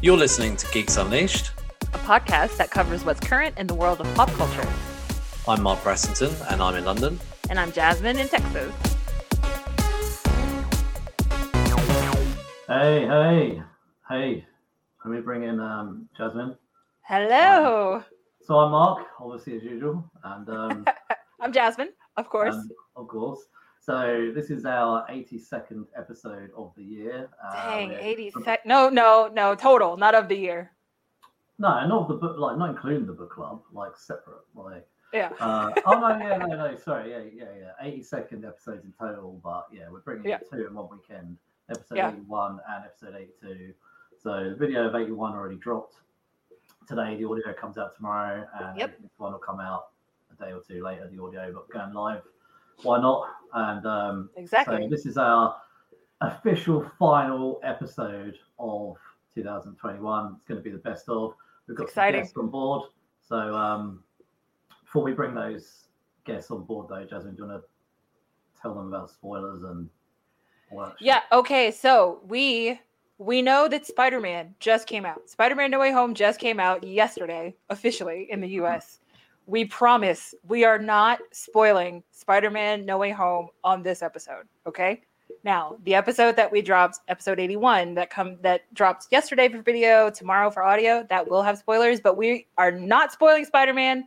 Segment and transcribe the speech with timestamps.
[0.00, 1.50] You're listening to Geeks Unleashed.
[1.92, 4.66] a podcast that covers what's current in the world of pop culture.
[5.48, 7.18] I'm Mark Brassington and I'm in London.
[7.50, 8.72] And I'm Jasmine in Texas.
[12.68, 13.62] Hey, hey,
[14.08, 14.44] hey.
[15.04, 16.56] Let me bring in um, Jasmine.
[17.02, 18.04] Hello.
[18.42, 20.86] So I'm Mark, obviously as usual, and um,
[21.40, 22.54] I'm Jasmine, of course.
[22.54, 23.40] and of course.
[23.88, 27.30] So this is our 82nd episode of the year.
[27.42, 28.66] Uh, Dang, we're- 80 sec.
[28.66, 30.72] No, no, no, total, not of the year.
[31.58, 34.86] No, not the book, like not including the book club, like separate, like.
[35.14, 35.32] Yeah.
[35.40, 37.82] Uh, oh no, yeah, no, no, sorry, yeah, yeah, yeah.
[37.82, 40.36] 82nd episodes in total, but yeah, we're bringing Yeah.
[40.52, 41.38] two in one weekend.
[41.70, 42.10] Episode Yeah.
[42.12, 43.72] 81 and episode 82.
[44.18, 45.94] So the video of 81 already dropped
[46.86, 47.16] today.
[47.16, 49.00] The audio comes out tomorrow, and Yep.
[49.00, 49.92] this one will come out
[50.30, 51.08] a day or two later.
[51.08, 52.22] The audio, but going live,
[52.82, 53.26] why not?
[53.54, 54.82] And um, Exactly.
[54.82, 55.56] so this is our
[56.20, 58.96] official final episode of
[59.34, 60.34] 2021.
[60.36, 61.34] It's going to be the best of.
[61.66, 62.20] We've got some Exciting.
[62.20, 62.88] guests on board.
[63.26, 64.02] So um,
[64.84, 65.84] before we bring those
[66.24, 69.88] guests on board, though, Jasmine, do you want to tell them about spoilers and
[70.70, 70.90] shit?
[71.00, 71.20] Yeah.
[71.32, 71.70] Okay.
[71.70, 72.80] So we
[73.18, 75.28] we know that Spider-Man just came out.
[75.28, 79.00] Spider-Man: No Way Home just came out yesterday, officially in the U.S.
[79.48, 84.44] We promise we are not spoiling Spider-Man: No Way Home on this episode.
[84.66, 85.00] Okay.
[85.42, 90.10] Now, the episode that we dropped, episode 81, that come that dropped yesterday for video,
[90.10, 94.06] tomorrow for audio, that will have spoilers, but we are not spoiling Spider-Man.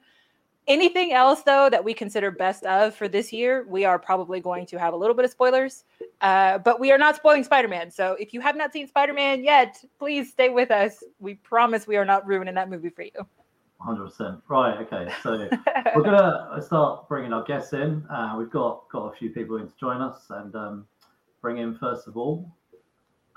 [0.68, 4.68] Anything else though that we consider best of for this year, we are probably going
[4.68, 5.86] to have a little bit of spoilers.
[6.22, 7.90] Uh, but we are not spoiling Spider-Man.
[7.90, 11.04] So if you have not seen Spider-Man yet, please stay with us.
[11.18, 13.26] We promise we are not ruining that movie for you.
[13.86, 14.42] 100%.
[14.48, 14.78] Right.
[14.82, 15.12] Okay.
[15.24, 15.50] So
[15.96, 18.06] we're gonna start bringing our guests in.
[18.10, 20.88] Uh, we've got got a few people in to join us, and um,
[21.42, 22.50] bring in first of all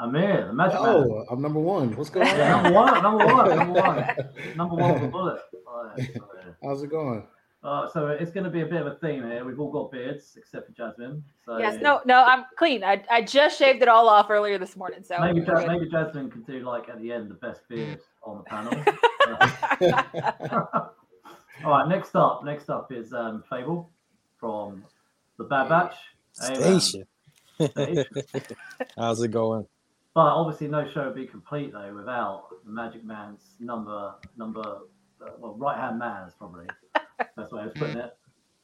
[0.00, 0.88] Amir, the Magic Man.
[0.88, 1.96] Oh, I'm number one.
[1.96, 2.62] What's going Yeah, on?
[2.64, 4.16] number one, number one, number one,
[4.56, 5.40] number one for bullet.
[5.66, 6.20] Right, so,
[6.62, 7.26] How's it going?
[7.62, 9.44] uh, so it's going to be a bit of a theme here.
[9.44, 11.22] We've all got beards except for Jasmine.
[11.46, 12.82] So yes, no, no, I'm clean.
[12.84, 15.02] I, I just shaved it all off earlier this morning.
[15.04, 15.68] So Maybe we're Ja- good.
[15.68, 18.72] maybe Jasmine could do like at the end the best beard on the panel.
[21.64, 23.90] all right, next up, next up is um, Fable
[24.38, 24.84] from
[25.38, 25.94] the Bad Batch.
[26.40, 26.54] Hey.
[26.54, 27.04] Station.
[27.60, 28.04] Station.
[28.96, 29.66] How's it going?
[30.14, 35.30] But obviously, no show would be complete though without the Magic Man's number, number, uh,
[35.38, 36.66] well, right hand man's probably.
[37.36, 38.16] That's the way I was putting it.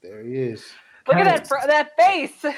[0.03, 0.65] There he is.
[1.09, 2.45] Look at that fr- that face.
[2.45, 2.55] Up,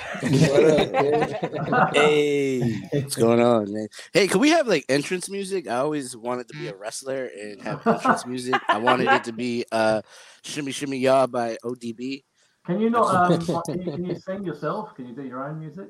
[1.94, 3.88] Hey, what's going on, man?
[4.12, 5.68] Hey, can we have like entrance music?
[5.68, 8.60] I always wanted to be a wrestler and have entrance music.
[8.68, 10.02] I wanted it to be uh
[10.42, 12.24] Shimmy Shimmy Ya by ODB.
[12.66, 13.30] Can you not?
[13.30, 14.94] Um, can, you, can you sing yourself?
[14.94, 15.88] Can you do your own music?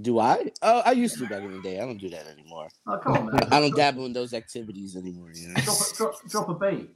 [0.00, 0.50] Do I?
[0.60, 1.78] Oh, I used to back in the day.
[1.78, 2.68] I don't do that anymore.
[2.86, 3.48] Oh, come on, man.
[3.52, 5.30] I don't dabble in those activities anymore.
[5.32, 5.54] You know?
[5.54, 6.90] Drop a, drop, drop a beat.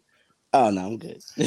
[0.52, 1.22] Oh no, I'm good.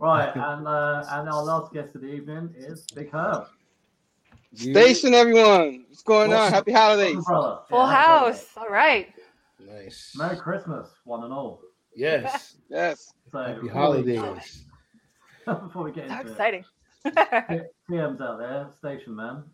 [0.00, 3.46] Right, and uh, and our last guest of the evening is Big Herb.
[4.54, 5.84] Station, everyone.
[5.88, 6.52] What's going on?
[6.52, 7.24] Happy holidays.
[7.24, 7.60] Brother.
[7.68, 8.48] Full Yeah, happy house.
[8.56, 9.08] All right.
[9.64, 10.12] Nice.
[10.16, 11.62] Merry Christmas, one and all.
[11.94, 12.56] Yes.
[12.68, 13.12] Yes.
[13.30, 14.64] So Happy holidays.
[15.46, 16.64] Before we get So into it, exciting.
[17.90, 19.44] PM's out there, station man.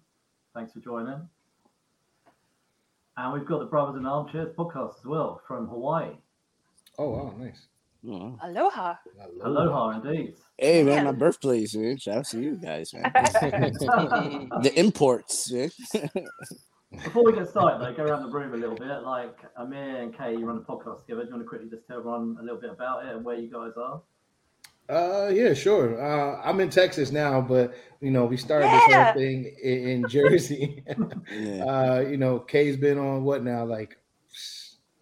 [0.55, 1.29] Thanks for joining.
[3.19, 6.13] And we've got the Brothers in Armchairs podcast as well from Hawaii.
[6.99, 7.67] Oh wow, nice.
[8.09, 8.39] Oh.
[8.45, 8.95] Aloha.
[9.43, 10.35] Aloha, indeed.
[10.57, 11.03] Hey man, Yeah.
[11.05, 11.97] my birthplace, man.
[11.99, 13.11] Shout out to you guys, man.
[13.13, 15.71] the imports, man.
[16.93, 19.03] Before we get started, though, go around the room a little bit.
[19.03, 21.23] Like Amir and Kay, you run a podcast together.
[21.25, 23.37] Do you want to quickly just tell everyone a little bit about it and where
[23.37, 24.01] you guys are?
[24.89, 26.01] Uh, yeah, sure.
[26.03, 30.09] Uh, I'm in Texas now, but you know, we started this whole thing in, in
[30.09, 30.83] Jersey.
[31.31, 31.65] Yeah.
[31.67, 33.65] uh, you know, Kay's been on what now?
[33.67, 33.99] Like,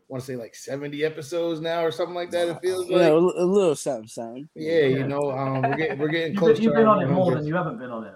[0.09, 2.49] want to say like 70 episodes now or something like that.
[2.49, 3.07] It feels You like.
[3.07, 4.49] know, a, a little something, something.
[4.57, 6.55] Yeah, you know, um, we're getting we're getting You've close.
[6.57, 8.15] been, you've been on it more than you haven't been on it.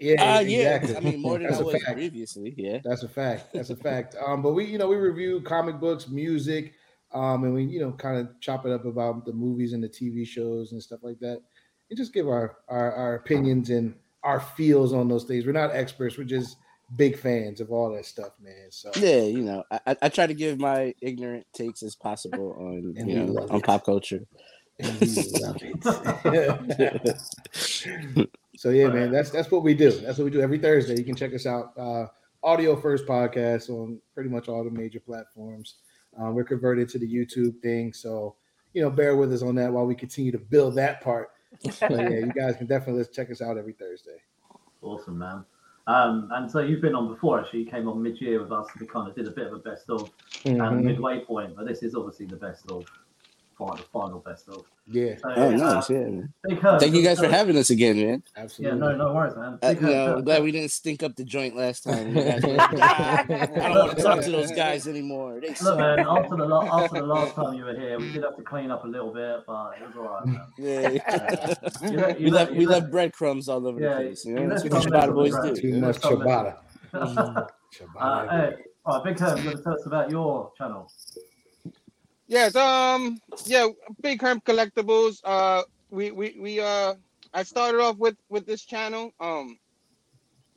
[0.00, 0.82] Yeah, Uh, yeah.
[0.96, 1.92] I mean, more than That's I a was fact.
[1.92, 2.54] previously.
[2.56, 2.78] Yeah.
[2.82, 3.52] That's a fact.
[3.52, 4.16] That's a fact.
[4.26, 6.72] Um, but we, you know, we review comic books, music,
[7.12, 9.88] um, and we, you know, kind of chop it up about the movies and the
[9.88, 11.40] TV shows and stuff like that,
[11.90, 15.46] and just give our our, our opinions and our feels on those things.
[15.46, 16.18] We're not experts.
[16.18, 16.56] We're just
[16.96, 18.66] big fans of all that stuff, man.
[18.70, 22.94] So Yeah, you know, I, I- try to give my ignorant takes as possible on
[23.06, 23.64] you know on it.
[23.64, 24.26] pop culture.
[24.78, 25.06] and we
[25.40, 27.16] love it.
[28.56, 29.90] so yeah, man, that's that's what we do.
[29.90, 30.96] That's what we do every Thursday.
[30.96, 31.72] You can check us out.
[31.78, 32.06] Uh,
[32.42, 35.76] audio first podcast on pretty much all the major platforms.
[36.18, 38.36] Um, we're converted to the YouTube thing, so
[38.72, 41.30] you know, bear with us on that while we continue to build that part.
[41.80, 44.18] But yeah, you guys can definitely check us out every Thursday.
[44.82, 45.44] Awesome, man.
[45.86, 47.40] Um, and so you've been on before.
[47.40, 49.54] Actually, you came on mid-year with us, and we kind of did a bit of
[49.54, 50.12] a best of
[50.44, 50.84] and Mhm.
[50.84, 51.56] midway point.
[51.56, 52.84] But this is obviously the best of,
[53.60, 54.64] final, final best of.
[54.92, 55.88] Yeah, So, Oh, uh, nice.
[55.90, 56.32] Yeah, man.
[56.80, 58.22] Thank you guys for having us again, man.
[58.36, 58.76] Absolutely.
[58.80, 59.58] Yeah, no, no worries, man.
[59.62, 62.08] Uh, Big you know, I'm glad we didn't stink up the joint last time.
[62.16, 65.38] You guys were like, "Ah, I don't want to talk to those guys anymore.
[65.40, 68.36] They Look, man, after the, after the last time you were here, we did have
[68.36, 70.40] to clean up a little bit, but it was all right, man.
[70.58, 74.24] Yeah, You let- you we let- left we left breadcrumbs all over Yeah, the place.
[74.24, 75.54] You you know, that's what some Ciabatta boys do.
[75.54, 76.56] Too much that's ciabatta.
[76.94, 77.46] uh,
[77.78, 78.30] Ciabatta.
[78.30, 80.90] hey, all right, Big Herb, you want to tell us about your channel?
[82.30, 83.66] Yes, um, yeah,
[84.02, 85.20] Big Herb Collectibles.
[85.24, 86.94] Uh, we we we uh,
[87.34, 89.12] I started off with with this channel.
[89.18, 89.58] Um,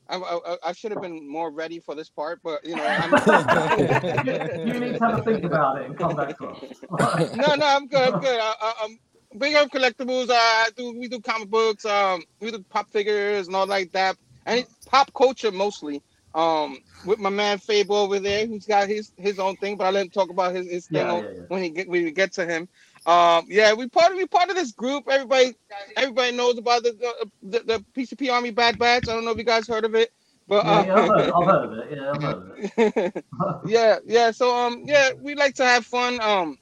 [0.07, 3.11] I I, I should have been more ready for this part, but you know, I'm,
[4.67, 6.61] you need to have a think about it and come back to us.
[7.35, 8.13] no, no, I'm good.
[8.13, 8.39] I'm good.
[8.39, 8.99] I, I, um,
[9.39, 10.29] Big Herb Collectibles.
[10.29, 11.85] Uh, I do we do comic books.
[11.85, 14.15] Um, we do pop figures and all like that,
[14.45, 16.03] and pop culture mostly.
[16.33, 19.91] Um, with my man Fable over there, who's got his his own thing, but I
[19.91, 21.41] let him talk about his his thing Yeah, yeah, yeah.
[21.47, 22.67] when he get when we get to him.
[23.05, 25.05] Um, yeah, we part of we part of this group.
[25.09, 25.55] Everybody
[25.95, 29.07] everybody knows about the the, the, the PCP Army Bad Batch.
[29.07, 30.09] I don't know if you guys heard of it,
[30.47, 31.97] but Yeah, uh, yeah, I've, heard, I've heard of it.
[31.97, 33.25] Yeah, I've heard of it.
[33.63, 34.31] yeah, yeah.
[34.31, 36.19] So um, yeah, we like to have fun.
[36.21, 36.57] Um,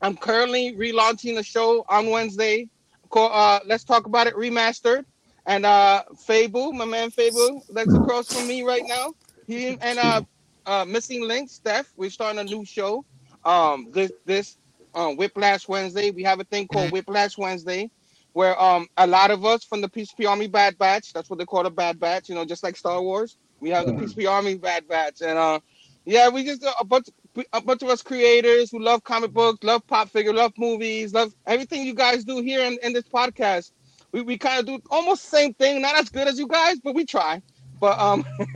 [0.00, 2.68] I'm currently relaunching a show on Wednesday
[3.10, 5.04] called uh, Let's Talk About It Remastered,
[5.46, 9.14] and uh, Fable, my man Fable, that's across from me right now.
[9.46, 10.22] He and uh,
[10.66, 13.04] uh, Missing Link, Steph, we're starting a new show.
[13.44, 14.58] Um, this this
[14.94, 17.90] uh, Whiplash Wednesday, we have a thing called Whiplash Wednesday.
[18.32, 21.44] Where um a lot of us from the PCP Army Bad Batch, that's what they
[21.46, 23.38] call the Bad Batch, you know, just like Star Wars.
[23.60, 25.60] We have the PCP Army Bad Batch, and uh,
[26.04, 27.08] yeah, we just a bunch
[27.52, 31.32] a bunch of us creators who love comic books, love pop figure, love movies, love
[31.46, 33.72] everything you guys do here in, in this podcast.
[34.14, 36.78] We, we kind of do almost the same thing, not as good as you guys,
[36.78, 37.42] but we try.
[37.80, 38.24] But um,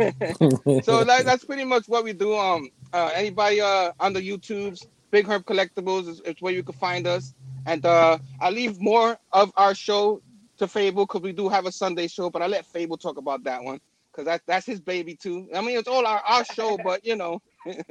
[0.84, 2.37] so that, that's pretty much what we do.
[2.37, 6.76] Um, uh, anybody uh on the YouTubes, Big Herb Collectibles is, is where you can
[6.76, 7.34] find us.
[7.66, 10.22] And uh, I leave more of our show
[10.58, 13.43] to Fable because we do have a Sunday show, but I let Fable talk about
[13.43, 13.81] that one
[14.12, 15.49] because that, that's his baby too.
[15.52, 17.43] I mean, it's all our, our show, but you know.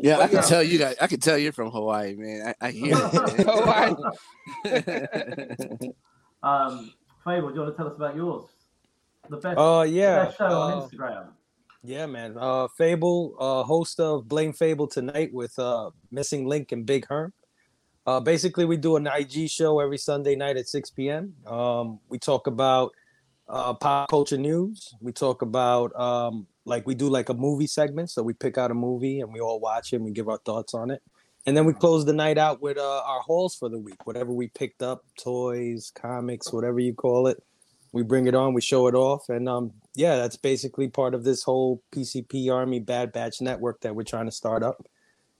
[0.00, 0.42] Yeah, I But can yeah.
[0.42, 0.94] tell you guys.
[1.00, 2.54] I can tell you're from Hawaii, man.
[2.60, 2.94] I, I hear
[3.48, 3.94] Hawaii.
[6.40, 6.92] um,
[7.28, 8.44] Fable, do you want to tell us about yours?
[9.28, 10.24] The best, Uh, yeah.
[10.24, 11.26] best show on uh, Instagram.
[11.82, 12.36] Yeah, man.
[12.38, 17.34] Uh, Fable, uh, host of Blame Fable tonight with uh, Missing Link and Big Herm.
[18.06, 21.34] Uh, basically, we do an IG show every Sunday night at 6 p.m.
[21.46, 22.92] Um, we talk about
[23.46, 24.94] uh, pop culture news.
[25.02, 28.08] We talk about um, like we do like a movie segment.
[28.10, 30.38] So we pick out a movie and we all watch it and we give our
[30.38, 31.02] thoughts on it.
[31.46, 34.32] And then we close the night out with uh, our hauls for the week, whatever
[34.32, 37.42] we picked up, toys, comics, whatever you call it.
[37.92, 41.24] We bring it on, we show it off, and um, yeah, that's basically part of
[41.24, 44.86] this whole PCP Army Bad Batch network that we're trying to start up.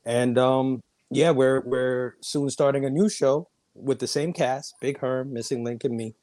[0.06, 4.98] And um, yeah, we're we're soon starting a new show with the same cast, Big
[4.98, 6.14] Herm, Missing Link, and me,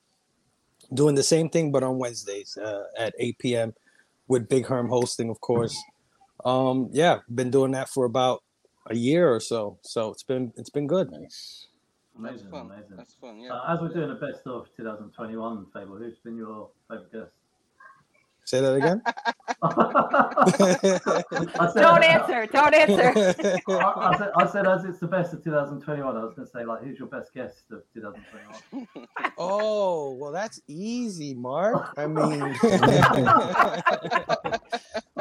[0.93, 3.73] doing the same thing but on Wednesdays uh, at 8 p.m.
[4.27, 5.77] with Big Herm hosting, of course.
[6.43, 8.43] Um, yeah, been doing that for about
[8.87, 11.11] a year or so, so it's been it's been good.
[11.11, 11.67] Nice.
[12.17, 12.65] That's Amazing, fun.
[12.71, 12.95] amazing.
[12.97, 13.39] That's fun.
[13.39, 13.53] Yeah.
[13.53, 17.31] Uh, as we're doing the best of 2021, Fable, who's been your favourite guest?
[18.45, 19.01] Say that again.
[19.63, 19.69] I
[21.73, 22.45] said, Don't answer.
[22.45, 23.11] Don't answer.
[23.67, 26.51] I, I, said, I said, as it's the best of 2021, I was going to
[26.51, 29.07] say, like, who's your best guest of 2021?
[29.39, 31.91] Oh, well, that's easy, Mark.
[31.97, 32.39] I mean,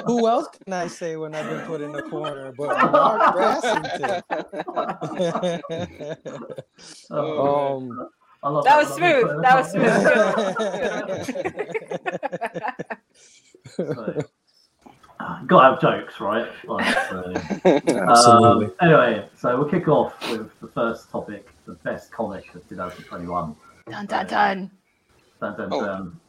[0.04, 4.22] who else can I say when I've been put in the corner but Mark Brassington?
[7.10, 8.08] Oh, um,
[8.42, 9.40] I love That I was smooth.
[9.40, 9.80] That was it
[13.78, 13.86] on.
[13.86, 14.22] So,
[15.46, 16.48] gotta have jokes, right?
[16.66, 17.32] Like, so,
[17.64, 18.66] Absolutely.
[18.66, 23.56] Um, anyway, so we'll kick off with the first topic, the best comic of 2021.
[23.90, 24.70] dun dun dun.
[25.40, 25.84] Dun, dun, Oh.
[25.84, 26.20] dun.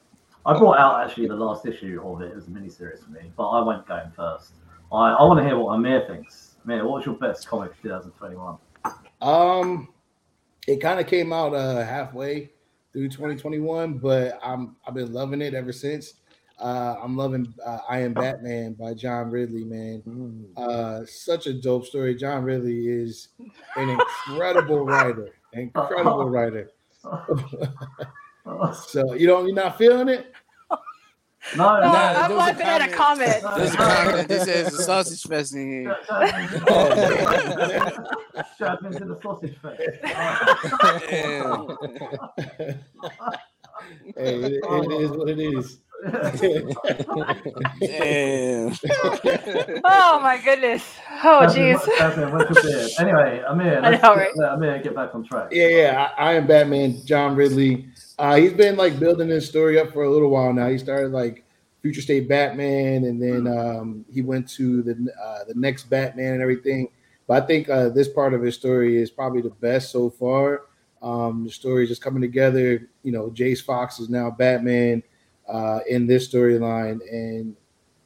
[0.48, 3.50] I brought out actually the last issue of it as a miniseries for me, but
[3.50, 4.52] I won't go in first.
[4.92, 6.56] I, I want to hear what Amir thinks.
[6.66, 8.58] Amir, what's your best comic of 2021?
[9.22, 9.88] Um,
[10.68, 12.52] it kind of came out uh halfway
[12.94, 16.14] through 2021, but I'm I've been loving it ever since.
[16.60, 20.02] Uh, I'm loving uh, I Am Batman by John Ridley, man.
[20.08, 22.16] mm, Uh, such a dope story.
[22.16, 23.30] John Ridley is
[23.76, 26.72] an incredible writer, incredible writer.
[28.88, 30.32] So you don't you're not feeling it?
[30.70, 30.78] No,
[31.58, 33.42] No, no, I'm there was a laughing at a comment.
[33.42, 33.58] comment.
[33.58, 35.98] There's a comment that says a sausage fest in here.
[38.58, 39.82] Shoved into the sausage fest.
[44.18, 45.80] Hey, it, it is what it is.
[47.80, 48.74] Damn.
[49.84, 50.84] Oh my goodness.
[51.24, 51.84] Oh jeez.
[51.98, 52.92] Jasmine, what's your beard?
[53.00, 54.32] Anyway, Amir, I let's know, get- right?
[54.38, 55.50] let Amir get back on track.
[55.52, 56.10] Yeah, yeah.
[56.18, 56.98] I, I am Batman.
[57.06, 57.88] John Ridley.
[58.18, 60.70] Uh, he's been like building this story up for a little while now.
[60.70, 61.44] He started like
[61.82, 64.92] Future State Batman, and then um, he went to the
[65.24, 66.90] uh, the next Batman and everything.
[67.28, 70.64] But I think uh, this part of his story is probably the best so far.
[71.02, 72.88] Um, the story is just coming together.
[73.04, 75.04] You know, Jace Fox is now Batman
[75.48, 77.56] uh, in this storyline, and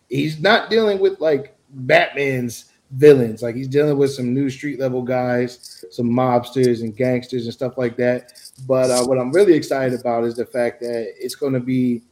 [0.10, 3.42] he's not dealing with like Batman's villains.
[3.42, 7.78] Like he's dealing with some new street level guys, some mobsters and gangsters and stuff
[7.78, 8.34] like that.
[8.68, 12.04] But uh, what I'm really excited about is the fact that it's going to be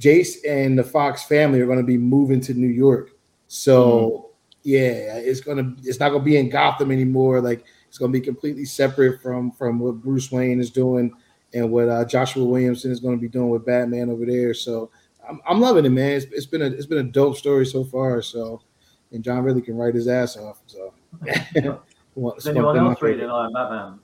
[0.00, 3.12] Jace and the Fox family are going to be moving to New York.
[3.48, 4.30] So
[4.66, 7.40] yeah, it's gonna it's not gonna be in Gotham anymore.
[7.40, 11.12] Like it's gonna be completely separate from from what Bruce Wayne is doing
[11.54, 14.54] and what uh, Joshua Williamson is going to be doing with Batman over there.
[14.54, 14.90] So
[15.28, 16.12] I'm, I'm loving it, man.
[16.12, 18.20] It's, it's been a it's been a dope story so far.
[18.22, 18.60] So
[19.12, 20.60] and John Ridley can write his ass off.
[20.66, 20.92] So
[22.16, 23.34] Well, it's Is one anyone else reading favorite.
[23.34, 23.98] I Am Batman?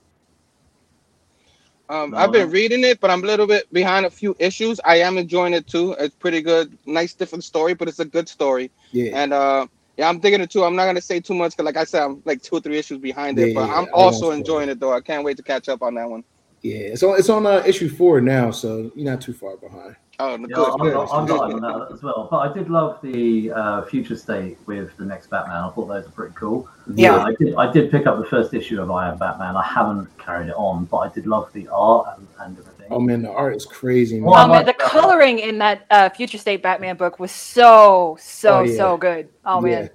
[1.89, 4.79] Um, No, I've been reading it, but I'm a little bit behind a few issues.
[4.85, 5.93] I am enjoying it too.
[5.99, 8.71] It's pretty good, nice different story, but it's a good story.
[8.91, 10.63] Yeah, And uh, yeah, I'm digging it too.
[10.63, 12.77] I'm not gonna say too much because, like I said, I'm like two or three
[12.77, 13.49] issues behind it.
[13.49, 14.93] Yeah, but yeah, I'm I also enjoying it though.
[14.93, 16.23] I can't wait to catch up on that one.
[16.63, 16.77] Yeah.
[16.93, 19.95] It's on it's on uh, issue four now, so you're not too far behind.
[20.19, 20.69] Oh, Yeah, good.
[20.69, 20.93] I'm, good.
[20.93, 22.27] not, I'm not on that as well.
[22.29, 25.55] But I did love the uh, future state with the next Batman.
[25.63, 26.69] I thought those were pretty cool.
[26.93, 27.17] Yeah.
[27.17, 27.55] I did.
[27.55, 29.55] I did pick up the first issue of I Am Batman.
[29.57, 32.87] I haven't carried it on, but I did love the art and, and everything.
[32.91, 34.25] Oh man, the art is crazy, man.
[34.29, 38.15] Well, I Um, like the coloring in that uh, Future State Batman book was so
[38.21, 38.75] so Oh, yeah.
[38.77, 39.29] so good.
[39.45, 39.89] Oh man.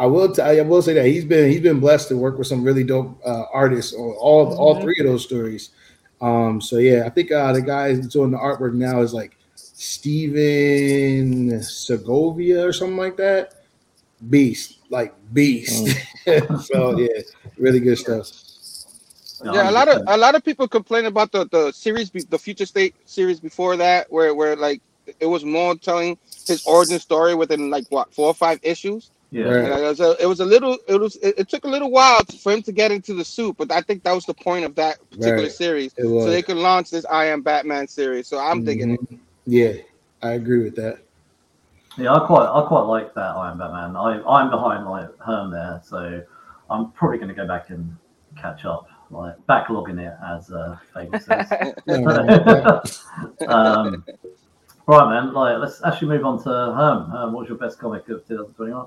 [0.00, 0.32] I will.
[0.32, 2.84] T- I will say that he's been he's been blessed to work with some really
[2.84, 4.82] dope uh, artists on all all Mhm.
[4.82, 5.68] three of those stories.
[6.22, 9.36] Um, so yeah, I think uh, the guy who's doing the artwork now is like
[9.56, 13.56] Stephen Segovia or something like that.
[14.30, 15.94] Beast, like beast.
[16.64, 17.20] so yeah,
[17.58, 18.26] really good stuff.
[19.44, 22.66] Yeah, a lot of a lot of people complain about the the series, the Future
[22.66, 24.80] State series before that, where where like
[25.20, 26.16] it was more telling
[26.46, 29.10] his origin story within like what four or five issues.
[29.30, 29.44] Yeah.
[29.44, 29.72] Right.
[29.72, 31.90] And it was a, it was a little it was it, it took a little
[31.90, 34.64] while for him to get into the suit, but I think that was the point
[34.64, 35.52] of that particular Right.
[35.52, 38.26] series, so they could launch this I Am Batman series.
[38.26, 39.00] So I'm digging it.
[39.00, 39.18] Mhm.
[39.46, 39.72] Yeah,
[40.22, 40.98] I agree with that.
[41.96, 43.96] Yeah, I quite, I quite like that I Am Batman.
[43.96, 46.22] I, I'm behind like Herm there, so
[46.68, 47.96] I'm probably going to go back and
[48.36, 51.50] catch up, like backlogging it as uh, Fable says.
[53.48, 54.04] um,
[54.86, 55.32] right, man.
[55.34, 57.10] Like, let's actually move on to Herm.
[57.10, 58.86] Herm, what's your best comic of 2021?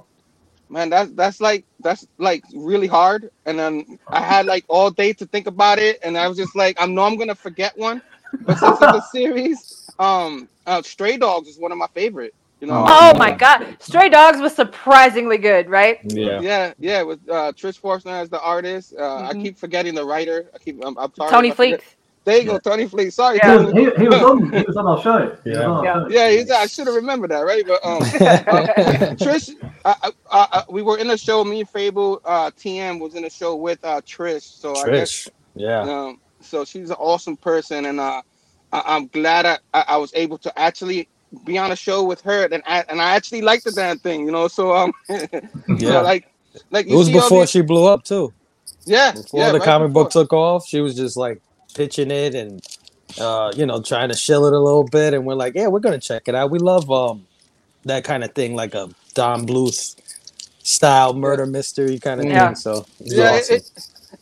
[0.69, 3.29] Man, that's that's like that's like really hard.
[3.45, 6.55] And then I had like all day to think about it, and I was just
[6.55, 8.01] like, I know I'm gonna forget one,
[8.45, 12.33] but since it's a series, um, uh, Stray Dogs is one of my favorite.
[12.59, 13.75] You know, Oh my god.
[13.81, 15.99] Stray Dogs was surprisingly good, right?
[16.05, 16.39] Yeah.
[16.39, 18.93] yeah, yeah, with uh, Trish Forstner as the artist.
[18.97, 19.41] Uh, I Mhm.
[19.43, 20.49] keep forgetting the writer.
[20.55, 21.29] I keep I'm, I'm sorry.
[21.29, 21.95] Tony if I forget- Fleecs.
[22.25, 23.11] There you go, Tony Fleek.
[23.11, 23.37] Sorry.
[23.43, 23.59] Yeah.
[23.59, 23.85] He, Tony.
[23.85, 24.53] was, he, he was on.
[24.53, 25.37] He was on our show.
[25.45, 25.63] Yeah.
[25.65, 25.93] our Yeah.
[25.93, 26.07] show.
[26.09, 27.65] Yeah, he's, I should have remembered that, right?
[27.67, 29.49] But um, uh, Trish,
[29.83, 31.43] I, I, I, we were in a show.
[31.43, 34.43] Me and Fable, uh, TM was in a show with uh, Trish.
[34.43, 35.29] So I guess Trish.
[35.55, 35.81] Yeah.
[35.81, 38.21] Um, so she's an awesome person, and uh,
[38.71, 41.07] I, I'm glad I, I, I was able to actually
[41.45, 44.25] be on a show with her, and I, and I actually liked the damn thing,
[44.25, 44.47] you know.
[44.47, 45.27] So um, so
[45.77, 46.01] Yeah.
[46.01, 46.29] like
[46.69, 48.31] like It was see before these- she blew up too.
[48.85, 51.41] yeah Before yeah, the right comic book took off, she was just like
[51.75, 52.61] pitching it and
[53.19, 55.13] uh, you know, trying to shill it a little bit.
[55.13, 56.51] And we're like, yeah, we're gonna check it out.
[56.51, 57.27] We love um
[57.85, 59.95] that kind of thing, like a Don Bluth
[60.63, 62.31] style murder mystery kind of Yeah.
[62.31, 62.55] thing.
[62.55, 63.57] So it's Yeah, awesome.
[63.57, 63.63] it,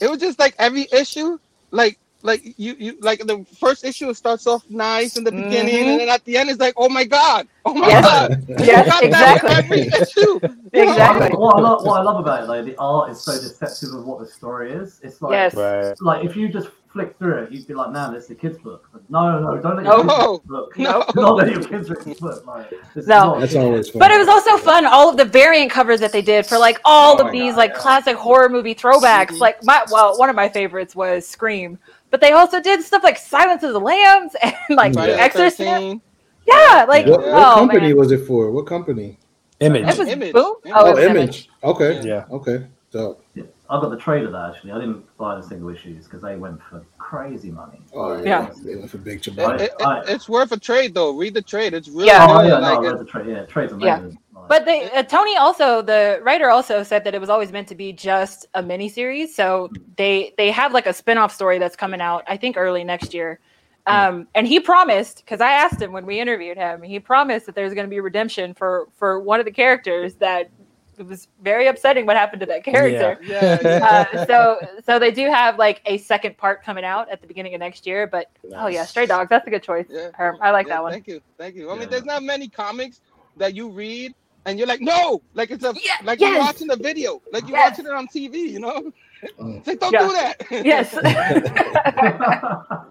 [0.01, 1.39] it was just like every issue,
[1.71, 5.89] like like you you like the first issue starts off nice in the beginning, Mhm.
[5.89, 8.03] and then at the end it's like, oh my god, oh my Yes.
[8.03, 9.49] god, Yes, You got that with exactly.
[9.49, 10.41] every issue.
[10.73, 11.29] Exactly.
[11.37, 14.05] What I, love, what I love about it, though, the art is so deceptive of
[14.05, 15.01] what the story is.
[15.03, 15.53] It's like, Yes.
[15.53, 15.95] right.
[16.01, 18.57] like if you just flick through it, you'd be like, "Man, this is a kid's
[18.59, 20.03] book." But no, no, don't let your No.
[20.03, 20.77] kids read this book.
[20.77, 21.05] No.
[21.13, 22.45] don't let your kids read this book.
[22.45, 23.15] Like, this No.
[23.25, 23.99] not That's always fun.
[23.99, 24.85] But it was also fun.
[24.85, 27.57] All of the variant covers that they did for like all Oh of these God,
[27.57, 27.77] like yeah.
[27.79, 29.37] classic horror movie throwbacks.
[29.39, 31.77] Like my well, one of my favorites was Scream,
[32.09, 35.57] but they also did stuff like Silence of the Lambs and like Friday the Exorcist.
[35.57, 36.01] 13.
[36.47, 38.51] Yeah, like What, what oh company man, was it for?
[38.51, 39.17] What company?
[39.59, 39.87] Image.
[39.87, 40.33] it was Image.
[40.33, 40.55] Boom.
[40.65, 40.73] Image.
[40.75, 41.49] Oh, Oh, it was oh, Image.
[41.63, 42.01] Okay.
[42.03, 42.25] Yeah.
[42.31, 42.65] Okay.
[42.89, 43.43] So, Yeah.
[43.71, 44.73] I got the trailer of that actually.
[44.73, 47.81] I didn't buy the single issues because they went for crazy money.
[47.93, 48.51] oh Like, Yeah.
[48.63, 51.15] They went for big It, it, it, it's worth a trade though.
[51.17, 51.73] Read the trade.
[51.73, 52.27] It's really Yeah.
[52.29, 52.49] Oh good.
[52.49, 53.27] yeah, like, no, I read the trade.
[53.27, 53.99] Yeah, trade's Yeah.
[53.99, 54.19] amazing.
[54.35, 57.69] Like, But they, uh, Tony also the writer also said that it was always meant
[57.69, 59.33] to be just a mini series.
[59.33, 63.13] So they they have like a spin-off story that's coming out I think early next
[63.13, 63.39] year.
[63.87, 67.55] Um, and he promised because I asked him when we interviewed him, he promised that
[67.55, 70.51] there's going to be redemption for for one of the characters that
[70.97, 73.17] it was very upsetting what happened to that character.
[73.31, 74.05] Yeah, yeah.
[74.13, 77.53] Uh, so so they do have like a second part coming out at the beginning
[77.53, 78.07] of next year.
[78.07, 79.85] But oh yeah, Stray Dogs, that's a good choice.
[79.89, 80.09] Yeah.
[80.13, 80.37] Herm.
[80.41, 80.91] I like Yeah, that one.
[80.91, 81.71] Thank you, thank you.
[81.71, 83.01] I mean, there's not many comics
[83.37, 84.13] that you read
[84.45, 87.57] and you're like, no, like it's a Yeah, like you're watching a video, like you're
[87.57, 87.71] Yes.
[87.71, 88.91] watching it on TV, you know?
[89.39, 89.57] Mm.
[89.59, 90.07] It's like, don't Yeah.
[90.07, 90.65] do that.
[90.65, 90.95] Yes.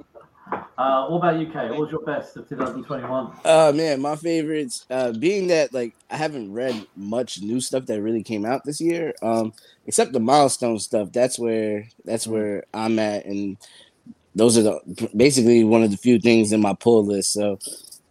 [0.80, 1.68] uh, what about you, Kay?
[1.70, 3.32] What was your best of 2021?
[3.44, 4.84] Uh man, my favorites.
[4.90, 8.80] Uh, being that like I haven't read much new stuff that really came out this
[8.80, 9.14] year.
[9.22, 9.52] Um,
[9.86, 11.12] except the milestone stuff.
[11.12, 13.58] That's where that's where I'm at, and
[14.34, 17.32] those are the basically one of the few things in my pull list.
[17.32, 17.58] So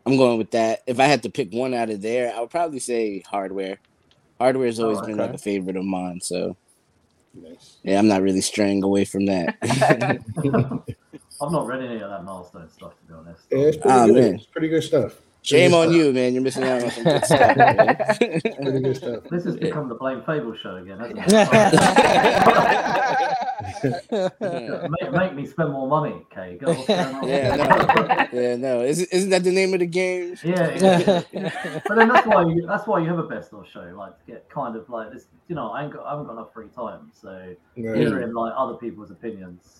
[0.05, 0.81] I'm going with that.
[0.87, 3.79] If I had to pick one out of there, I would probably say hardware.
[4.39, 6.21] Hardware has always Oh, been like a favorite of mine.
[6.21, 6.57] So
[7.33, 7.77] Nice.
[7.83, 9.55] yeah, I'm not really straying away from that.
[11.41, 13.45] I've not read any of that milestone stuff, to be honest.
[13.51, 14.15] Yeah, it's pretty Ah, good.
[14.15, 14.35] man.
[14.35, 15.21] It's pretty good stuff.
[15.41, 16.33] Shame on you, man.
[16.33, 17.55] You're missing out on some good stuff.
[18.19, 19.23] Pretty good stuff.
[19.31, 21.29] This has become the Blame Fable show again, hasn't it?
[25.01, 26.57] make, make me spend more money, Kay.
[26.59, 27.27] Go, what's going on?
[27.27, 28.27] Yeah, no.
[28.41, 28.81] yeah, no.
[28.81, 30.35] Isn't, isn't that the name of the game?
[30.43, 31.23] Yeah, yeah.
[31.87, 34.25] but then that's why you that's why you have a best of show, like to
[34.31, 35.27] get kind of like this.
[35.47, 37.95] You know, I ain't got I haven't got enough free time, so Right.
[37.97, 39.78] hearing like other people's opinions.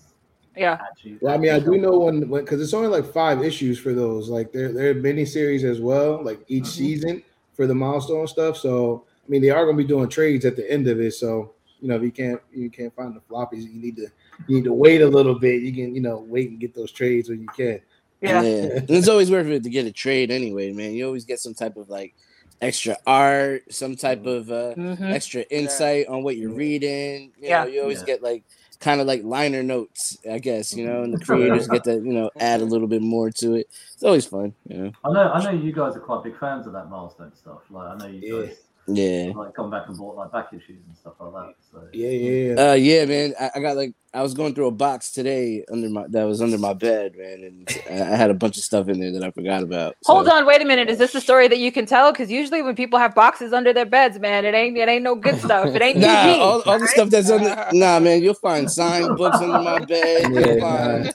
[0.56, 0.78] Yeah.
[1.20, 4.28] Well, I mean, I do know when because it's only like five issues for those.
[4.28, 6.68] Like there, there are mini series as well, like each Mhm.
[6.68, 7.22] season
[7.54, 8.56] for the milestone stuff.
[8.56, 11.12] So I mean, they are going to be doing trades at the end of it.
[11.12, 14.08] So you know, if you can't you can't find the floppies, you need to
[14.48, 15.62] you need to wait a little bit.
[15.62, 17.80] You can you know wait and get those trades when you can.
[18.20, 18.42] Yeah.
[18.42, 20.92] And it's always worth it to get a trade anyway, man.
[20.92, 22.14] You always get some type of like
[22.60, 25.10] extra art, some type of uh Mhm.
[25.12, 27.32] extra insight on what you're reading.
[27.40, 27.64] You Yeah.
[27.64, 28.06] know, you always Yeah.
[28.06, 28.42] get like
[28.80, 32.12] kind of like liner notes, I guess, you know, and the creators get to, you
[32.12, 33.68] know, add a little bit more to it.
[33.94, 34.92] It's always fun, you know.
[35.04, 37.62] I know I know you guys are quite big fans of that milestone stuff.
[37.70, 38.46] Like I know you Yeah.
[38.46, 38.56] guys
[38.96, 39.32] Yeah.
[39.34, 41.54] like come back and bought like back issues and stuff like that.
[41.70, 42.70] So Yeah, yeah, yeah.
[42.70, 43.34] Uh yeah, man.
[43.40, 46.42] I, I got like I was going through a box today under my that was
[46.42, 49.22] under my bed, man, and I I had a bunch of stuff in there that
[49.22, 49.96] I forgot about.
[50.06, 50.88] Hold on, wait a minute.
[50.90, 52.10] Is this a story that you can tell?
[52.10, 55.14] Because usually when people have boxes under their beds, man, it ain't it ain't no
[55.14, 55.66] good stuff.
[55.74, 56.40] It ain't Nah, PG.
[56.40, 57.66] all, all the stuff that's under.
[57.72, 60.28] Nah, man, you'll find signed books under my bed.
[60.28, 61.14] You'll Yeah, find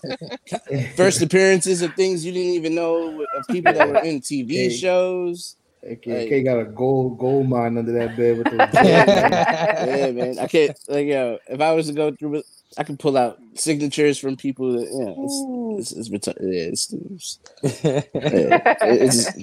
[0.95, 4.69] first appearances of things you didn't even know of people that were in TV Hey.
[4.69, 5.55] shows.
[5.85, 10.39] Okay, K got a gold gold mine under that bed with the Yeah, man.
[10.39, 11.37] I can't like yo.
[11.47, 12.45] If I was to go through, it,
[12.77, 15.75] I could pull out signatures from people that you know.
[15.77, 17.39] It's it's, it's, reti- yeah, it's, it's,
[17.83, 19.37] yeah, it's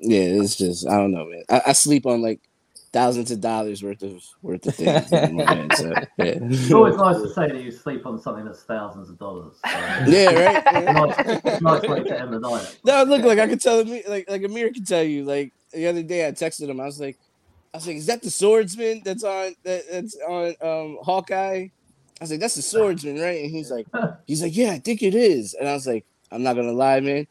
[0.00, 1.44] yeah, it's just I don't know, man.
[1.48, 2.40] I, I sleep on like
[2.92, 5.12] thousands of dollars worth of worth of things.
[5.12, 6.38] in so, yeah.
[6.40, 9.54] it's always nice to say that you sleep on something that's thousands of dollars.
[9.70, 10.84] So, Yeah, right.
[10.84, 12.78] Nice, nice way to end the night.
[12.84, 15.24] No, look, like I could tell like like Amir can tell you.
[15.24, 16.80] Like the other day, I texted him.
[16.80, 17.18] I was like,
[17.72, 21.68] I was like, is that the swordsman that's on that, that's on um Hawkeye?
[22.20, 23.42] I was like, that's the swordsman, right?
[23.42, 23.86] And he's like,
[24.26, 25.54] he's like, yeah, I think it is.
[25.54, 27.26] And I was like, I'm not gonna lie, man.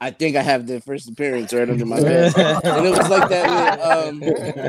[0.00, 2.32] I think I have the first appearance right under my bed.
[2.36, 4.20] and it was like that with um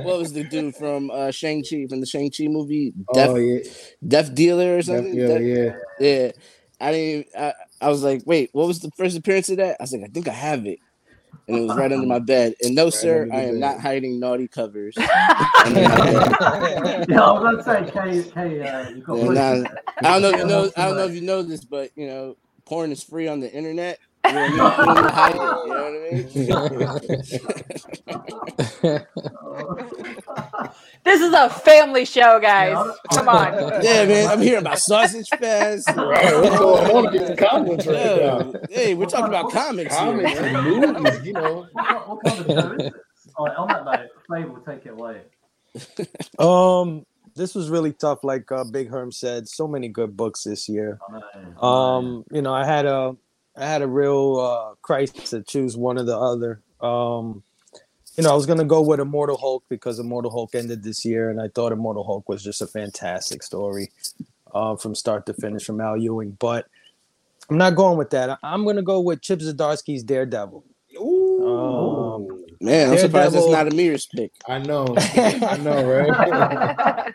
[0.04, 2.94] what was the dude from uh Shang-Chi from the Shang-Chi movie?
[3.14, 3.60] Death oh yeah,
[4.08, 5.16] Death Dealer or something?
[5.18, 5.74] yeah, Death- yeah.
[6.00, 6.32] yeah.
[6.82, 7.28] I didn't.
[7.38, 9.78] I, I was like, wait, what was the first appearance of that?
[9.80, 10.80] I was like, I think I have it,
[11.48, 12.56] and it was right under my bed.
[12.64, 13.60] And no, sir, I am bed.
[13.60, 14.98] not hiding naughty covers.
[15.64, 16.36] under my bed.
[17.08, 19.64] Yeah, I was going to say, Kay, Kay uh, you've got Yeah, proof nah, of
[19.64, 19.84] that.
[20.04, 20.72] I don't know if you know.
[20.76, 23.52] I don't know if you know this, but you know, porn is free on the
[23.54, 24.00] internet.
[24.28, 26.30] You know what I mean?
[26.34, 27.02] You don't need to hide
[28.06, 28.12] it,
[28.86, 28.98] you know what I
[30.68, 30.72] mean?
[31.04, 32.76] This is a family show, guys.
[33.14, 33.54] Come on.
[33.84, 34.30] yeah, man.
[34.30, 35.90] I'm hearing about Sausage Fest.
[35.90, 38.38] Hey, what's going on with these comics right Yeah.
[38.38, 38.54] now?
[38.70, 39.96] Hey, we're talking about comics.
[39.98, 40.56] here, Comics man.
[40.56, 41.68] and movies, you know.
[41.74, 42.94] What, what kind of show is this?
[43.36, 45.22] All right, on that note, Fable, take it away.
[46.40, 47.06] um,
[47.36, 48.24] this was really tough.
[48.24, 51.00] Like uh, Big Herm said, so many good books this year.
[51.10, 51.68] I know, I know.
[51.68, 53.16] Um, you know, I had a
[53.56, 56.62] I had a real uh crisis to choose one or the other.
[56.82, 57.44] Um,
[58.18, 61.30] you know, I was gonna go with Immortal Hulk because Immortal Hulk ended this year,
[61.30, 63.92] and I thought Immortal Hulk was just a fantastic story,
[64.54, 66.38] uh, from start to finish from Al Ewing.
[66.40, 66.68] But
[67.50, 68.30] I'm not going with that.
[68.30, 70.64] I- I'm gonna go with Chip Zdarsky's Daredevil.
[71.00, 72.28] Um,
[72.62, 74.32] Man, I'm surprised that's Daredevil- not Amir's pick.
[74.48, 77.12] I know, I know, right?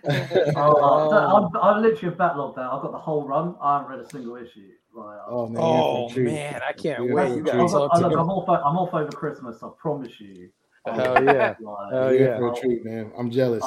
[0.56, 2.64] Oh, I'm, I'm literally a backlog there.
[2.64, 3.54] I've got the whole run.
[3.62, 4.68] I haven't read a single issue.
[4.96, 6.24] Like, oh man, oh you're for a treat.
[6.32, 7.28] man, I can't You're wait.
[7.28, 7.60] for You a gotta.
[7.60, 9.62] I'll, look, I'm, off, I'm off over Christmas.
[9.62, 10.48] I promise you.
[10.86, 11.54] Hell yeah.
[11.60, 12.38] Like, Hell You're yeah.
[12.38, 13.12] for a treat, man.
[13.18, 13.64] I'm jealous.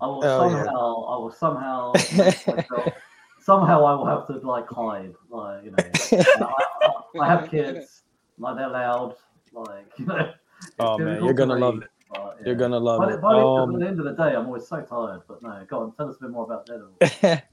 [0.00, 0.64] I will Hell yeah.
[0.64, 2.92] somehow, I will somehow myself
[3.40, 5.76] somehow I will have to like hide, like you know.
[6.46, 8.02] I, I, I have kids,
[8.38, 9.14] like they're loud,
[9.52, 10.32] like you know.
[10.78, 11.88] Oh, man, you're gonna love it.
[12.12, 13.20] but, You're gonna love By, the- it.
[13.20, 15.22] by Um, at the end of the day, I'm always so tired.
[15.28, 16.66] But no, go on, tell us a bit more about
[17.20, 17.44] that.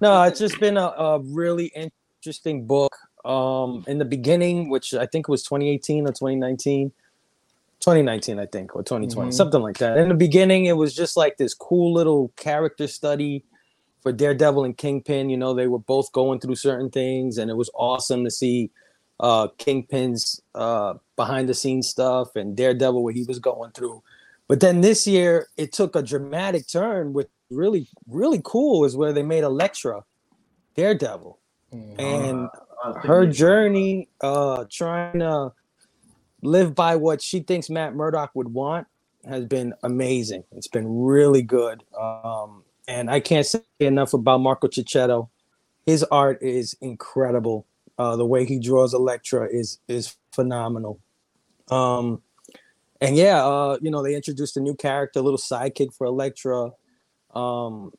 [0.00, 1.92] no, it's just been a, a really interesting
[2.66, 2.96] book.
[3.24, 6.92] Um, in the beginning, which I think was 2018 or 2019,
[7.80, 9.34] 2019, I think, or 2020, Mhm.
[9.34, 9.98] something like that.
[9.98, 13.44] In the beginning, it was just like this cool little character study
[14.02, 15.30] for Daredevil and Kingpin.
[15.30, 18.70] You know, they were both going through certain things, and it was awesome to see
[19.20, 24.00] uh, Kingpin's uh, behind the scenes stuff and Daredevil what he was going through.
[24.46, 29.12] But then this year, it took a dramatic turn, which really, really cool is where
[29.12, 30.04] they made Elektra
[30.76, 31.36] Daredevil.
[31.74, 31.98] Mhm.
[31.98, 32.50] And
[32.84, 35.52] I her journey uh trying to
[36.42, 38.86] live by what she thinks Matt Murdock would want
[39.26, 40.44] has been amazing.
[40.52, 41.84] It's been really good.
[42.00, 45.30] Um and I can't say enough about Marco Checchetto.
[45.86, 47.66] His art is incredible.
[47.98, 51.00] Uh the way he draws Elektra is is phenomenal.
[51.70, 52.22] Um
[53.00, 56.72] and yeah, uh you know, they introduced a new character, a little sidekick for Elektra.
[57.34, 57.92] Um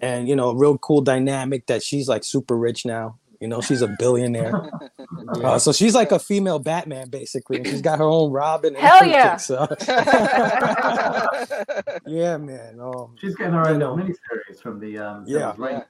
[0.00, 3.18] and you know, a real cool dynamic that she's like super rich now.
[3.40, 4.70] You know, she's a billionaire.
[5.42, 7.56] Uh, so she's like a female Batman, basically.
[7.58, 8.76] And she's got her own Robin.
[8.76, 9.36] And Hell everything, yeah.
[9.36, 9.66] So
[12.06, 12.78] yeah, man.
[12.80, 13.94] Um, She's getting her own know.
[13.94, 15.54] little miniseries from the um, Yeah.
[15.58, 15.82] Yeah.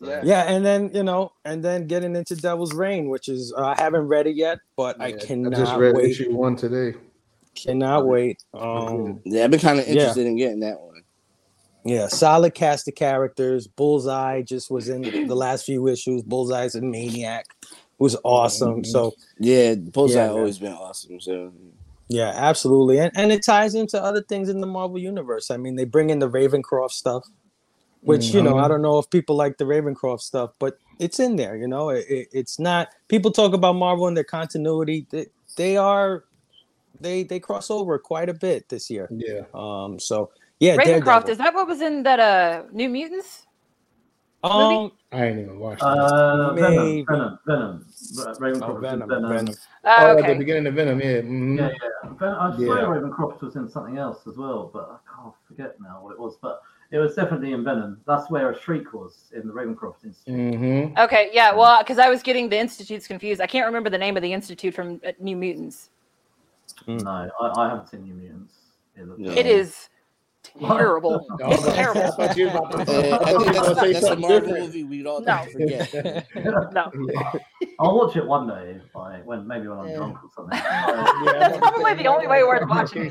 [0.00, 0.20] Yeah.
[0.22, 3.74] yeah, and then you know, and then getting into Devil's Reign, which is uh, I
[3.80, 6.10] haven't read it yet, but I Yeah, cannot I just read wait.
[6.10, 6.98] issue one today.
[7.54, 8.42] Cannot wait.
[8.52, 9.92] Um, Yeah, I've been kind of Yeah.
[9.92, 10.93] interested in getting that one.
[11.84, 13.66] Yeah, solid cast of characters.
[13.66, 16.22] Bullseye just was in the last few issues.
[16.22, 17.46] Bullseye's a maniac.
[17.98, 18.82] Was awesome.
[18.82, 18.86] Mhm.
[18.86, 21.20] So Yeah, Bullseye Yeah, always been awesome.
[21.20, 21.52] So
[22.08, 22.98] Yeah, absolutely.
[22.98, 25.50] And and it ties into other things in the Marvel universe.
[25.50, 27.24] I mean, they bring in the Ravencroft stuff,
[28.02, 28.68] which, you know, I Mhm.
[28.68, 31.88] don't know if people like the Ravencroft stuff, but it's in there, you know.
[31.90, 35.06] It, it- it's not people talk about Marvel and their continuity.
[35.10, 36.24] They, they are
[37.00, 39.08] they they cross over quite a bit this year.
[39.10, 39.42] Yeah.
[39.54, 41.30] Um so yeah, Ravencroft, Daredevil.
[41.30, 43.46] is that what was in that uh New Mutants?
[44.42, 45.86] um I ain't even watched that.
[45.86, 47.86] Uh, Venom, Venom, Venom.
[48.40, 49.30] Ravencroft oh, was Venom, Venom.
[49.30, 49.54] Venom.
[49.84, 51.20] Oh, oh, at the beginning of Venom, yeah.
[51.20, 51.56] mhm.
[51.58, 52.10] Yeah, yeah.
[52.18, 52.84] Ven- I swear Yeah.
[52.84, 56.36] Ravencroft was in something else as well, but I can't forget now what it was.
[56.42, 58.00] But it was definitely in Venom.
[58.06, 60.34] That's where a shriek was in the Ravencroft Institute.
[60.60, 60.98] Mhm.
[60.98, 61.54] Okay, yeah.
[61.54, 63.40] Well, because I was getting the institutes confused.
[63.40, 65.90] I can't remember the name of the institute from uh, New Mutants.
[66.86, 67.02] Mm.
[67.02, 68.54] No, I, I haven't seen New Mutants.
[68.96, 69.32] It looks- Yeah.
[69.32, 69.88] It is
[70.60, 71.26] terrible.
[71.42, 72.12] Oh, It's I terrible.
[72.12, 74.04] thought you were about to- Uh, I thought you think were that's, gonna say that's
[74.04, 74.64] a something Marvel different.
[74.64, 75.44] movie we'd all No.
[75.44, 75.50] no.
[75.52, 76.26] forget.
[76.72, 76.92] No.
[77.80, 79.96] I'll watch it one day, like when maybe when I'm Yeah.
[79.96, 80.58] drunk or something.
[80.58, 83.10] Yeah, Probably the only way worth watching.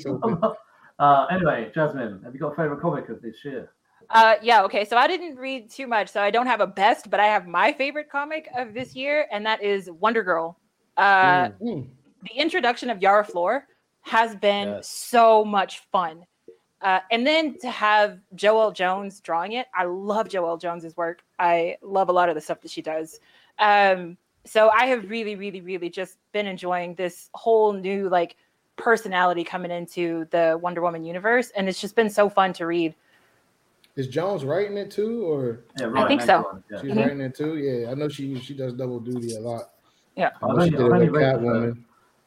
[0.99, 3.71] uh, anyway, Jasmine, have you got a favorite comic of this year?
[4.09, 4.85] Uh, yeah, okay.
[4.85, 7.47] So I didn't read too much, so I don't have a best, but I have
[7.47, 10.57] my favorite comic of this year, and that is Wonder Girl.
[10.97, 11.87] Uh, Mm.
[12.23, 13.67] The introduction of Yara Flor
[14.01, 14.87] has been Yes.
[14.89, 16.23] so much fun.
[16.83, 21.23] Uh, and then to have Joelle Jones drawing it, I love Joelle Jones's work.
[21.39, 23.21] I love a lot of the stuff that she does.
[23.57, 28.35] Um, so I have really, really, really just been enjoying this whole new like
[28.75, 32.93] personality coming into the Wonder Woman universe, and it's just been so fun to read.
[33.95, 36.07] Is Jones writing it too, or Yeah, right.
[36.07, 36.41] think so.
[36.41, 36.81] one, yeah.
[36.81, 36.97] she's Mhm.
[36.97, 37.57] writing it too?
[37.57, 39.69] Yeah, I know she she does double duty a lot.
[40.17, 40.31] Yeah.
[40.41, 41.77] I I've only, I've only read the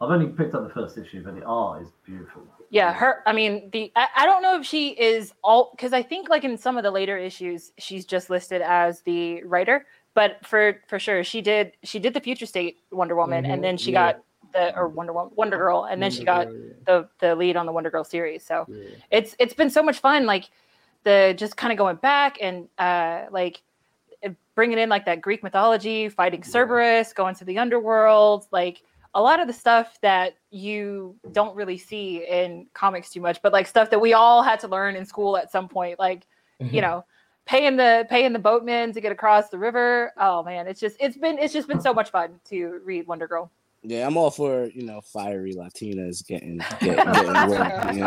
[0.00, 2.42] I've only picked up the first issue, but the art is beautiful.
[2.76, 3.22] Yeah, her.
[3.26, 6.44] I mean, the I, I don't know if she is all because I think like
[6.44, 9.86] in some of the later issues, she's just listed as the writer.
[10.14, 13.64] But for for sure, she did she did the Future State Wonder Woman, Mhm, and
[13.64, 14.12] then she yeah.
[14.12, 17.56] got the or Wonder Woman Wonder Girl, and then she got Yeah, the the lead
[17.56, 18.44] on the Wonder Girl series.
[18.44, 18.96] So yeah.
[19.10, 20.50] it's it's been so much fun, like
[21.04, 23.62] the just kind of going back and uh like
[24.54, 26.42] bringing in like that Greek mythology, fighting.
[26.42, 28.82] Cerberus, going to the underworld, like
[29.16, 33.52] a lot of the stuff that you don't really see in comics too much, but
[33.52, 36.26] like stuff that we all had to learn in school at some point, like
[36.60, 36.80] you mm-hmm.
[36.80, 37.04] know
[37.46, 41.16] paying the paying the boatmen to get across the river oh man it's just it's
[41.16, 43.50] been it's just been so much fun to read wonder girl
[43.82, 47.94] Yeah, I'm all for you know fiery Latinas getting getting, getting work.
[47.94, 48.00] You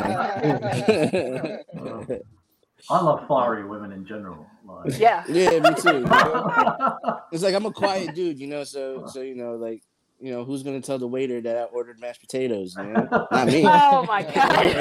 [1.75, 2.19] know?
[2.89, 4.45] I love fiery women in general.
[4.65, 4.99] Like.
[4.99, 5.99] yeah yeah, me too.
[5.99, 7.21] you know?
[7.31, 8.63] It's like I'm a quiet dude, you know.
[8.63, 9.83] So so you know like
[10.19, 12.75] you know who's gonna tell the waiter that I ordered mashed potatoes?
[12.77, 13.27] You know?
[13.31, 13.63] Not me.
[13.65, 14.73] oh my god I,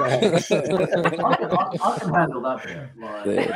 [0.00, 0.36] I,
[1.82, 2.62] I, can handle that
[3.24, 3.50] bit.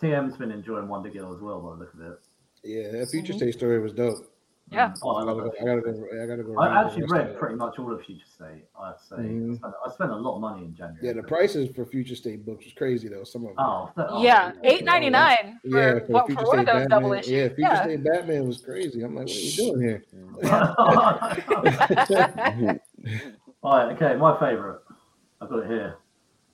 [0.00, 2.18] TM's been enjoying Wonder Girl as well by the look of it.
[2.64, 3.38] yeah, that Future mm-hmm.
[3.38, 4.31] State story was dope.
[4.72, 4.94] Yeah.
[5.02, 5.52] Oh, I I gotta go.
[5.60, 6.06] I gotta go.
[6.22, 6.58] I gotta go.
[6.58, 8.64] I actually read of pretty much all of Future State.
[8.80, 9.52] I have to say, Mhm.
[9.52, 11.06] I, spent, I spent a lot of money in January.
[11.06, 13.24] Yeah, the prices for future state books was crazy though.
[13.24, 13.56] Some of them.
[13.58, 16.74] Oh, oh, Yeah, eight ninety nine for, yeah, for what, Future for one of State
[16.74, 17.20] those double Batman.
[17.20, 17.32] issues.
[17.32, 17.82] Yeah, Future Yeah.
[17.82, 19.02] State Batman was crazy.
[19.02, 20.02] I'm like, what are you doing here?
[23.62, 24.80] All right, okay, my favorite.
[25.40, 25.96] I've got it here.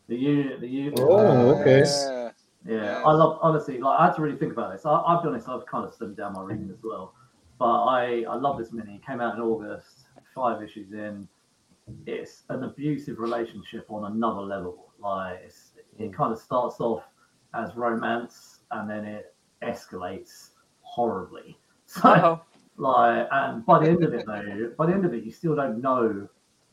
[0.09, 0.93] The U, the U.
[0.99, 1.85] Oh, okay.
[1.85, 2.31] Yeah.
[2.67, 3.79] Yeah, I love honestly.
[3.79, 4.85] Like I had to really think about this.
[4.85, 5.49] I, I'll be honest.
[5.49, 7.15] I've kind of slimmed down my reading as well,
[7.59, 8.97] but I I love this mini.
[8.97, 10.07] It came out in August.
[10.35, 11.29] Five issues in.
[12.07, 14.93] It's an abusive relationship on another level.
[15.01, 17.03] Like it's, it kind of starts off
[17.55, 20.51] as romance and then it escalates
[20.83, 21.59] horribly.
[21.91, 22.43] So Uh-oh.
[22.77, 25.57] like, and by the end of it though, by the end of it, you still
[25.57, 26.29] don't know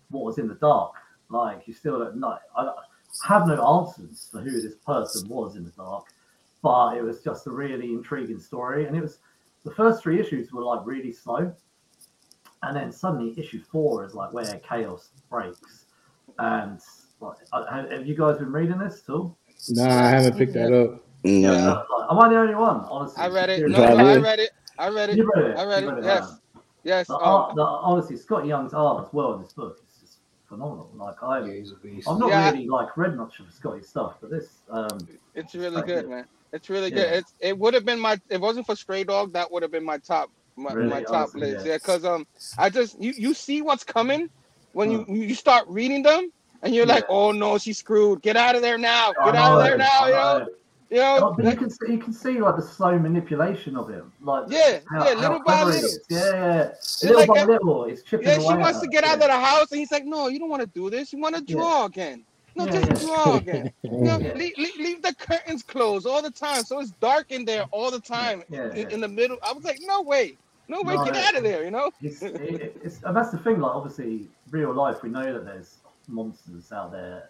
[0.10, 0.92] what was in the dark.
[1.30, 2.38] Like you still don't know.
[2.58, 2.70] I,
[3.24, 6.08] have no answers for who this person was in the dark,
[6.62, 8.88] but it was just a really intriguing story.
[8.88, 9.20] And it was
[9.66, 11.54] the first three issues were like really slow,
[12.64, 15.86] and then suddenly issue four is like where chaos breaks.
[16.40, 16.80] And
[17.20, 19.36] like, uh, have have you guys been reading this too?
[19.70, 21.04] Nah, I haven't picked that up.
[21.24, 21.84] No.
[21.98, 22.86] Like, am I the only one?
[22.90, 23.68] Honestly, I read it.
[23.68, 24.52] No, I read it.
[24.78, 25.18] I read it.
[25.18, 25.58] You read it.
[25.58, 26.04] I read You it.
[26.04, 26.30] Yes.
[26.30, 26.62] man.
[26.84, 27.08] Yes.
[27.08, 30.20] The um, art, the, honestly, Scott Young's art as well in this book is just
[30.48, 30.92] phenomenal.
[30.96, 32.08] Like I, Yeah, he's a beast.
[32.08, 32.52] I've not Yeah.
[32.52, 35.00] really like read much of Skottie's stuff, but this, um,
[35.34, 36.10] It's really good, good.
[36.10, 36.26] man.
[36.56, 36.96] It's really Yeah.
[37.04, 37.14] good.
[37.20, 38.18] It's it would have been my.
[38.30, 40.30] It wasn't for Stray Dog, that would have been my top.
[40.56, 40.90] My, Really?
[40.90, 41.66] my top Honestly, list.
[41.66, 41.72] yeah.
[41.72, 42.26] Yeah, because um,
[42.58, 44.30] I just you you see what's coming
[44.72, 45.04] when Huh.
[45.10, 46.32] you you start reading them,
[46.64, 48.22] and you're like, oh no, she's screwed.
[48.22, 49.14] Get out of there now.
[49.26, 49.88] Get out of there now.
[50.00, 50.48] I You know.
[50.92, 51.34] You know.
[51.38, 54.80] But you can see, you can see like the slow manipulation of him, like Yeah,
[54.90, 55.90] how, yeah, little by little.
[56.10, 59.04] Yeah, yeah, It's little like by ev- little, it's chipping Yeah, she wants to get
[59.04, 59.26] out yeah.
[59.26, 61.12] of the house, and he's like, no, you don't want to do this.
[61.12, 61.56] You want to Yeah.
[61.56, 62.26] draw again.
[62.56, 63.08] No, Yeah, just yeah.
[63.08, 63.74] draw again.
[63.84, 64.34] You know, Yeah.
[64.34, 67.92] leave, leave, leave the curtains closed all the time, so it's dark in there all
[67.92, 68.44] the time.
[68.50, 68.90] Yeah, in, yeah.
[68.96, 70.38] in the middle, I was like, no way,
[70.68, 71.64] no way, No, get out of there.
[71.64, 71.92] You know.
[72.02, 73.60] It's, it, it's, and that's the thing.
[73.60, 77.30] Like, obviously, real life, we know that there's monsters out there.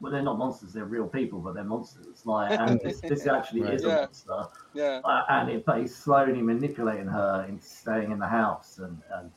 [0.00, 2.24] Well, they're not monsters; they're real people, but they're monsters.
[2.24, 3.74] Like, and this, this actually Right.
[3.74, 4.48] is a monster.
[4.74, 5.00] Yeah.
[5.04, 9.30] uh, and it, but he's slowly manipulating her into staying in the house and, and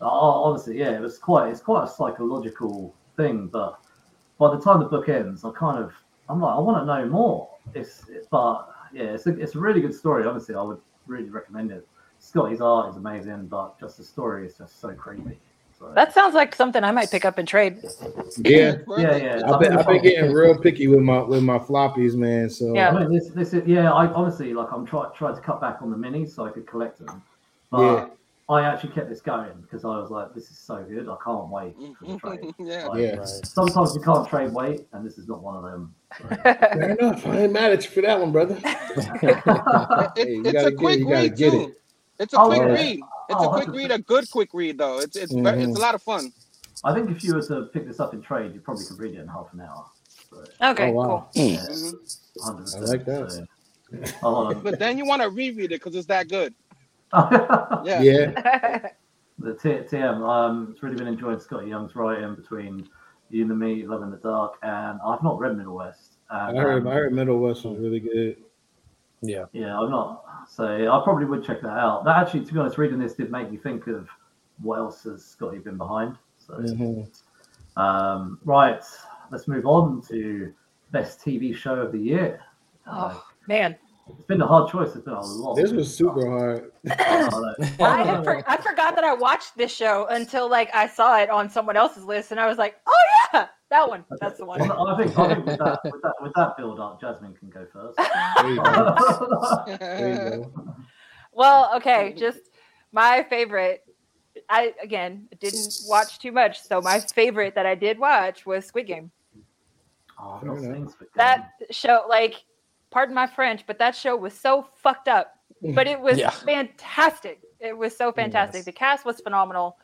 [0.00, 3.78] uh, honestly yeah it was quite it's quite a psychological thing but
[4.42, 5.92] by the time the book ends i kind of
[6.28, 9.58] i'm like i want to know more it's it, but yeah it's a, it's a
[9.58, 11.86] really good story honestly i would really recommend it
[12.20, 15.38] Skottie's art is amazing but just the story is just so creepy
[15.78, 17.78] so, That sounds like something I might pick up and trade.
[18.38, 22.14] Yeah, yeah yeah I've been, I've been getting real picky with my with my floppies,
[22.14, 22.50] man.
[22.50, 22.90] So Yeah.
[22.90, 25.82] I mean, this, this is, yeah, I honestly, like, I'm trying trying to cut back
[25.82, 27.22] on the minis so I could collect them.
[27.70, 28.06] But Yeah.
[28.52, 31.08] I actually kept this going because I was like, this is so good.
[31.08, 32.54] I can't wait for the trade.
[32.58, 32.88] yeah.
[32.88, 33.46] Like, yeah, Right.
[33.46, 35.94] Sometimes you can't trade weight, and this is not one of them.
[36.72, 37.26] fair enough.
[37.26, 38.58] I ain't mad at you for that one, brother.
[40.16, 41.54] It, Hey, you it's gotta a get- quick you gotta read get too.
[41.54, 41.74] it.
[42.18, 42.66] It's a Oh, quick yeah.
[42.66, 43.08] read.
[43.28, 43.74] It's Oh, a quick 100%.
[43.74, 45.00] read, a good quick read though.
[45.00, 45.82] It's it's very, it's a mm-hmm.
[45.82, 46.32] lot of fun.
[46.84, 49.14] I think if you were to pick this up in trade, you probably could read
[49.14, 49.86] it in half an hour.
[50.30, 51.04] So, Okay, Oh, wow.
[51.06, 51.30] cool.
[51.36, 51.52] Mm.
[51.54, 51.94] yeah, Mhm.
[52.74, 53.32] I like that.
[53.32, 53.46] So,
[54.22, 56.54] oh, But then you want to reread it because it's that good.
[57.12, 57.82] On.
[57.86, 58.00] Yeah.
[58.02, 58.88] Yeah,
[59.38, 62.88] the T- TM, um, it's really been enjoying Scott Young's writing between
[63.30, 66.18] You and Me, Love in the Dark, and I've not read Middle West.
[66.30, 68.36] I And, heard um, I heard Middle West was really good.
[69.20, 69.44] Yeah.
[69.52, 70.24] Yeah, I'm not.
[70.48, 72.04] So I probably would check that out.
[72.04, 74.08] That actually, to be honest, reading this did make me think of
[74.62, 76.16] what else has Skottie been behind.
[76.38, 77.08] So, Mhm.
[77.76, 78.82] um, right,
[79.30, 80.52] let's move on to
[80.90, 82.40] best TV show of the year.
[82.86, 83.76] oh man,
[84.08, 84.92] It's been a hard choice.
[84.92, 85.54] There's been a lot.
[85.54, 86.72] This was super hard.
[86.90, 91.30] I had for, I forgot that I watched this show until like I saw it
[91.30, 92.98] on someone else's list, and I was like, oh
[93.32, 94.04] yeah, that one.
[94.20, 94.60] That's the one.
[94.60, 97.48] Well, I think, I think with that, with that, with that build up, Jasmine can
[97.50, 97.96] go first.
[97.96, 99.64] There you go.
[99.66, 100.74] There you go.
[101.34, 102.40] Well, okay, just
[102.92, 103.84] my favorite.
[104.50, 108.86] I again didn't watch too much, so my favorite that I did watch was Squid
[108.86, 109.10] Game.
[110.20, 110.76] Oh, I've Fair not enough.
[110.76, 111.16] seen Squid Game.
[111.16, 112.44] That show, like,
[112.92, 115.34] pardon my French, but that show was so fucked up,
[115.74, 116.30] but it was Yeah.
[116.30, 117.40] fantastic.
[117.58, 118.60] It was so fantastic.
[118.60, 118.64] Yes.
[118.66, 119.78] The cast was phenomenal.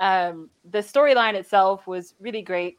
[0.00, 2.78] Um, the storyline itself was really great.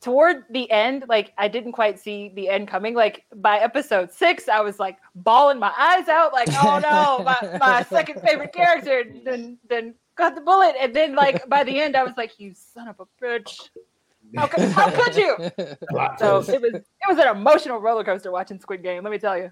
[0.00, 2.94] Toward the end, like I didn't quite see the end coming.
[2.94, 7.58] Like by episode six, I was like bawling my eyes out, like, oh no, my,
[7.58, 10.76] my second favorite character then then got the bullet.
[10.80, 13.70] And then like by the end, I was like, you son of a bitch.
[14.36, 15.36] How could, how could you?
[16.18, 19.02] So it was it was an emotional roller coaster watching Squid Game.
[19.02, 19.50] Let me tell you.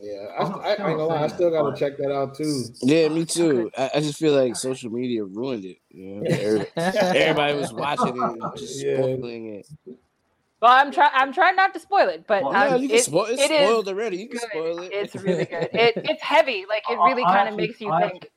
[0.00, 1.24] Yeah, I, I, I ain't gonna lie.
[1.24, 2.64] I still gotta check that out too.
[2.80, 3.70] Yeah, me too.
[3.76, 5.76] I, I just feel like social media ruined it.
[5.90, 6.22] You know?
[6.26, 8.96] Every- Everybody was watching it and just Yeah.
[8.96, 9.66] spoiling it.
[10.62, 11.10] Well, I'm trying.
[11.12, 13.26] I'm trying not to spoil it, but Well, Yeah, um, you can it- spoil.
[13.26, 14.16] It's it is spoiled already.
[14.16, 14.48] You can good.
[14.50, 14.92] spoil it.
[14.92, 15.68] It's really good.
[15.74, 16.64] It, it's heavy.
[16.68, 18.28] Like it really I kind of makes you I think.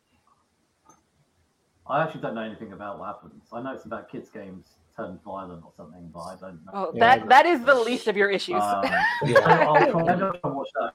[1.88, 3.44] I actually don't know anything about what happens.
[3.54, 6.72] I know it's about kids' games turned violent or something, but I don't know.
[6.74, 8.62] Oh, Yeah, that that is the least of your issues.
[8.62, 8.84] Um,
[9.26, 9.40] Yeah.
[9.40, 10.94] I'll try, I'll watch that.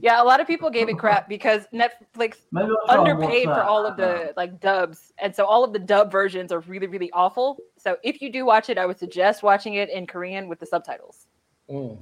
[0.00, 3.26] yeah, a lot of people gave it crap because Netflix Maybe I'll try and watch
[3.26, 6.60] underpaid for all of the like dubs, and so all of the dub versions are
[6.60, 7.58] really really awful.
[7.78, 10.66] So if you do watch it, I would suggest watching it in Korean with the
[10.66, 11.26] subtitles.
[11.70, 11.98] Mm,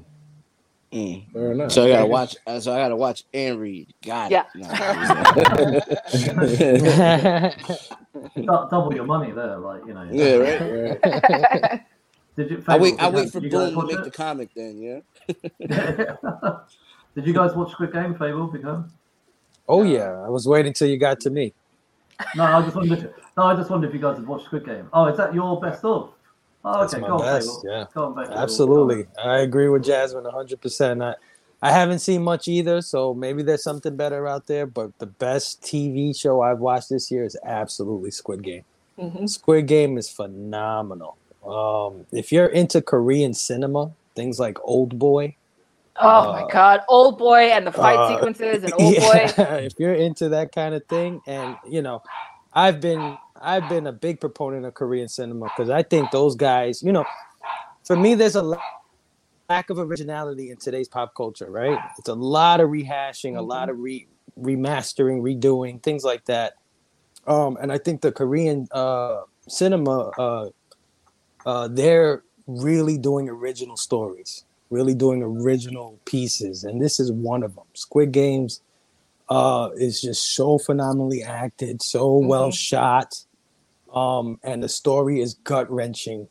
[0.93, 1.33] Mm.
[1.33, 1.73] fair enough.
[1.73, 2.37] So I gotta watch.
[2.47, 3.95] uh, So I gotta watch and read.
[4.05, 4.45] Got Yeah.
[4.55, 4.67] it.
[8.37, 10.07] Du- double your money there, like you know.
[10.13, 10.61] yeah, right.
[11.03, 11.81] Right.
[12.37, 12.65] Did you?
[12.69, 12.99] I wait.
[13.03, 14.05] I wait for Boom to make it?
[14.05, 14.51] the comic.
[14.55, 15.01] Then yeah.
[17.15, 18.47] Did you guys watch Squid Game, Fable?
[18.47, 18.85] Because
[19.69, 21.53] oh yeah, I was waiting till you got to me.
[22.37, 22.99] no, I just wondered.
[23.01, 24.89] If, no, I just wondered if you guys had watched Squid Game.
[24.95, 26.13] Oh, is that your best of?
[26.65, 27.63] Oh, That's okay, my go on, best, Fable.
[27.67, 27.87] yeah.
[27.95, 28.39] Go on, Fable.
[28.39, 31.03] Absolutely, I agree with Jasmine hundred percent.
[31.03, 31.15] I
[31.61, 34.67] I haven't seen much either, so maybe there's something better out there.
[34.67, 38.65] But the best TV show I've watched this year is absolutely Squid Game.
[38.99, 39.29] Mhm.
[39.29, 41.17] Squid Game is phenomenal.
[41.47, 45.35] Um, if you're into Korean cinema, things like Old Boy,
[46.01, 49.27] Oh my Uh, god, old boy and the fight uh, sequences and old boy.
[49.37, 52.03] if you're into that kind of thing, and you know,
[52.55, 56.83] I've been I've been a big proponent of Korean cinema because I think those guys,
[56.83, 57.05] you know,
[57.85, 58.59] for me, there's a la-
[59.51, 61.79] lack of originality in today's pop culture, right?
[61.99, 64.07] It's a lot of rehashing, a lot of re
[64.41, 66.55] remastering, redoing, things like that.
[67.27, 70.49] Um, and I think the Korean uh, cinema, uh,
[71.45, 77.55] uh, they're really doing original stories, really doing original pieces, and this is one of
[77.55, 77.65] them.
[77.75, 78.63] Squid Games
[79.29, 83.25] uh, is just so phenomenally acted, so well shot,
[83.93, 86.29] um, and the story is gut wrenching.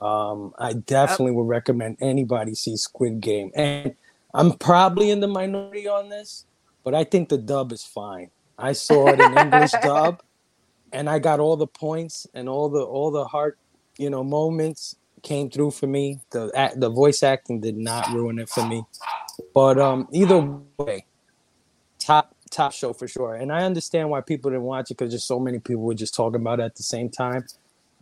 [0.00, 3.94] Um, I definitely would recommend anybody see Squid Game, and
[4.34, 6.44] I'm probably in the minority on this,
[6.84, 8.30] but I think the dub is fine.
[8.58, 10.22] I saw it in English dub,
[10.92, 13.58] and I got all the points and all the all the heart,
[13.96, 16.20] you know, moments came through for me.
[16.30, 18.84] The act, the voice acting did not ruin it for me,
[19.54, 20.38] but um, either
[20.78, 21.06] way,
[21.98, 23.34] top top show for sure.
[23.34, 26.14] And I understand why people didn't watch it because just so many people were just
[26.14, 27.44] talking about it at the same time.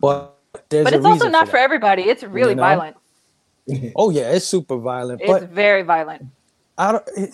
[0.00, 0.36] But
[0.70, 2.02] there's But it's also not for for everybody.
[2.02, 2.62] It's really You know?
[2.62, 2.96] violent.
[3.96, 6.22] Oh yeah, it's super violent, It's very violent.
[6.76, 7.04] I don't.
[7.16, 7.30] It,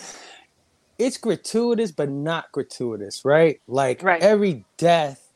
[0.99, 3.61] it's gratuitous, but not gratuitous, right?
[3.67, 4.23] Like Right.
[4.23, 5.33] every death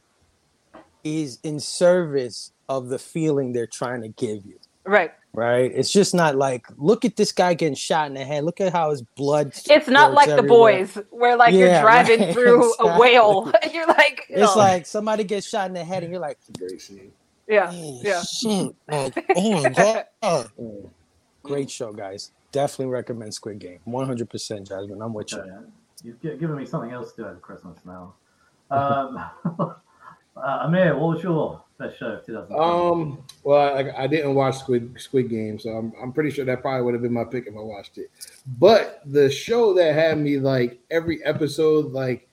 [1.04, 5.12] is in service of the feeling they're trying to give you, Right.
[5.32, 5.70] Right?
[5.74, 8.44] It's just not like, look at this guy getting shot in the head.
[8.44, 9.48] Look at how his blood.
[9.48, 13.72] It's not spurts like the boys where like you're driving right, through a whale and
[13.72, 16.80] you're like, It's oh, like somebody gets shot in the head, and you're like, Great
[16.80, 17.12] scene.
[17.48, 18.22] yeah, oh, yeah.
[18.22, 18.74] shit!
[18.88, 20.50] Like, oh my god!
[21.42, 22.32] Great show, guys.
[22.52, 23.78] Definitely recommend Squid Game.
[23.86, 25.00] 100%, Jasmine.
[25.00, 25.38] I'm with you.
[25.38, 25.50] Okay,
[26.02, 28.14] You've given me something else to do over Christmas now.
[28.70, 29.24] Um,
[29.58, 29.74] uh,
[30.62, 32.60] Amir, what was your best show of 2020?
[32.60, 36.62] Um, well, I, I didn't watch Squid Squid Game, so I'm, I'm pretty sure that
[36.62, 38.10] probably would have been my pick if I watched it.
[38.58, 42.28] But the show that had me like every episode, like,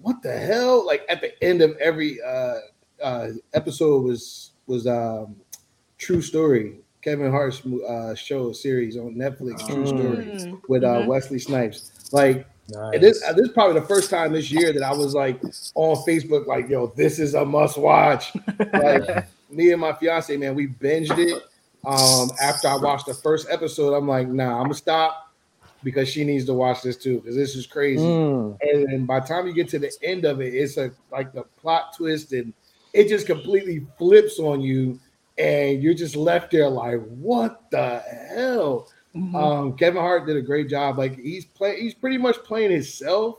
[0.00, 0.84] what the hell?
[0.84, 2.56] Like at the end of every uh,
[3.02, 5.36] uh, episode was was um,
[5.98, 9.88] True Story, Kevin Hart's uh, show series on Netflix, True Mm.
[9.88, 11.06] Story, with uh, mhm.
[11.06, 12.12] Wesley Snipes.
[12.12, 12.94] Like Nice.
[12.94, 15.40] and this, this is probably the first time this year that I was like
[15.74, 18.32] on Facebook, like, yo, this is a must watch.
[18.72, 21.42] like, me and my fiance, man, we binged it.
[21.84, 25.32] Um, after I watched the first episode, I'm like, nah, I'm gonna stop
[25.84, 28.02] because she needs to watch this too, because this is crazy.
[28.02, 28.58] Mm.
[28.60, 31.32] And, and by the time you get to the end of it, it's a like
[31.32, 32.52] the plot twist, and
[32.92, 34.98] it just completely flips on you,
[35.38, 38.00] and you're just left there like, what the
[38.34, 38.88] hell?
[39.16, 39.34] Mhm.
[39.34, 40.98] Um, Kevin Hart did a great job.
[40.98, 43.38] Like he's play, he's pretty much playing himself.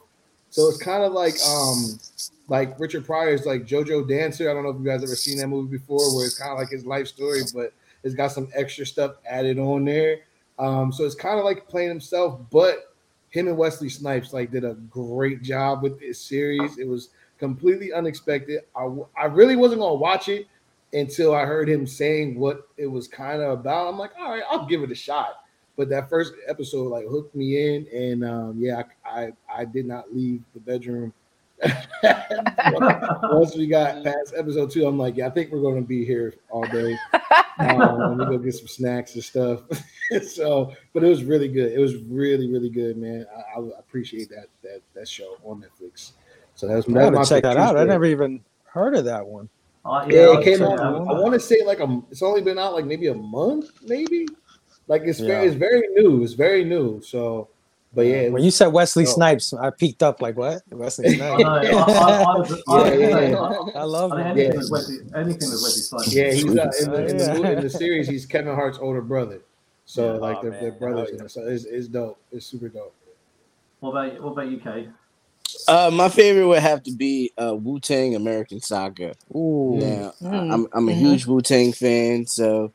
[0.50, 2.00] So it's kind of like um,
[2.48, 4.50] like Richard Pryor's like JoJo Dancer.
[4.50, 6.58] I don't know if you guys ever seen that movie before, where it's kind of
[6.58, 10.20] like his life story, but it's got some extra stuff added on there.
[10.58, 12.94] Um, so it's kind of like playing himself, but
[13.30, 16.78] him and Wesley Snipes like did a great job with this series.
[16.80, 18.62] It was completely unexpected.
[18.76, 20.48] I, I really wasn't gonna watch it
[20.94, 23.90] until I heard him saying what it was kind of about.
[23.90, 25.42] I'm like, all right, I'll give it a shot.
[25.78, 29.86] But that first episode like hooked me in, and um, yeah, I, I I did
[29.86, 31.14] not leave the bedroom.
[32.04, 36.06] Once we got past episode two, I'm like, yeah, I think we're going to be
[36.06, 36.96] here all day.
[37.60, 39.62] Um, let me go get some snacks and stuff.
[40.28, 41.72] so, but it was really good.
[41.72, 43.26] It was really, really good, man.
[43.36, 46.12] I, I appreciate that that that show on Netflix.
[46.54, 47.76] So that was I that gotta my check that true out.
[47.76, 49.50] I never even heard of that one.
[49.84, 50.78] Uh, Yeah, I'll it came out.
[50.78, 52.00] that I want to say like a.
[52.12, 54.28] It's only been out like maybe a month, maybe.
[54.88, 55.28] Like it's Yeah.
[55.28, 56.24] very, it's very new.
[56.24, 57.02] It's very new.
[57.02, 57.50] So
[57.94, 59.14] But yeah, When you said Wesley Oh.
[59.16, 60.62] Snipes, I peeked up like what?
[60.72, 61.44] Wesley Snipes.
[61.44, 61.64] I,
[62.68, 63.84] Yeah, yeah, yeah.
[63.84, 64.36] Love I it.
[64.36, 64.44] think Yeah.
[64.44, 66.14] anything with Wesley, anything with Wesley Snipes.
[66.14, 67.50] yeah, he's uh, in, the, in, the, mo- yeah.
[67.58, 68.08] in the series.
[68.08, 69.42] He's Kevin Hart's older brother.
[69.86, 70.20] So Yeah.
[70.20, 71.28] like Oh, they're, they're brothers, Oh, yeah.
[71.28, 72.18] so it's, it's dope.
[72.32, 72.94] It's super dope.
[73.80, 74.88] What about what about UK?
[75.68, 79.14] Uh, my favorite would have to be uh, Wu Tang American Saga.
[79.34, 79.78] Ooh.
[79.80, 80.54] Now, Mm.
[80.54, 80.96] I'm I'm a Mhm.
[80.96, 82.72] huge Wu Tang fan, so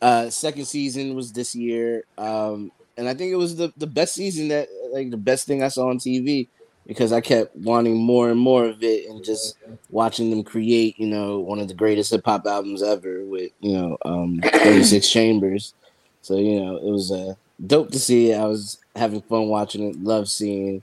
[0.00, 4.14] uh, second season was this year, um, and I think it was the the best
[4.14, 6.48] season that like the best thing I saw on TV
[6.86, 9.56] because I kept wanting more and more of it, and just
[9.90, 13.72] watching them create, you know, one of the greatest hip hop albums ever with you
[13.76, 15.74] know um, 36 Chambers.
[16.22, 17.34] So you know, it was uh,
[17.66, 18.32] dope to see.
[18.34, 20.02] I was having fun watching it.
[20.02, 20.82] Love seeing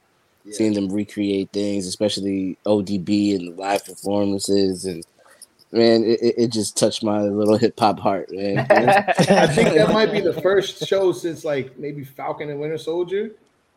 [0.52, 5.04] seeing them recreate things, especially ODB and the live performances, and
[5.72, 8.60] man, it, it- it just touched my little hip hop heart, man.
[8.70, 13.32] I think that might be the first show since like maybe Falcon and Winter Soldier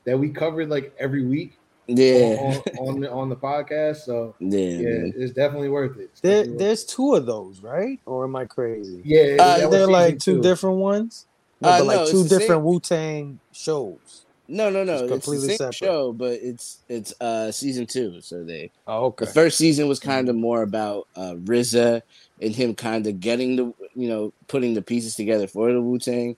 [0.04, 3.98] that we covered like every week yeah, on, on the on the podcast.
[4.04, 6.10] So yeah, yeah, it's definitely worth it.
[6.12, 7.98] It's There, definitely worth there's two of those, right?
[8.06, 9.00] Or am I crazy?
[9.04, 10.42] yeah, Uh, They're like two two.
[10.42, 11.26] different ones.
[11.60, 14.26] No, Uh, but no, like it's two different Wu Tang shows.
[14.48, 15.04] No, no, no.
[15.04, 15.74] It's It's, the same separate.
[15.74, 18.20] show, but it's it's uh season two.
[18.22, 22.02] So they Oh, the first season was kind of more about uh RZA
[22.40, 25.98] and him kind of getting the you know putting the pieces together for the Wu
[25.98, 26.36] Tang.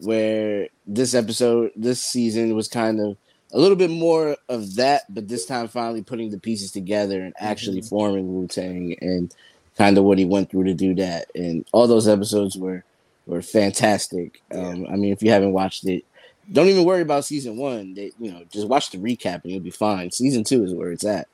[0.00, 3.16] Where this episode, this season was kind of
[3.52, 7.32] a little bit more of that, but this time finally putting the pieces together and
[7.38, 9.34] actually forming Wu Tang and
[9.78, 11.26] kind of what he went through to do that.
[11.34, 12.84] And all those episodes were
[13.26, 14.42] were fantastic.
[14.52, 16.04] Um, I mean, if you haven't watched it,
[16.52, 17.94] don't even worry about season one.
[17.94, 20.10] They, you know, just watch the recap and you'll be fine.
[20.10, 21.28] Season two is where it's at.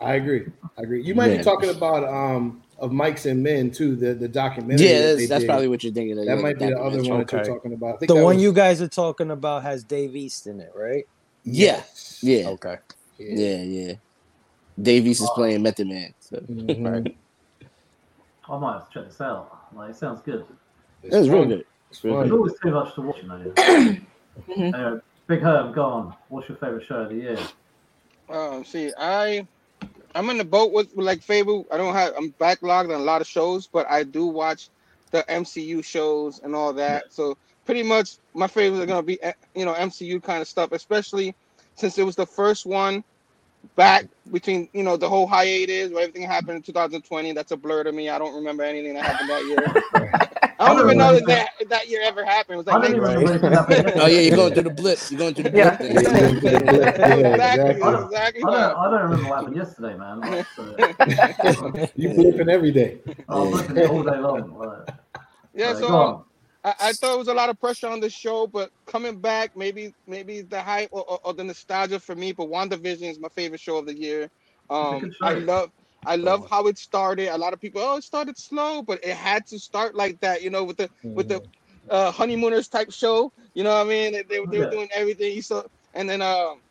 [0.00, 0.46] I agree.
[0.78, 1.02] I agree.
[1.02, 1.38] You might Yeah.
[1.38, 4.86] be talking about um of Mics and Men too, the the documentary.
[4.88, 6.18] Yeah, that's, they that's probably what you're thinking.
[6.18, 7.10] Of, that yeah, might be the other documentary.
[7.10, 8.00] one that you're talking about.
[8.00, 11.04] The one was- you guys are talking about has Dave East in it, right?
[11.44, 11.82] Yeah,
[12.22, 12.76] yeah, Okay.
[13.18, 13.94] yeah, yeah.
[14.80, 16.14] Dave East is playing Method Man.
[16.20, 17.04] So Mhm.
[17.04, 17.16] Right.
[18.48, 19.58] I might have to check this out.
[19.76, 20.44] Like, it sounds good.
[21.02, 21.64] It's it was real good.
[21.90, 23.38] It's Real There's always too much to watch, you know.
[24.48, 24.74] Mhm.
[24.74, 26.14] Anyway, Big Herb, go on.
[26.28, 27.38] What's your favorite show of the year?
[28.28, 29.46] Um, see, I
[30.14, 31.66] I'm in the boat with, with like Fable.
[31.70, 34.70] I don't have I'm backlogged on a lot of shows, but I do watch
[35.10, 37.12] the MCU shows and all that.
[37.12, 40.72] So pretty much my favorites are gonna be eh, you know MCU kind of stuff,
[40.72, 41.34] especially
[41.74, 43.02] since it was the first one
[43.76, 47.32] back between you know the whole hiatus where everything happened in 2020.
[47.32, 48.08] That's a blur to me.
[48.08, 50.28] I don't remember anything that happened that year.
[50.60, 52.54] I don't even know that that, that year ever happened.
[52.54, 53.86] It was I like don't even 19 remember anything happening.
[53.98, 55.00] Oh yeah, you're going through the blip.
[55.10, 55.76] You're going through the Yeah.
[55.78, 55.80] blip.
[57.02, 58.04] Yeah, exactly, exactly.
[58.04, 58.44] exactly.
[58.44, 60.26] I don't, I don't remember what happened yesterday, man.
[60.26, 63.00] Like, uh, You flipping every day.
[63.28, 64.54] I was looking at it all day long.
[64.58, 64.88] Like,
[65.54, 66.24] Yeah, like, so um.
[66.64, 69.56] I, I thought it was a lot of pressure on the show, but coming back,
[69.56, 72.32] maybe maybe the hype or, or, or the nostalgia for me.
[72.32, 74.30] But WandaVision is my favorite show of the year.
[74.70, 75.70] Um, I love
[76.04, 77.28] I love how it started.
[77.28, 80.42] A lot of people, oh, it started slow, but it had to start like that,
[80.42, 81.42] you know, with the with the
[81.90, 83.32] uh, honeymooners type show.
[83.54, 84.12] You know what I mean?
[84.12, 84.60] They, they, they Yeah.
[84.60, 85.34] were doing everything.
[85.34, 85.62] You saw,
[85.94, 86.62] and then um,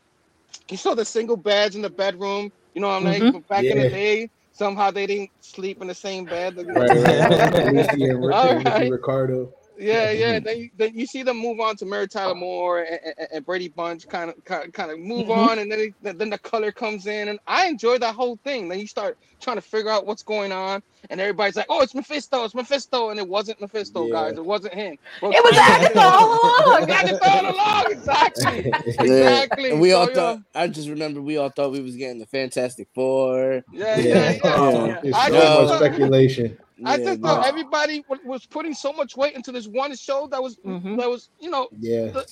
[0.70, 2.52] you saw the single beds in the bedroom.
[2.74, 3.28] You know what I'm mean?
[3.50, 6.56] Back in the day, somehow they didn't sleep in the same bed.
[6.66, 7.66] Right, right.
[7.66, 8.92] Lucy and Rick- All Lucy right.
[8.92, 9.52] Ricardo.
[9.80, 10.40] Yeah, yeah.
[10.40, 13.46] Then you, then you see them move on to Mary Tyler Moore and, and, and
[13.46, 15.38] Brady Bunch, kind of kind of move Mhm.
[15.50, 18.68] on, and then it, then the color comes in, and I enjoy that whole thing.
[18.68, 21.96] Then you start trying to figure out what's going on, and everybody's like, "Oh, it's
[21.96, 24.12] Mephisto, it's Mephisto," and it wasn't Mephisto, Yeah.
[24.14, 24.34] guys.
[24.38, 24.98] It wasn't him.
[25.22, 26.90] Well, It was Agatha all along.
[26.92, 28.66] Agatha all along, exactly.
[28.70, 28.82] Yeah.
[29.04, 29.72] Exactly.
[29.72, 30.40] And we all So, thought.
[30.54, 33.64] I just remember we all thought we was getting the Fantastic Four.
[33.72, 34.40] Yeah, yeah, yeah.
[34.44, 35.32] Oh, It's so just much
[35.70, 36.58] thought- speculation.
[36.86, 39.96] I Yeah, just but- thought everybody wa- was putting so much weight into this one
[39.96, 40.98] show that was Mhm.
[41.00, 41.68] that was you know.
[41.80, 42.08] Yeah.
[42.08, 42.26] the-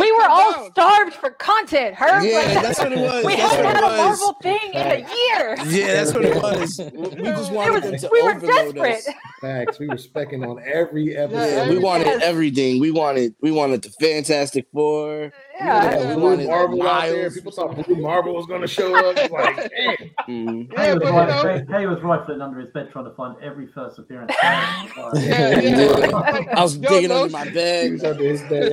[0.00, 0.70] We were all down.
[0.72, 1.94] starved for content.
[1.96, 3.24] Herb, Yeah, like, that's what it was.
[3.24, 3.96] we That's hadn't had it a was.
[3.98, 5.56] Marvel thing in a year.
[5.66, 6.80] Yeah, that's what it was.
[6.94, 8.94] We just wanted was- them to we were overload desperate.
[8.94, 9.08] us.
[9.40, 9.78] Facts.
[9.78, 11.46] We were specking on every episode.
[11.46, 12.22] Yeah, we wanted Yes.
[12.22, 12.80] everything.
[12.80, 15.32] We wanted we wanted the Fantastic Four.
[15.58, 15.84] Yeah.
[15.84, 17.30] Yeah, Yeah, Blue wanted Marvel out there.
[17.30, 19.16] People thought Blue Marvel was going to show up.
[19.18, 19.96] It's like, damn.
[20.26, 20.72] Mhm.
[20.72, 23.10] Yeah, was, but you right, know, Kay, Kay was rifling under his bed trying to
[23.12, 24.32] find every first appearance.
[24.42, 25.60] yeah, yeah.
[25.60, 26.44] Yeah.
[26.56, 28.04] I was Yo, digging no, under my bed.
[28.04, 28.72] under his bed.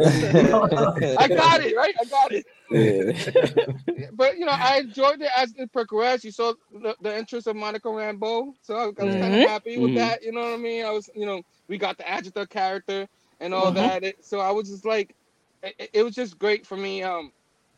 [1.19, 1.95] I got it right.
[1.99, 2.45] I got it.
[2.71, 4.07] Yeah.
[4.13, 6.23] But you know, I enjoyed it as it progressed.
[6.23, 9.43] You saw the, the interest of Monica Rambeau, so I, I was kind Mhm.
[9.43, 9.95] of happy with Mhm.
[9.95, 10.23] that.
[10.23, 10.85] You know what I mean?
[10.85, 13.07] I was, you know, we got the Agatha character
[13.39, 13.75] and all Mhm.
[13.75, 14.03] that.
[14.03, 15.15] It, so I was just like,
[15.63, 17.03] it, it was just great for me.
[17.03, 17.31] Um,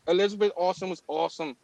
[0.08, 1.56] Elizabeth Olsen was awesome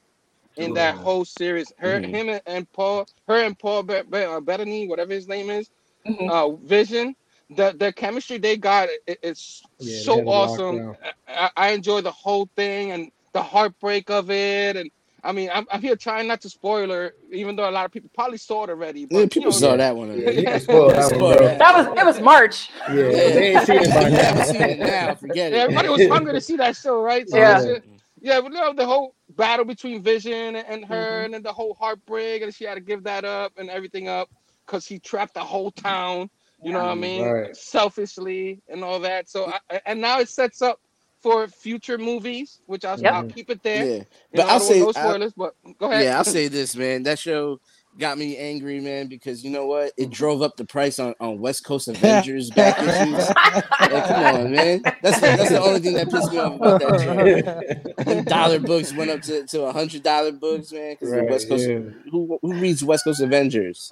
[0.57, 0.99] in that Yeah.
[0.99, 1.73] whole series.
[1.79, 2.05] Her, Mhm.
[2.05, 5.71] him, and, and Paul, her and Paul Be- Be- uh, Bettany, whatever his name is,
[6.07, 6.31] Mhm.
[6.31, 7.14] uh, Vision.
[7.51, 10.97] the the chemistry they got it, it's Yeah, so had it locked awesome.
[11.29, 14.77] I, I enjoy the whole thing and the heartbreak of it.
[14.77, 14.91] And
[15.25, 17.91] I mean, I'm, I'm here trying not to spoil her, even though a lot of
[17.91, 19.05] people probably saw it already.
[19.05, 20.09] But Yeah, you people know, saw that one.
[20.11, 20.43] Yeah, already.
[20.43, 21.59] you spoil that one, that.
[21.59, 22.71] That was it was March.
[22.89, 26.07] Yeah, they ain't seen it by If you seen it now, forget Yeah, everybody was
[26.07, 27.29] hungry to see that show, right?
[27.29, 27.61] So Yeah.
[27.61, 27.83] that
[28.21, 31.25] yeah, but you know the whole battle between Vision and her, mm-hmm.
[31.27, 34.29] and then the whole heartbreak, and she had to give that up and everything up
[34.66, 36.29] because he trapped the whole town.
[36.62, 37.23] You know what I mean?
[37.23, 37.57] Right.
[37.57, 39.29] Selfishly and all that.
[39.29, 40.81] So, I, and now it sets up
[41.21, 43.12] for future movies, which I'll, Yep.
[43.12, 43.85] I'll keep it there.
[43.85, 44.05] Yeah, You
[44.35, 46.05] but know, I'll say, no I- spoilers, but go ahead.
[46.05, 47.03] yeah, I'll say this, man.
[47.03, 47.61] That show
[47.99, 49.93] got me angry, man, because you know what?
[49.97, 53.29] It drove up the price on, on West Coast Avengers back issues.
[53.29, 54.83] Like, come on, man.
[55.03, 58.23] That's the, that's the only thing that pissed me off about that show.
[58.23, 60.93] Dollar books went up to, to a hundred dollar books, man.
[60.93, 61.79] Because Right, West Coast, yeah.
[62.12, 63.91] who who reads West Coast Avengers?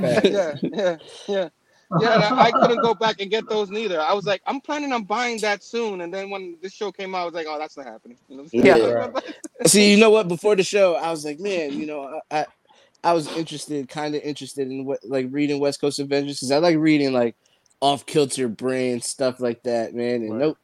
[0.00, 0.96] Yeah, yeah,
[1.28, 1.48] yeah.
[2.00, 4.00] Yeah, I, I couldn't go back and get those neither.
[4.00, 6.00] I was like, I'm planning on buying that soon.
[6.00, 8.16] And then when this show came out, I was like, oh, that's not happening.
[8.28, 9.20] You know what I'm saying?
[9.20, 9.20] Yeah.
[9.66, 10.28] See, you know what?
[10.28, 12.46] Before the show, I was like, man, you know, I I,
[13.04, 16.58] I was interested, kind of interested in what like reading West Coast Avengers because I
[16.58, 17.36] like reading like
[17.80, 20.22] off kilter brand stuff like that, man.
[20.22, 20.40] And Right.
[20.40, 20.58] nope,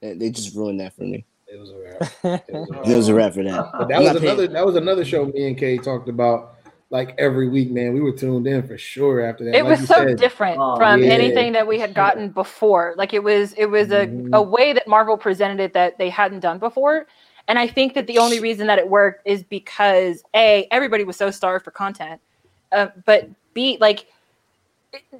[0.00, 1.24] they they just ruined that for me.
[1.50, 2.44] It was a wrap.
[2.46, 2.86] It was a wrap.
[2.88, 3.70] It was a wrap for that.
[3.72, 4.46] But that I'm was not paying- another.
[4.48, 5.24] That was another show.
[5.24, 6.56] Me and Kay talked about
[6.90, 7.70] like every week.
[7.70, 9.20] Man, we were tuned in for sure.
[9.20, 11.10] After that, It Like was so said, different Oh, from yeah.
[11.12, 12.94] anything that we had gotten before.
[12.96, 14.30] Like it was it was a, Mhm.
[14.34, 17.06] a way that Marvel presented it that they hadn't done before.
[17.46, 21.16] And I think that the only reason that it worked is because A, everybody was
[21.16, 22.20] so starved for content.
[22.72, 24.06] Uh, but B, like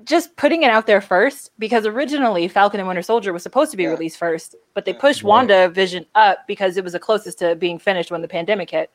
[0.04, 3.76] just putting it out there first because originally Falcon and Winter Soldier was supposed to
[3.76, 3.90] be Yeah.
[3.90, 5.46] released first, but they pushed Right.
[5.48, 8.90] WandaVision up because it was the closest to being finished when the pandemic hit.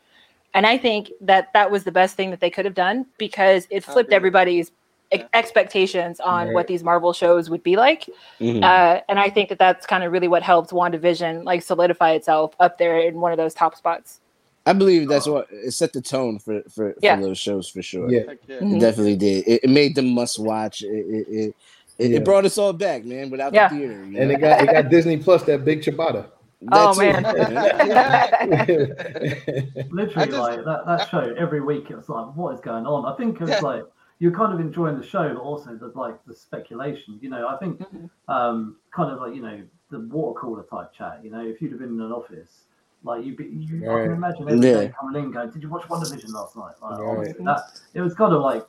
[0.54, 3.68] And I think that that was the best thing that they could have done because
[3.70, 4.72] it flipped everybody's
[5.12, 5.26] Yeah.
[5.34, 6.54] expectations on Right.
[6.56, 8.10] what these Marvel shows would be like.
[8.40, 8.64] Mhm.
[8.64, 12.56] Uh, and I think that that's kind of really what helped WandaVision like solidify itself
[12.60, 14.20] up there in one of those top spots.
[14.66, 18.10] I believe that's what it set the tone for for, for those shows for sure.
[18.10, 18.58] Yeah, Heck yeah.
[18.60, 18.78] Mhm.
[18.78, 19.48] It definitely did.
[19.48, 20.82] It, it made them must watch.
[20.82, 21.56] It it, it,
[22.00, 22.18] it, Yeah.
[22.18, 23.30] it brought us all back, man.
[23.30, 23.68] Without Yeah.
[23.68, 24.30] the theater, you and know?
[24.36, 26.26] it got it got Disney Plus that big ciabatta.
[26.72, 27.24] Oh, man.
[29.92, 33.06] Literally, just- like that, that show every week, it was like, what is going on?
[33.12, 33.60] I think it's Yeah.
[33.60, 33.86] like
[34.20, 37.18] you're kind of enjoying the show, but also the like the speculation.
[37.22, 38.10] You know, I think Mhm.
[38.28, 41.22] um, kind of like you know the water cooler type chat.
[41.24, 42.66] You know, if you'd have been in an office,
[43.04, 44.92] like you'd be, you, I can imagine every day Yeah.
[44.92, 47.44] coming in going, "Did you watch WandaVision last night?" Like, Right.
[47.46, 48.68] that it was kind of like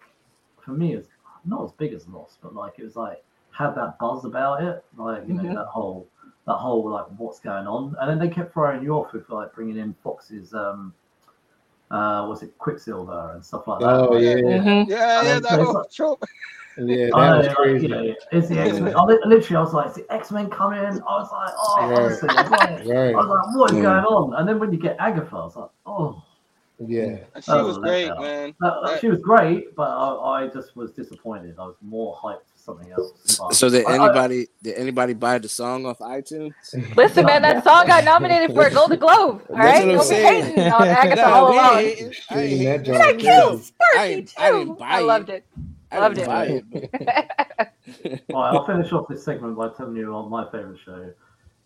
[0.61, 1.09] for me, it's
[1.45, 4.85] not as big as Lost, but like it was like had that buzz about it,
[4.97, 5.55] like you know Mhm.
[5.55, 6.09] that whole
[6.47, 9.53] that whole like what's going on, and then they kept throwing you off with like
[9.55, 10.93] bringing in Fox's um
[11.91, 13.87] uh was it Quicksilver and stuff like that.
[13.89, 14.89] Oh Like, yeah, Mhm.
[14.89, 16.25] Yeah, yeah, that so it's whole like- trope.
[16.77, 17.83] yeah, that I know, was like, crazy.
[17.87, 18.95] you know, it's the X Men.
[18.97, 21.99] I literally, I was like, "Is the X Men coming?" I was like, "Oh, Right.
[22.01, 22.73] honestly, I was like, I
[23.15, 23.83] was like, what is Yeah.
[23.83, 26.23] going on?" And then when you get Agatha, I was like, "Oh,
[26.85, 27.19] yeah.
[27.41, 28.55] She Oh, was great, man.
[28.61, 29.01] that, Right.
[29.01, 31.55] she was great," but I, I just was disappointed.
[31.61, 33.37] I was more hyped for something else.
[33.39, 36.53] But So did I- I- anybody did anybody buy the song off iTunes?
[36.97, 39.43] Listen, man, that song got nominated for a Golden Globe.
[39.51, 40.15] All right, That's right, I'm don't be
[40.55, 41.77] hating on Agatha Nah, all we ain't along.
[41.79, 42.05] hating.
[42.05, 42.65] I ain't Streaming hating.
[42.65, 43.21] that Yeah, joint.
[43.21, 45.45] kills I Sparky ain't- I didn't buy I loved it.
[45.93, 46.29] I Loved it.
[46.29, 47.73] it, but-
[48.35, 51.13] Right, I'll finish off this segment by telling you on my favorite show.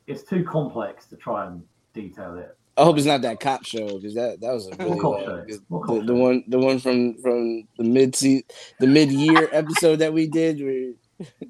[0.06, 1.62] It's too complex to try and
[1.94, 2.56] detail it.
[2.78, 5.24] I hope it's not that cop show because that that was a really cop uh,
[5.24, 5.44] show?
[5.46, 8.44] good- the, the one the one from from the mid the
[8.86, 10.60] mid year episode that we did.
[10.62, 11.28] Where,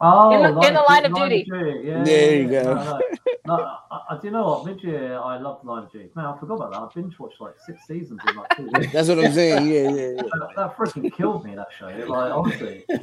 [0.00, 1.44] Oh, In the- in the line of duty.
[1.82, 2.74] Yeah, There you yeah, go.
[2.74, 3.00] No, no,
[3.56, 4.64] no, I, I, do you know what?
[4.66, 6.10] Mid year, I loved Line of Duty.
[6.14, 6.78] Man, I forgot about that.
[6.82, 8.92] I binge watched like six seasons in like two weeks.
[8.92, 9.66] that's what I'm saying.
[9.66, 10.22] Yeah, yeah, yeah.
[10.22, 11.56] that, that freaking killed me.
[11.56, 12.94] That show, like honestly, I,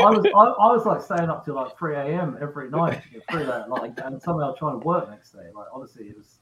[0.00, 2.36] I was I, I was like staying up till like three a.m.
[2.42, 3.70] every night to get through that.
[3.70, 5.46] Like, and somehow trying to work next day.
[5.54, 6.38] Like, honestly, it was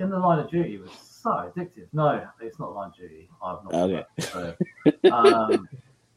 [0.00, 0.78] in the line of duty.
[0.78, 1.86] Was so addictive.
[1.92, 3.28] No, it's not line of duty.
[3.44, 3.74] I've not.
[3.74, 4.04] Okay.
[4.20, 4.54] So,
[5.12, 5.68] um,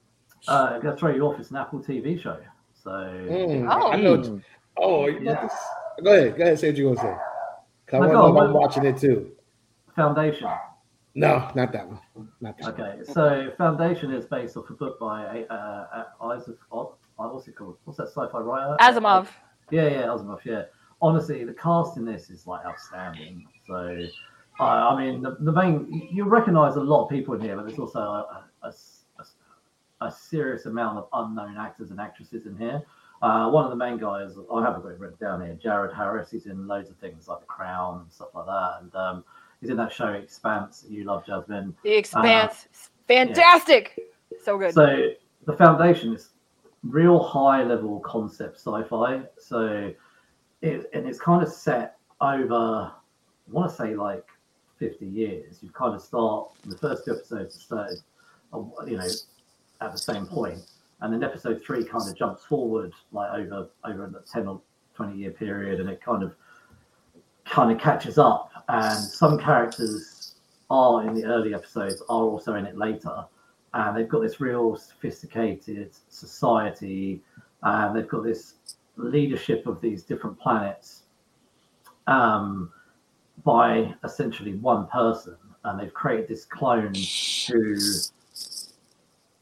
[0.48, 1.40] uh, I'm gonna throw you off.
[1.40, 2.38] It's an Apple TV show.
[2.74, 3.92] So Mm, Oh.
[3.92, 4.42] I know.
[4.78, 5.52] Oh, you about
[6.04, 6.36] go ahead.
[6.38, 6.60] Go ahead.
[6.60, 7.18] Say what you want to say.
[7.86, 9.32] 'Cause I No, want to go know on, I'm watching it too.
[9.96, 10.50] Foundation.
[11.16, 12.00] No, not that one.
[12.42, 12.82] Not that one.
[12.82, 16.56] Okay, so Foundation is based off a book by uh, uh, Isaac.
[16.72, 17.78] Oh, what's it called?
[17.84, 18.76] What's that sci-fi writer?
[18.80, 19.28] Asimov.
[19.70, 20.44] Yeah, yeah, Asimov.
[20.44, 20.64] Yeah.
[21.02, 23.46] Honestly, the cast in this is like outstanding.
[23.68, 24.08] So,
[24.60, 27.66] uh, I mean, the, the main you recognise a lot of people in here, but
[27.66, 28.74] there's also a, a,
[29.20, 32.84] a, a serious amount of unknown actors and actresses in here.
[33.22, 36.30] Uh, one of the main guys, I have a it written down here, Jared Harris.
[36.30, 39.24] He's in loads of things like The Crown and stuff like that, and um,
[39.62, 41.74] he's in that show Expanse that you love, Jasmine.
[41.84, 42.68] The Expanse.
[43.08, 43.98] Fantastic.
[44.44, 44.74] So good.
[44.74, 45.10] So
[45.46, 46.32] the foundation is
[46.84, 49.24] real high level concept sci-fi.
[49.40, 49.94] So
[50.62, 52.92] it and it's kind of set over
[53.48, 54.26] I want to say like
[54.80, 55.60] 50 years.
[55.62, 58.00] You kind of start the first two episodes started
[58.54, 59.08] uh, you know
[59.82, 60.60] at the same point
[61.02, 64.62] and then episode three kind of jumps forward like over over a 10 or
[64.96, 66.34] 20 year period and it kind of
[67.46, 70.36] kind of catches up and some characters
[70.70, 73.26] are in the early episodes are also in it later
[73.74, 77.22] and they've got this real sophisticated society
[77.64, 78.56] and they've got this
[78.96, 81.04] leadership of these different planets
[82.08, 82.72] um,
[83.44, 85.36] by essentially one person
[85.66, 87.76] and they've created this clone who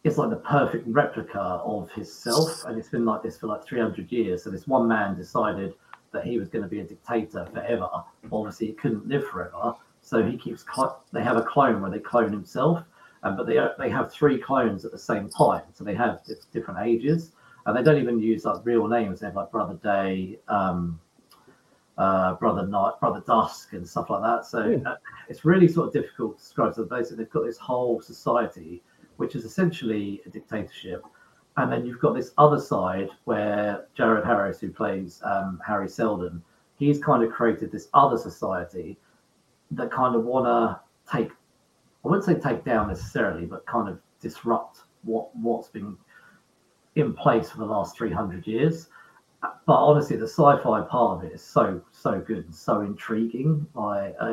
[0.04, 4.12] is like the perfect replica of himself and it's been like this for like 300
[4.12, 5.74] years so this one man decided
[6.12, 7.88] that he was going to be a dictator forever
[8.32, 12.00] obviously he couldn't live forever so he keeps cl- they have a clone where they
[12.00, 12.84] clone himself
[13.24, 16.34] um, but they they have three clones at the same time, so they have di-
[16.52, 17.32] different ages,
[17.66, 19.20] and they don't even use like real names.
[19.20, 21.00] They have like Brother Day, um,
[21.98, 24.46] uh, Brother Night, Brother Dusk, and stuff like that.
[24.46, 24.88] So Hmm.
[24.88, 24.96] uh,
[25.30, 26.74] it's really sort of difficult to describe.
[26.76, 28.82] So basically, they've got this whole society,
[29.18, 31.04] which is essentially a dictatorship.
[31.58, 36.42] And then you've got this other side where Jared Harris, who plays um, Hari Seldon,
[36.78, 38.98] he's kind of created this other society
[39.72, 40.80] that kind of want to
[41.12, 41.32] take
[42.04, 45.96] I wouldn't say take down necessarily, but kind of disrupt what what's been
[46.96, 48.90] in place for the last 300 years.
[49.42, 53.66] But honestly, the sci-fi part of it is so so good and so intriguing.
[53.76, 54.30] I, I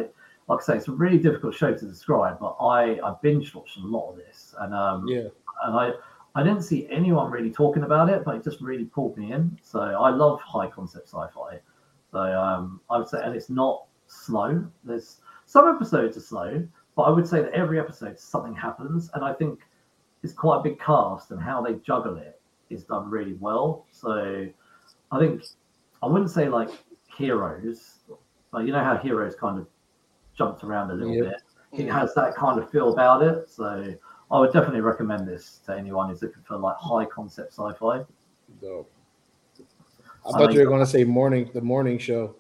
[0.49, 3.79] like I say, it's a really difficult show to describe, but I I binge watched
[3.79, 5.29] a lot of this, and um, Yeah.
[5.65, 5.93] and I
[6.35, 9.59] I didn't see anyone really talking about it, but it just really pulled me in.
[9.63, 11.59] So I love high concept sci-fi.
[12.13, 14.65] So um, I would say, and it's not slow.
[14.85, 19.25] There's some episodes are slow, but I would say that every episode something happens, and
[19.25, 19.61] I think
[20.23, 22.41] it's quite a big cast, and how they juggle it
[22.71, 23.87] is done really well.
[23.91, 24.47] So
[25.11, 25.43] I think
[26.03, 26.71] I wouldn't say like
[27.17, 27.99] heroes,
[28.53, 29.67] but you know how heroes kind of
[30.37, 31.25] jumped around a little Yep.
[31.25, 31.43] bit.
[31.81, 33.51] It has that kind of feel about it.
[33.51, 33.95] So
[34.31, 38.05] I would definitely recommend this to anyone who's looking for like high concept sci-fi.
[38.61, 38.91] Dope.
[40.25, 42.37] I I thought you were gonna say morning, the morning show.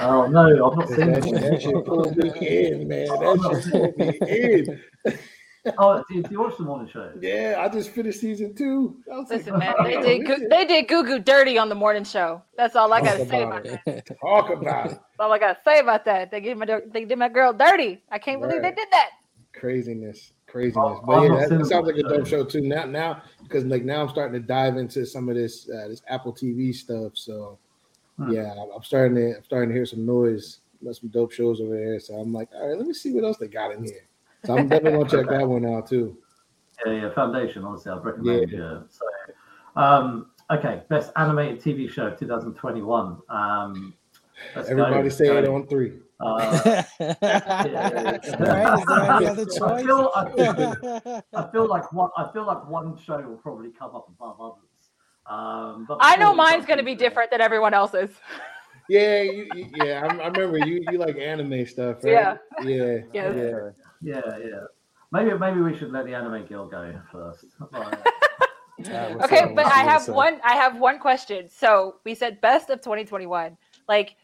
[0.00, 2.32] Oh no, I've not seen That, that shit pulled me
[2.68, 3.06] in, man.
[3.20, 4.80] That shit pulled me in.
[5.78, 7.10] Oh, do you, do you watch the morning show?
[7.20, 8.96] Yeah, I just finished season two.
[9.12, 11.68] I was Listen, like, man, they did this goo- they did goo goo dirty on
[11.68, 12.42] the morning show.
[12.56, 14.04] That's all I gotta Talk say about about it.
[14.06, 14.18] that.
[14.20, 14.90] Talk about it.
[14.90, 16.30] That's all I gotta say about that.
[16.30, 18.02] They did my they did my girl dirty.
[18.10, 19.10] I can't believe they did that.
[19.52, 20.98] Craziness, craziness.
[21.00, 22.60] I've But yeah, that, that sounds like a dope show too.
[22.60, 26.02] Now, now, because like now I'm starting to dive into some of this uh, this
[26.08, 27.12] Apple TV stuff.
[27.14, 27.58] So
[28.18, 28.30] Hmm.
[28.30, 30.60] yeah, I'm- I'm starting to I'm starting to hear some noise.
[30.80, 31.98] There's some dope shows over there.
[32.00, 34.06] So I'm like, all right, let me see what else they got in here.
[34.44, 36.18] So I'm definitely gonna check that one out too.
[36.84, 37.64] Yeah, yeah, Foundation.
[37.64, 38.50] Honestly, I'd recommend.
[38.50, 38.80] Yeah.
[38.88, 39.06] So,
[39.80, 43.18] um, okay, best animated TV show 2021.
[43.28, 43.94] Um,
[44.54, 45.08] Everybody go.
[45.08, 45.98] say it on three.
[46.20, 46.36] Uh,
[47.00, 48.22] Right?
[48.24, 52.10] Is there any I feel, I, feel, I feel like one.
[52.16, 54.62] I feel like one show will probably come up above others.
[55.26, 58.10] Um, but I know mine's gonna be different than everyone else's.
[58.88, 60.06] Yeah, you, you- yeah.
[60.08, 60.84] I, I remember you.
[60.90, 62.12] You like anime stuff, right?
[62.12, 62.36] Yeah.
[62.62, 62.98] Yeah.
[63.12, 63.34] Yes.
[63.36, 63.70] Yeah.
[64.02, 64.60] Yeah, yeah.
[65.12, 67.46] Maybe maybe we should let the anime girl go first.
[67.72, 67.98] Right.
[68.78, 69.54] Yeah, Okay, up?
[69.54, 70.40] but I have gonna one.
[70.44, 71.48] I have one question.
[71.48, 73.56] So we said best of 2021.
[73.88, 74.16] Like,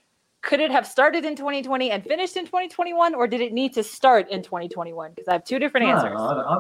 [0.43, 3.83] could it have started in 2020 and finished in 2021, or did it need to
[3.83, 5.13] start in 2021?
[5.13, 6.21] Because I have two different No, answers.
[6.21, 6.59] I,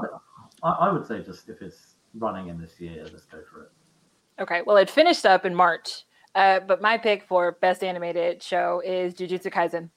[0.62, 3.72] I, I would say just if it's running in this year, let's go for it.
[4.40, 6.04] Okay, well, it finished up in March.
[6.34, 9.90] Uh, but my pick for best animated show is Jujutsu Kaisen.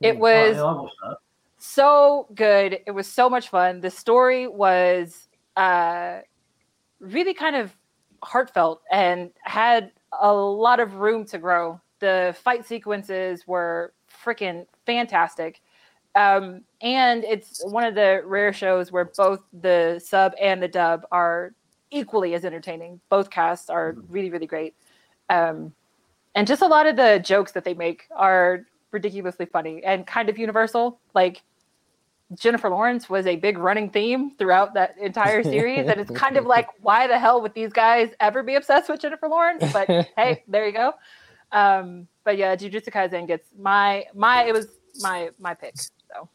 [0.00, 1.16] It Oh, was yeah, I watched that.
[1.64, 2.78] So good.
[2.86, 3.80] It was so much fun.
[3.80, 6.20] The story was uh,
[7.00, 7.74] really kind of
[8.22, 11.80] heartfelt and had a lot of room to grow.
[12.00, 13.92] The fight sequences were
[14.24, 15.60] freaking fantastic.
[16.14, 21.04] Um, and it's one of the rare shows where both the sub and the dub
[21.10, 21.54] are
[21.90, 23.00] equally as entertaining.
[23.08, 24.74] Both casts are really, really great.
[25.28, 25.72] Um,
[26.34, 30.28] and just a lot of the jokes that they make are ridiculously funny and kind
[30.28, 31.00] of universal.
[31.14, 31.42] Like
[32.34, 36.46] Jennifer Lawrence was a big running theme throughout that entire series, and it's kind of
[36.46, 39.64] like, why the hell would these guys ever be obsessed with Jennifer Lawrence?
[39.72, 40.92] But hey, there you go.
[41.52, 44.66] Um, but yeah, Jujutsu Kaisen gets my my it was
[45.00, 45.74] my my pick.
[46.12, 46.28] So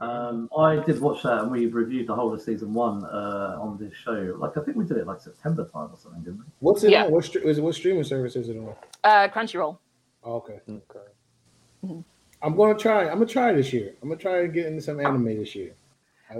[0.00, 3.78] Um, I did watch that, and we reviewed the whole of season one uh, on
[3.78, 4.36] this show.
[4.38, 6.44] Like I think we did it like September time or something, didn't we?
[6.60, 7.04] What's it Yeah.
[7.06, 7.12] on?
[7.12, 8.74] What, stre- what streaming service is it on?
[9.04, 9.78] uh, Crunchyroll.
[10.24, 10.60] Oh, okay.
[10.68, 12.02] Okay.
[12.42, 13.02] I'm gonna try.
[13.08, 13.94] I'm gonna try this year.
[14.02, 15.74] I'm gonna try to get into some anime this year.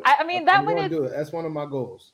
[0.04, 1.10] I- I mean, that I'm one is- do it.
[1.10, 2.12] That's one of my goals.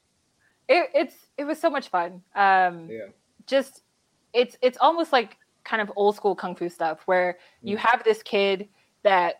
[0.68, 2.22] it, it's it was so much fun.
[2.34, 3.06] Um, Yeah.
[3.46, 3.82] just
[4.34, 7.80] it's it's almost like kind of old school kung fu stuff where you Mm.
[7.80, 8.68] have this kid
[9.02, 9.36] that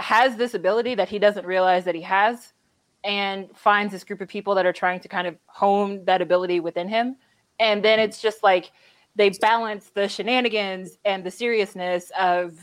[0.00, 2.52] has this ability that he doesn't realize that he has
[3.04, 6.58] and finds this group of people that are trying to kind of hone that ability
[6.60, 7.16] within him
[7.60, 8.72] and then it's just like
[9.14, 12.58] they balance the shenanigans and the seriousness of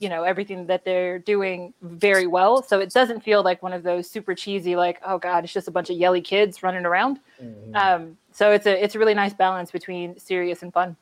[0.00, 3.82] you know everything that they're doing very well so it doesn't feel like one of
[3.82, 7.20] those super cheesy like oh god it's just a bunch of yelly kids running around
[7.42, 7.76] Mhm.
[7.76, 10.96] um, so it's a it's a really nice balance between serious and fun.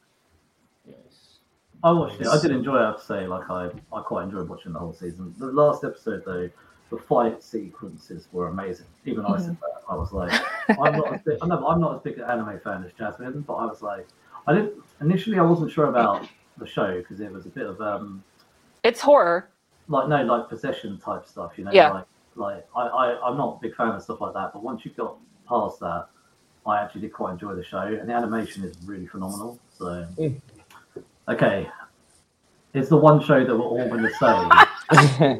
[0.86, 0.96] Yes.
[1.82, 2.26] i watched it.
[2.26, 2.80] I did enjoy it.
[2.82, 5.34] I have to say, like I, I quite enjoyed watching the whole season.
[5.38, 6.50] The last episode, though,
[6.90, 8.86] the fight sequences were amazing.
[9.06, 9.82] Even I said that.
[9.88, 10.30] I was like,
[10.68, 13.40] I'm not, as big, I'm not, I'm not as big an anime fan as Jasmine,
[13.42, 14.06] but I was like,
[14.46, 15.38] I didn't initially.
[15.38, 16.26] I wasn't sure about
[16.58, 18.22] the show because it was a bit of um,
[18.82, 19.48] It's horror.
[19.88, 21.52] like no, like possession type stuff.
[21.56, 21.90] You know, Yeah.
[21.92, 22.04] like
[22.34, 24.52] like I, I, I'm not a big fan of stuff like that.
[24.52, 25.16] But once you've got
[25.48, 26.06] past that,
[26.66, 29.58] I actually did quite enjoy the show, and the animation is really phenomenal.
[29.76, 30.40] So, Mm.
[31.28, 31.68] okay,
[32.72, 35.38] it's the one show that we're all going to say.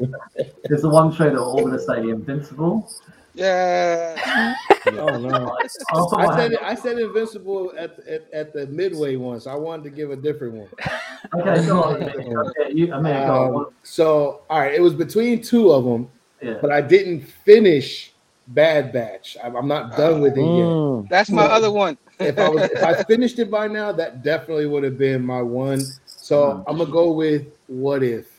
[0.65, 2.89] it's the one show that we're all going to say the Invincible.
[3.33, 4.53] Yeah.
[4.99, 5.57] Oh no.
[5.93, 9.47] After I said I said Invincible at, at at the midway once.
[9.47, 10.69] I wanted to give a different one.
[11.35, 12.03] okay, go on.
[12.03, 13.57] Okay, you, Amir, go.
[13.57, 16.09] Um, so all right, it was between two of them,
[16.41, 16.57] Yeah.
[16.61, 18.13] but I didn't finish
[18.47, 19.37] Bad Batch.
[19.41, 20.45] I'm, I'm not done with it yet.
[20.47, 21.09] Mm.
[21.09, 21.97] That's my other one.
[22.19, 25.41] If I was if I finished it by now, that definitely would have been my
[25.41, 25.81] one.
[26.05, 28.32] So I'm gonna go with What If.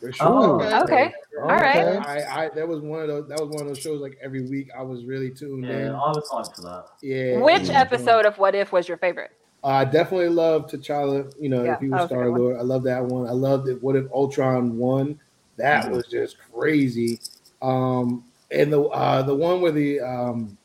[0.00, 0.26] For sure.
[0.28, 1.06] Oh, Okay.
[1.06, 1.12] Okay.
[1.40, 1.96] All right.
[2.06, 4.42] I, I that was one of those that was one of those shows like every
[4.42, 5.88] week I was really tuned Yeah, in.
[5.88, 6.86] I was hyped for that.
[7.02, 7.38] Yeah.
[7.38, 7.80] Which yeah.
[7.80, 9.30] episode of What If was your favorite?
[9.62, 11.32] I definitely love T'Challa.
[11.38, 12.38] You know, Yeah, if he that was was a good Star.
[12.38, 13.26] Lord, I love that one.
[13.28, 13.82] I loved it.
[13.82, 15.18] What if Ultron won?
[15.56, 15.90] That Mhm.
[15.92, 17.20] was just crazy.
[17.60, 20.56] Um, and the uh, the one where the um,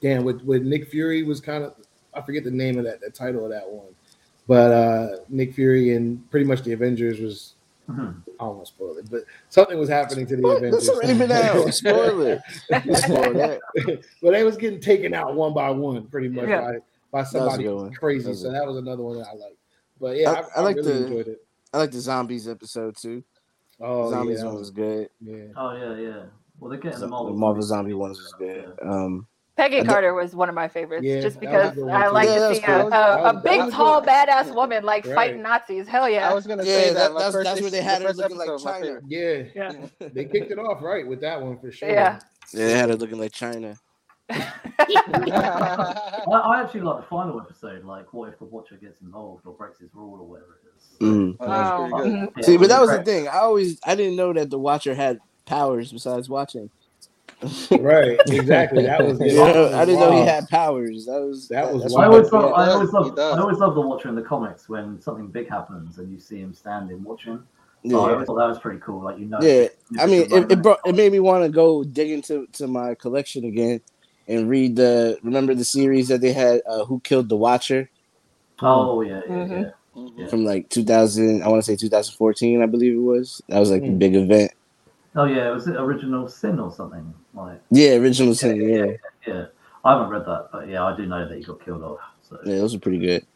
[0.00, 1.74] damn with with Nick Fury was kind of
[2.14, 3.94] I forget the name of that the title of that one,
[4.46, 7.53] but uh, Nick Fury and pretty much the Avengers was
[7.88, 8.22] Mhm.
[8.40, 10.56] I don't want to spoil it, but something was happening to the What?
[10.58, 10.86] Avengers.
[10.86, 11.74] That's already been out.
[11.74, 12.40] Spoil it.
[12.96, 13.60] Spoil that.
[14.22, 16.60] but they was getting taken out one by one, pretty much Yeah.
[16.62, 16.78] by,
[17.12, 17.64] by somebody
[17.96, 18.28] crazy.
[18.30, 19.56] That so that was another one that I liked.
[20.00, 21.46] But yeah, I- I, I I, like really the- enjoyed it.
[21.72, 23.22] I like the zombies episode too.
[23.80, 25.08] Oh, zombies yeah, that one was good.
[25.20, 25.44] yeah.
[25.56, 26.22] Oh yeah, yeah.
[26.60, 28.72] Well, they're getting The the Marvel, Marvel zombie ones was good.
[28.80, 29.26] Um,
[29.56, 31.88] Peggy I d- Carter was one of my favorites, Yeah, just that was a because
[31.92, 32.92] I like Yeah, to see cool.
[32.92, 34.08] a, a, a big, tall, good.
[34.10, 35.14] badass woman like Right.
[35.14, 35.86] fighting Nazis.
[35.86, 36.28] Hell yeah!
[36.28, 37.12] I was gonna Yeah, say that- that.
[37.12, 39.00] my that's- first that's where they the had her first looking like episode, my China.
[39.06, 39.72] Yeah, yeah,
[40.12, 41.88] they kicked it off right with that one for sure.
[41.88, 42.18] yeah.
[42.52, 43.76] yeah, they had it looking like China.
[44.30, 47.84] I, I actually like the final episode.
[47.84, 50.98] Like, what if the Watcher gets involved or breaks his rule or whatever it is?
[50.98, 51.36] Mm.
[51.40, 52.12] Oh, that's good.
[52.34, 52.44] mhm.
[52.44, 53.28] See, but that was the thing.
[53.28, 56.70] I always I didn't know that the Watcher had powers besides watching.
[57.70, 58.84] Right, exactly.
[58.84, 61.06] That was You know, I didn't know he had powers.
[61.06, 62.52] That was That was that's I always love.
[62.54, 63.18] I always love.
[63.18, 66.38] I always love the Watcher in the comics when something big happens and you see
[66.40, 67.42] him standing watching.
[67.86, 68.12] So I Yeah.
[68.12, 69.02] always thought that was pretty cool.
[69.02, 69.68] Like you know, Yeah,
[69.98, 72.94] I mean, it, it brought it made me want to go dig into to my
[72.94, 73.80] collection again
[74.26, 77.90] and read the remember the series that they had uh, Who Killed the Watcher
[78.62, 79.72] Oh yeah, yeah, Mhm.
[80.18, 80.26] yeah.
[80.28, 83.82] From like 2000 I want to say 2014 I believe it was that was like
[83.82, 83.98] the Mm.
[83.98, 84.52] big event
[85.16, 87.12] Oh yeah, was it Original Sin or something?
[87.34, 88.96] Like yeah original sin yeah, yeah yeah,
[89.26, 89.44] yeah.
[89.84, 92.00] I haven't read that, but yeah, I do know that he got killed off.
[92.22, 93.26] So yeah those are pretty good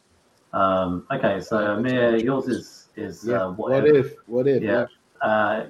[0.52, 3.44] um, okay, so Amir, yours is is Yeah.
[3.46, 4.14] uh, what if?
[4.26, 4.62] What if?
[4.62, 4.86] Yeah.
[5.20, 5.66] Uh,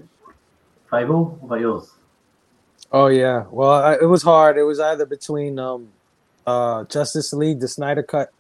[0.91, 1.91] Fable, what about yours?
[2.93, 3.45] Oh yeah.
[3.51, 4.57] Well, I, it was hard.
[4.57, 5.89] It was either between um,
[6.47, 8.31] uh, Justice League, the Snyder Cut,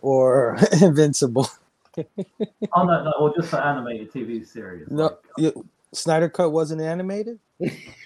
[0.00, 1.48] or Invincible.
[1.98, 4.88] Oh no, no, or just for animated TV series.
[4.90, 5.66] No, like- you,
[5.96, 7.38] Snyder Cut wasn't animated.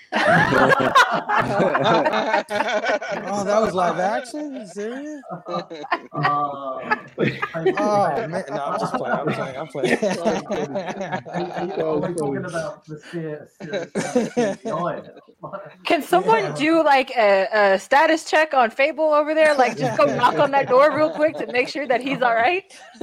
[3.31, 4.55] Oh, that was live action.
[4.57, 5.23] You serious?
[5.47, 5.63] Uh,
[7.79, 9.17] Oh man, no, I'm just playing.
[9.17, 9.57] I'm playing.
[9.57, 9.99] I'm playing.
[11.81, 13.49] Are we talking about the sphere?
[13.61, 13.91] sphere-
[15.85, 19.55] Can someone do like a, a status check on Fable over there?
[19.55, 22.35] Like, just go knock on that door real quick to make sure that he's all
[22.35, 22.65] right.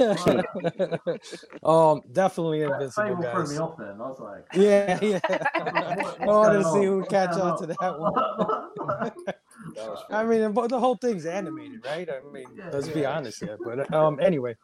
[1.64, 3.50] um, definitely That Invincible, Fable threw guys.
[3.52, 4.00] me off then.
[4.00, 5.20] I was like, Yeah, yeah.
[6.20, 8.12] I wanted to see who would catch on to that one.
[8.14, 9.12] on?
[9.74, 12.08] That was I mean, but the whole thing's animated, right?
[12.08, 13.58] I mean, Yeah, let's be honest here.
[13.62, 14.54] But um, anyway,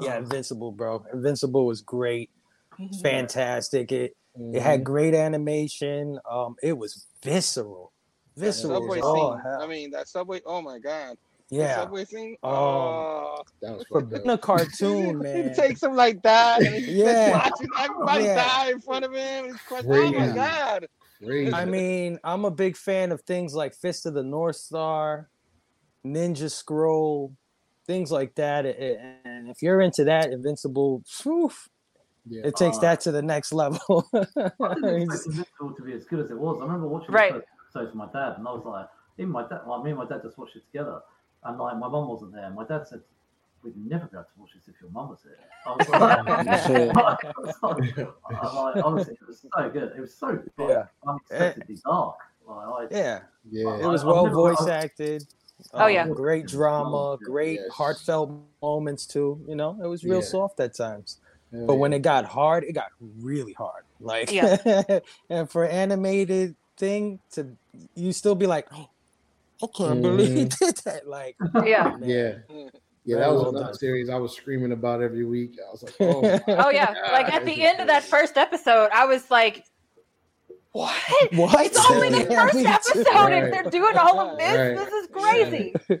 [0.00, 1.04] yeah, Invincible, bro.
[1.12, 2.30] Invincible was great,
[3.02, 3.92] fantastic.
[3.92, 4.16] It
[4.52, 6.18] it had great animation.
[6.28, 7.92] Um, it was visceral,
[8.36, 8.80] visceral.
[8.80, 9.40] subway as scene.
[9.44, 9.58] hell.
[9.62, 10.40] I mean, that subway.
[10.44, 11.16] Oh my god.
[11.50, 12.36] The yeah, subway scene.
[12.42, 15.50] Oh, that was for fucked being a cartoon, man.
[15.50, 17.38] He takes him like that, and he's Yeah.
[17.38, 18.34] just watching everybody Yeah.
[18.34, 19.44] die in front of him.
[19.46, 19.86] He's crazy.
[19.88, 20.88] Oh my god.
[21.24, 21.52] Crazy.
[21.52, 25.28] I mean, I'm a big fan of things like Fist of the North Star,
[26.04, 27.32] Ninja Scroll,
[27.86, 28.66] things like that.
[28.66, 31.50] A- a- And if you're into that, Invincible, phew,
[32.28, 32.42] yeah.
[32.46, 34.08] it takes Uh, that to the next level.
[34.14, 36.58] I didn't expect It's- Invincible to be as good as it was.
[36.60, 37.32] I remember watching Right.
[37.32, 38.88] the first episodes with my dad, and I was like,
[39.18, 41.00] even my dad, like me and my dad just watched it together,
[41.44, 42.50] and like my mum wasn't there.
[42.50, 43.00] My dad said,
[43.74, 45.36] "We'd never be able to watch this if your mum was here."
[45.66, 49.92] I was like, I was like, I like, honestly, it was so good.
[49.96, 50.84] It was so like, Yeah.
[51.06, 51.78] unexpectedly eh.
[51.84, 52.16] dark.
[52.46, 53.78] Like, I, yeah, yeah.
[53.78, 55.24] it was well voice I've- acted.
[55.72, 56.06] Oh, um, yeah.
[56.06, 57.72] great drama, great Yes.
[57.72, 58.30] heartfelt
[58.62, 59.42] moments too.
[59.48, 60.26] You know, it was real Yeah.
[60.26, 61.18] soft at times.
[61.50, 61.78] Hell But yeah.
[61.78, 63.84] when it got hard, it got really hard.
[63.98, 64.58] Like, Yeah.
[65.30, 67.56] and for animated thing to,
[67.94, 68.90] you still be like, oh,
[69.62, 70.36] I can't believe mm-hmm.
[70.36, 71.08] he did that.
[71.08, 71.92] Like, Yeah.
[71.94, 72.08] Oh, man.
[72.08, 72.70] yeah, mm.
[73.06, 73.16] Yeah.
[73.16, 73.74] yeah, that was well another done.
[73.74, 75.56] series I was screaming about every week.
[75.66, 76.92] I was like, oh, Oh yeah.
[77.12, 79.64] Like at the end of that first episode, I was like,
[80.72, 80.92] "What?
[81.32, 81.66] What?
[81.66, 82.68] It's only the Yeah, first me too.
[82.68, 83.32] episode, Right.
[83.32, 84.56] and they're doing all of this.
[84.58, 84.76] Right.
[84.76, 85.74] This is crazy."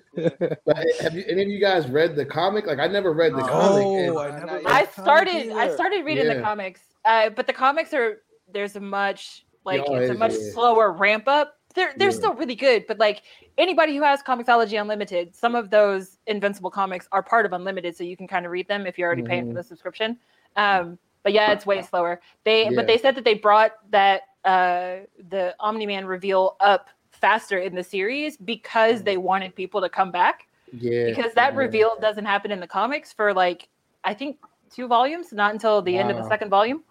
[0.66, 2.66] But have you, any of you guys read the comic?
[2.66, 3.46] Like, I never read the No.
[3.46, 3.84] comic.
[3.84, 4.50] Oh, and- I never.
[4.50, 5.52] I read I the comic started.
[5.52, 9.98] I started reading the comics, uh, but the comics are there's a much like Yeah,
[9.98, 10.52] it's a much yeah.
[10.52, 11.55] slower ramp up.
[11.76, 12.14] They're they're Yeah.
[12.16, 13.22] still really good, but like
[13.58, 18.02] anybody who has Comixology Unlimited, some of those Invincible comics are part of Unlimited, so
[18.02, 19.56] you can kind of read them if you're already paying for Mhm.
[19.56, 20.18] the subscription.
[20.56, 22.20] Um, but yeah, it's way slower.
[22.44, 22.70] They Yeah.
[22.74, 27.74] but they said that they brought that uh, the Omni Man reveal up faster in
[27.74, 31.58] the series because they wanted people to come back Yeah, because that yeah.
[31.58, 33.68] reveal doesn't happen in the comics for like
[34.04, 34.38] I think
[34.70, 36.84] two volumes, not until the end of the second volume.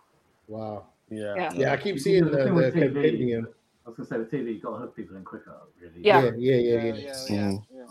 [0.47, 0.85] Wow.
[1.09, 1.35] Yeah.
[1.35, 1.51] Yeah.
[1.53, 3.47] Yeah, I keep seeing the, The thing the with TV compendium.
[3.85, 5.55] I was gonna say with TV, you got to hook people in quicker.
[5.79, 6.01] Really.
[6.01, 6.23] Yeah.
[6.23, 7.13] Yeah, yeah, yeah, yeah.
[7.29, 7.85] yeah, yeah.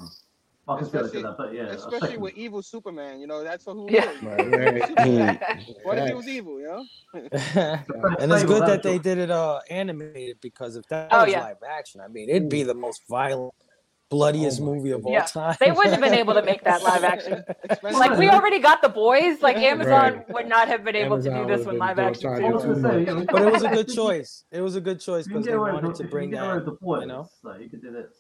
[0.67, 3.27] I can see how they Especially- do that, but yeah, Especially with evil Superman, you
[3.27, 4.07] know, that's for who Yeah.
[4.07, 4.23] knows.
[4.23, 4.83] Right, right.
[4.99, 5.85] Mm.
[5.85, 6.85] What if he was evil, you know?
[8.19, 11.43] and it's good that they did it uh animated because if that Oh, was yeah.
[11.43, 13.53] live action, I mean, it'd be the most violent,
[14.11, 15.25] bloodiest Oh movie of all Yeah.
[15.25, 15.57] time.
[15.61, 17.45] They wouldn't have been able to make that live action.
[17.83, 19.43] Like we already got the boys.
[19.43, 20.31] Like Amazon Right.
[20.35, 22.53] would not have been able to do this would've with live action trying too.
[22.53, 23.07] was do gonna say, much.
[23.09, 24.45] yeah, we- but it was a good choice.
[24.51, 26.65] It was a good choice because they wanted to bring you can get away that.
[26.67, 27.29] the boys, you know?
[27.43, 28.13] so you could do this.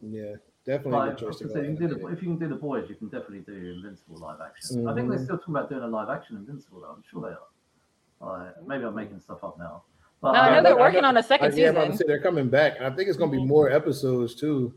[0.00, 0.34] Yeah,
[0.66, 2.56] definitely a Like, choice to say, you can do the, if you can do the
[2.56, 4.86] boys, you can definitely do Invincible live action.
[4.86, 5.24] I think they're Mhm.
[5.24, 6.80] still talking about doing a live action Invincible.
[6.80, 6.88] Though.
[6.96, 8.38] I'm sure they are.
[8.44, 9.82] Like, maybe I'm making stuff up now.
[10.20, 11.98] But, No, I know they're working on a second I, yeah, I'm about to season.
[11.98, 13.46] say they're coming back, and I think it's gonna be Mhm.
[13.46, 14.74] more episodes too.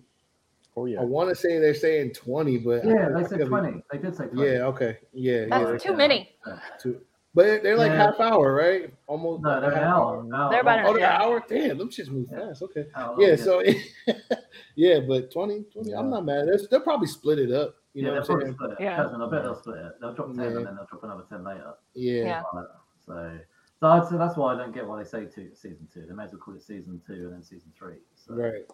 [0.80, 3.46] Oh I want to say they're saying 20, but Yeah, think they it's said gonna
[3.46, 3.84] be- 20.
[3.92, 4.52] They did say 20.
[4.52, 5.92] Yeah, okay, yeah, That's yeah.
[5.92, 6.36] too many.
[6.80, 7.02] Two.
[7.34, 7.98] But they're like Yeah.
[8.12, 8.94] half hour, right?
[9.08, 9.42] Almost.
[9.44, 10.26] No, they're an hour.
[10.34, 10.50] hour.
[10.52, 11.16] They're about an Oh, they're Yeah.
[11.16, 11.44] an hour.
[11.50, 12.48] Damn, them shits move Yeah.
[12.50, 12.62] fast.
[12.64, 12.86] Okay.
[12.96, 13.62] Hour Yeah, so
[14.76, 16.48] yeah, but 20, 20 I'm not mad.
[16.48, 17.76] They'll, they'll probably split it up.
[17.94, 18.56] You yeah, know they'll what probably saying?
[18.56, 18.78] split it.
[18.80, 18.96] Yeah.
[18.98, 19.92] Cousin, I bet they'll split it.
[20.00, 20.46] They'll drop 10 Yeah.
[20.46, 21.74] and then they'll drop another 10 later.
[21.96, 22.24] Yeah.
[22.24, 22.44] Yeah.
[22.54, 22.66] Like,
[23.06, 23.40] so,
[23.80, 26.06] so I'd say that's why I don't get why they say two, season two.
[26.08, 27.98] They may as well call it season two and then season three.
[28.16, 28.66] So, Right.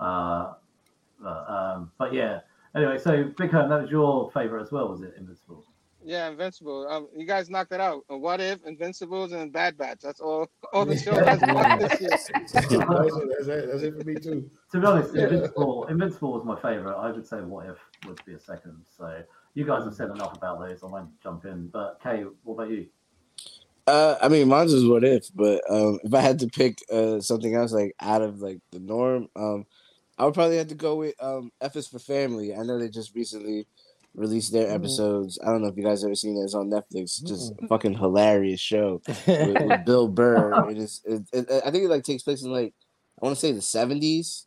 [0.00, 0.54] Uh,
[1.20, 2.40] but, um, but yeah.
[2.74, 5.14] Anyway, so Big Home, that was your favorite as well, was it?
[5.18, 5.64] Invincible.
[6.02, 6.86] Yeah, Invincible.
[6.88, 8.04] Um, you guys knocked it out.
[8.10, 9.98] Uh, What if Invincibles and Bad Batch?
[10.02, 10.48] That's all.
[10.72, 11.36] All the shows Yeah.
[11.36, 12.10] that's this year.
[12.52, 14.50] that's, it, that's, it, that's it for me too.
[14.72, 15.24] To be honest, Yeah.
[15.24, 16.94] Invincible, Invincible was my favorite.
[16.96, 18.82] I would say What If would be a second.
[18.96, 19.22] So
[19.54, 20.82] you guys have said enough about those.
[20.82, 21.68] I won't jump in.
[21.68, 22.86] But Kay, what about you?
[23.86, 27.20] Uh, I mean, mine's is what if, but um, if I had to pick uh
[27.20, 29.66] something else like out of like the norm, um,
[30.20, 32.54] I would probably have to go with um F is for Family.
[32.54, 33.66] I know they just recently
[34.14, 34.74] released their Mhm.
[34.74, 35.38] episodes.
[35.42, 36.42] I don't know if you guys ever seen it.
[36.42, 37.22] It's on Netflix.
[37.24, 40.68] Just a fucking hilarious show with, with Bill Burr.
[40.70, 41.00] It is.
[41.04, 42.74] It, it, I think it like takes place in like
[43.20, 44.46] I want to say the seventies.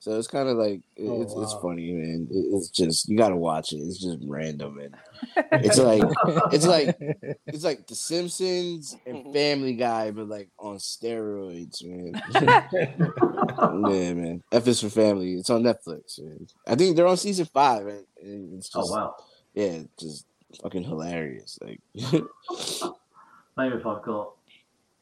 [0.00, 2.28] So it's kind of like it- Oh, it's it's funny, man.
[2.30, 3.78] It's just you gotta watch it.
[3.78, 4.94] It's just random and
[5.52, 6.02] it's like
[6.52, 6.96] it's like
[7.46, 9.32] it's like The Simpsons and mm-hmm.
[9.32, 12.22] Family Guy, but like on steroids, man.
[13.92, 14.42] yeah, man.
[14.52, 15.34] F is for Family.
[15.34, 16.20] It's on Netflix.
[16.20, 16.46] Man.
[16.66, 19.16] I think they're on season five, and and it's Oh wow.
[19.54, 20.26] yeah, just
[20.62, 21.58] fucking hilarious.
[21.60, 21.80] Like
[23.56, 24.34] Maybe if I've got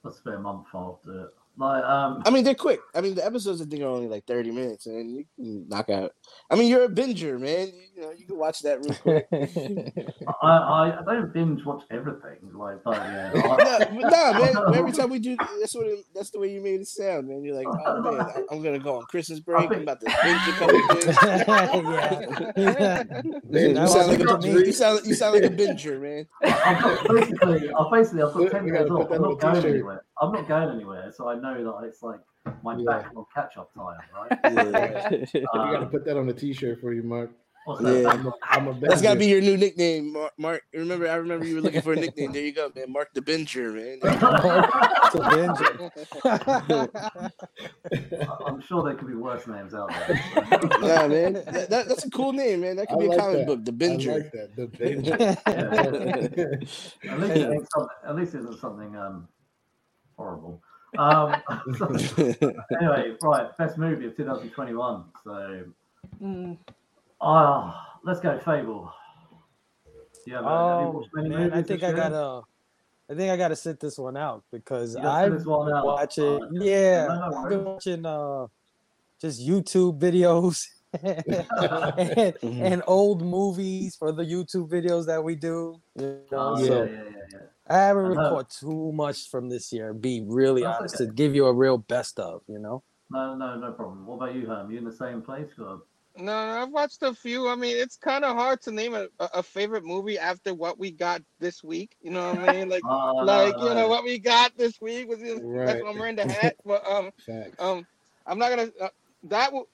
[0.06, 1.34] a spare month, I'll do it.
[1.58, 2.80] Like, um, I mean, they're quick.
[2.94, 5.88] I mean, the episodes I think are only like thirty minutes, and you can knock
[5.88, 6.12] out.
[6.50, 7.68] I mean, you're a binger, man.
[7.68, 9.26] You, you know, you can watch that real quick.
[10.42, 12.36] I, I, I don't binge watch everything.
[12.52, 13.30] Like, but yeah.
[13.34, 14.32] no, I- but nah,
[14.64, 14.74] man.
[14.74, 17.42] Every time we do, that's what it, that's the way you made it sound, man.
[17.42, 19.70] You're like, oh man, I- I'm gonna go on Christmas break.
[19.70, 21.16] I'm about to binge a couple things.
[22.56, 23.22] yeah.
[23.48, 26.26] Man, you sound like a you sound you sound like a binger, man.
[26.42, 29.08] I've got basically, I've basically, I've got We 10 gotta days put off.
[29.08, 30.04] that I'm on not a going anywhere.
[30.20, 32.20] I'm not going anywhere, so I know that it's like
[32.62, 32.84] my Yeah.
[33.02, 34.38] backlog catch up time, right?
[35.34, 35.34] Yeah.
[35.34, 37.30] we gotta Um, put that on a t-shirt for you, Mark.
[37.66, 38.08] What's Yeah.
[38.10, 40.32] I'm a, I'm a That's gotta be your new nickname, Mark.
[40.38, 40.62] Mark.
[40.72, 42.30] Remember, I remember you were looking for a nickname.
[42.32, 42.92] There you go, man.
[42.92, 43.98] Mark the Binger, man.
[45.12, 45.70] To binge it.
[48.46, 50.20] I'm sure there could be worse names out there.
[50.80, 51.32] nah, man.
[51.34, 52.76] That, that- that's a cool name, man.
[52.76, 53.46] That could I be a like comic that.
[53.48, 54.14] book, The I Binger.
[54.14, 54.54] like that.
[54.56, 55.36] The Benzer.
[57.10, 59.26] At least, it something, at least it isn't something um,
[60.16, 60.62] horrible.
[60.98, 61.42] Um,
[62.80, 65.04] anyway, right, best movie of 2021.
[65.24, 65.64] So,
[66.22, 66.56] Mm.
[67.20, 68.92] uh, let's go, Fable.
[70.24, 71.96] Yeah, have Oh man, I think I year?
[71.96, 72.42] gotta,
[73.10, 75.66] I think I gotta sit this one out because You gotta sit I've this one
[75.66, 75.84] been out.
[75.84, 76.52] watching, Alright.
[76.52, 78.46] yeah, No, no I've been watching uh,
[79.20, 80.64] just YouTube videos
[82.42, 85.80] and, and old movies for the YouTube videos that we do.
[85.96, 87.38] You know, Oh, so yeah, yeah, yeah, yeah.
[87.68, 88.42] I haven't I really know.
[88.48, 89.92] too much from this year.
[89.92, 91.06] Be really That's honest okay.
[91.06, 92.82] to give you a real best of, you know.
[93.10, 94.06] No, no, no problem.
[94.06, 94.70] What about you, Herm?
[94.70, 95.50] You in the same place?
[95.58, 95.82] Or...
[96.16, 97.48] No, no, I've watched a few.
[97.48, 100.78] I mean, it's kind of hard to name a, a a favorite movie after what
[100.78, 101.96] we got this week.
[102.00, 102.68] You know what I mean?
[102.68, 105.66] Like, no, like you know what we got this week was just, Right.
[105.66, 106.56] that's why I'm wearing the hat.
[106.64, 107.60] But um, Facts.
[107.60, 107.86] um,
[108.26, 108.88] I'm not gonna uh,
[109.24, 109.68] that will.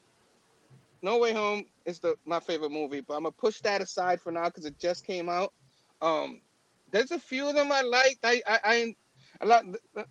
[1.04, 4.30] No Way Home is the my favorite movie, but I'm gonna push that aside for
[4.30, 5.52] now because it just came out.
[6.00, 6.40] Um,
[6.92, 8.20] there's a few of them I liked.
[8.24, 8.94] I I, I
[9.40, 9.64] a lot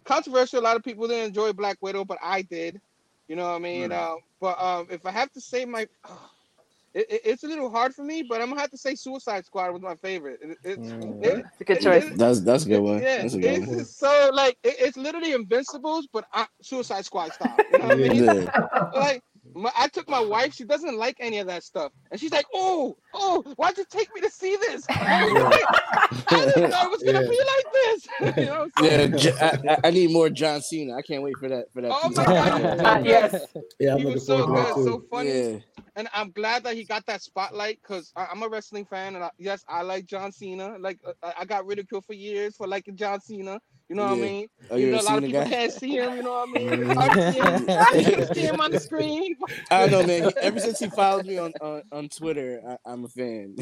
[0.04, 0.60] controversial.
[0.60, 2.82] A lot of people didn't enjoy Black Widow, but I did.
[3.28, 3.92] You know what I mean?
[3.92, 3.94] Mm.
[3.94, 5.82] Uh, but um, if I have to say my,
[6.94, 8.24] it, it- it's a little hard for me.
[8.28, 10.40] But I'm gonna have to say Suicide Squad was my favorite.
[10.42, 11.24] It, it's Mm.
[11.24, 12.04] it- It's a good choice.
[12.06, 13.02] it- That's that's a good one.
[13.02, 13.86] yeah, That's a good it's one.
[13.86, 17.64] so like it, it's literally Invincibles, but uh, Suicide Squad style.
[17.70, 18.50] You know what I mean?
[18.94, 19.24] Like
[19.54, 22.46] my, I took my wife, she doesn't like any of that stuff, and she's like,
[22.54, 24.86] "Oh, oh, why'd you take me to see this?
[24.90, 27.30] I, was like, I didn't know it was gonna Yeah.
[27.30, 28.68] be like this." you know?
[28.78, 30.96] so- Yeah, I, need more John Cena.
[30.96, 31.72] I can't wait for that.
[31.74, 31.92] For that.
[31.92, 32.26] Oh my.
[32.26, 33.06] God.
[33.06, 33.46] Yes.
[33.80, 35.58] Yeah, I'm he was so forward to that good, so funny, Yeah,
[35.96, 39.32] and I'm glad that he got that spotlight because I'm a wrestling fan, and I,
[39.40, 40.78] yes, I like John Cena.
[40.80, 43.60] Like uh, I, I got ridiculed for years for liking John Cena.
[43.92, 44.48] You know what I mean?
[44.70, 45.50] oh, You you're know, a a lot of people guy.
[45.50, 46.16] can't see him.
[46.16, 46.80] You know what I mean?
[46.82, 47.66] It's hard to see him.
[47.92, 49.36] Can see him on the screen.
[49.70, 50.32] I don't know, man.
[50.42, 53.58] Ever since he followed me on on, on Twitter, I, I'm a fan.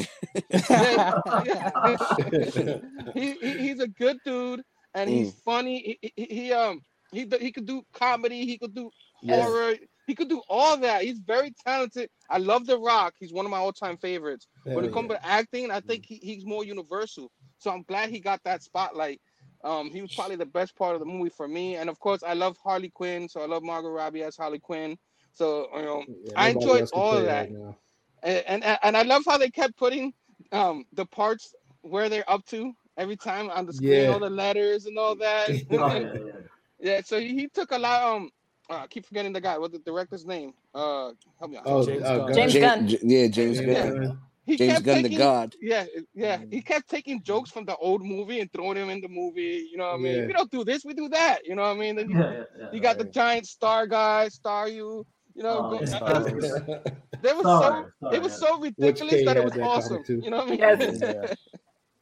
[3.15, 4.61] he, he he's a good dude
[4.93, 5.97] and he's funny.
[6.01, 8.45] He, he, he um he he could do comedy.
[8.45, 8.91] He could do
[9.23, 9.41] Yeah.
[9.45, 9.75] horror.
[10.05, 11.01] He could do all that.
[11.03, 12.09] He's very talented.
[12.29, 13.15] I love The Rock.
[13.19, 14.45] He's one of my all-time favorites.
[14.63, 17.31] when it comes to acting, I think he, he's more universal.
[17.59, 19.19] So I'm glad he got that spotlight.
[19.63, 21.75] Um, he was probably the best part of the movie for me.
[21.77, 24.97] And of course, I love Harley Quinn, so I love Margot Robbie as Harley Quinn.
[25.33, 27.49] So you know, Yeah, I enjoyed all of that.
[27.51, 27.75] right
[28.23, 30.13] and, and and I love how they kept putting
[30.51, 34.09] um the parts where they're up to every time on the screen, Yeah.
[34.09, 35.49] all the letters and all that.
[35.69, 36.33] Yeah, yeah.
[36.79, 38.03] yeah, so he, he took a lot.
[38.03, 38.31] Um,
[38.69, 39.57] uh, I keep forgetting the guy.
[39.57, 40.53] What the director's name?
[40.73, 41.63] Uh, help me out.
[41.65, 42.33] Oh, James uh, Gunn.
[42.33, 42.87] James J- Gunn.
[42.87, 43.91] J- yeah, James Yeah.
[43.91, 44.19] Gunn.
[44.49, 45.55] He James kept Gunn, the taking, God.
[45.61, 46.37] Yeah, yeah.
[46.37, 46.53] Mm.
[46.53, 49.67] He kept taking jokes from the old movie and throwing them in the movie.
[49.71, 50.15] You know what I mean?
[50.17, 50.25] Yeah.
[50.27, 51.45] We don't do this, we do that.
[51.45, 51.95] You know what I mean?
[51.95, 52.65] Then you, Yeah, yeah, yeah.
[52.73, 55.05] you got the giant star guy, star you.
[55.35, 56.43] You know, Oh, go- it was,
[57.21, 58.47] they was Sorry, so sorry, it was yeah.
[58.47, 60.03] so ridiculous K that it was that awesome.
[60.07, 60.59] You know what I mean?
[60.59, 60.99] Yes.
[61.01, 61.33] Yeah.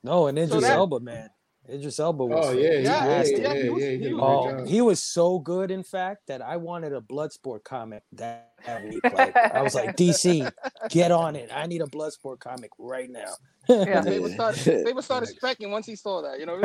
[0.04, 1.30] No, and Idris that- Elba, man.
[1.70, 4.14] Idris Elba was Oh yeah, yeah, yeah, yeah, Yeah, he was- yeah, he did he
[4.14, 8.84] Oh, he was so good, in fact, that I wanted a Bloodsport comic that, that
[8.86, 9.04] week.
[9.04, 10.50] Like, I was like, DC,
[10.90, 11.50] get on it.
[11.54, 13.34] I need a Bloodsport comic right now.
[13.68, 14.00] Yeah.
[14.00, 16.58] They would start they would start expecting once he saw that, you know.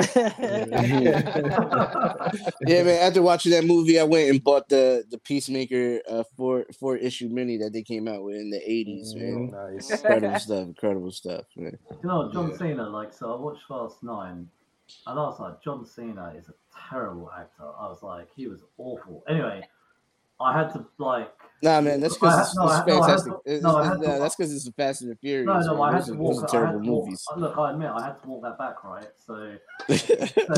[2.67, 3.03] Yeah, man.
[3.03, 7.29] After watching that movie, I went and bought the the Peacemaker uh, four four issue
[7.29, 9.51] mini that they came out with in the '80s, man.
[9.51, 9.91] nice.
[10.03, 10.67] Incredible stuff.
[10.69, 11.79] Incredible stuff, man.
[12.03, 12.57] You know, John Yeah.
[12.57, 14.49] Cena, like, so I watched Fast Nine,
[15.07, 16.55] and I was like, John Cena is a
[16.91, 17.65] terrible actor.
[17.79, 19.23] I was like, he was awful.
[19.29, 19.63] Anyway,
[20.41, 21.33] I had to, like,
[21.65, 22.01] Nah, man.
[22.01, 23.33] That's because it's, no, it's no, fantastic.
[23.33, 25.47] to- It's- no, it's- to- that's because it's Fast and the Furious.
[25.47, 25.95] no, no, man.
[25.95, 26.35] I had to walk.
[26.35, 27.25] those are I had terrible walk movies.
[27.33, 29.09] Uh, look, I admit, I had to walk that back, right?
[29.25, 29.57] So,
[29.89, 30.55] so, so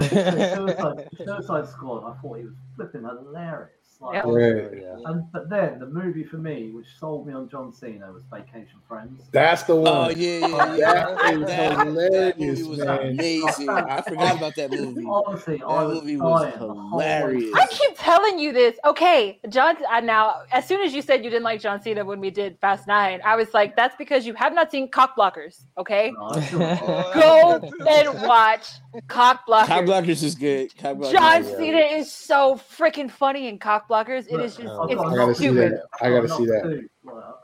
[0.57, 3.71] Suicide, Suicide Squad, I thought he was flipping hilarious.
[4.05, 4.97] Like, oh, Yeah.
[5.07, 8.79] And, but then the movie for me, which sold me on John Cena, was Vacation
[8.89, 9.23] Friends.
[9.33, 9.87] That's the one.
[9.93, 11.17] Oh yeah, yeah, yeah.
[11.21, 13.01] That is that, hilarious, movie was man.
[13.09, 13.69] amazing.
[13.69, 15.05] I forgot about that movie.
[15.07, 17.55] Honestly, That was movie was dying the whole way hilarious.
[17.55, 18.77] I keep telling you this.
[18.85, 19.77] Okay, John.
[19.91, 22.59] I now, as soon as you said you didn't like John Cena when we did
[22.61, 25.65] Fast Nine, I was like, that's because you have not seen Cock Blockers.
[25.79, 28.69] Okay, No, I still- Oh, go and watch
[29.09, 29.67] Cock Blockers.
[29.67, 30.77] Cock Blockers is good.
[30.79, 31.59] Cock Blockers John is good.
[31.59, 33.94] Cena is so freaking funny in Cock blockers.
[34.01, 35.83] It Look, is just I've it's got I gotta see that.
[36.01, 36.89] I gotta see that.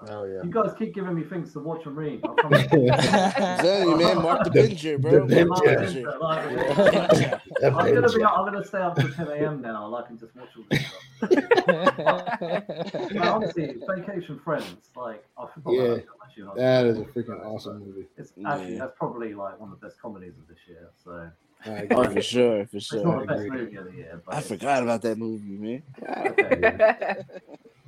[0.08, 0.42] Oh yeah.
[0.42, 2.20] You guys keep giving me things to watch and read.
[2.24, 5.26] I'll come and- I'm telling you, man, Mark the Binger, bro.
[5.26, 7.40] The Mark Binger.
[7.62, 8.24] I'm gonna be.
[8.24, 9.60] I'm gonna stay up till 10 a.m.
[9.60, 9.86] now.
[9.86, 11.02] Like, and just watch all this stuff.
[13.12, 14.90] But honestly, Vacation Friends.
[14.96, 15.72] Like, I forgot.
[15.72, 16.04] Yeah, about
[16.36, 16.88] how much That it.
[16.90, 18.06] is a freaking awesome movie.
[18.16, 18.78] It's actually Yeah.
[18.80, 20.88] that's probably like one of the best comedies of this year.
[21.04, 21.28] So I
[21.90, 23.20] Oh, for sure, for sure.
[23.20, 23.50] the best agree.
[23.74, 24.22] movie year.
[24.28, 25.82] I forgot about that movie, man.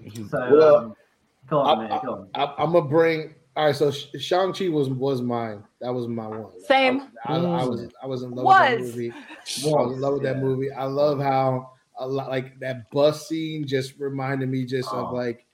[0.03, 0.21] Okay.
[0.31, 0.97] So, Well, um,
[1.49, 2.01] go on, man.
[2.05, 2.29] Go on.
[2.35, 3.35] I, I'm gonna bring.
[3.55, 5.63] All right, so Shang Chi was was mine.
[5.81, 6.47] That was my one.
[6.67, 7.03] Same.
[7.25, 8.71] I, I, I was I was in love Was.
[8.71, 9.11] with that movie.
[9.13, 10.73] I was in love with that movie.
[10.73, 15.07] I love how a lot like that bus scene just reminded me just Oh.
[15.07, 15.47] of like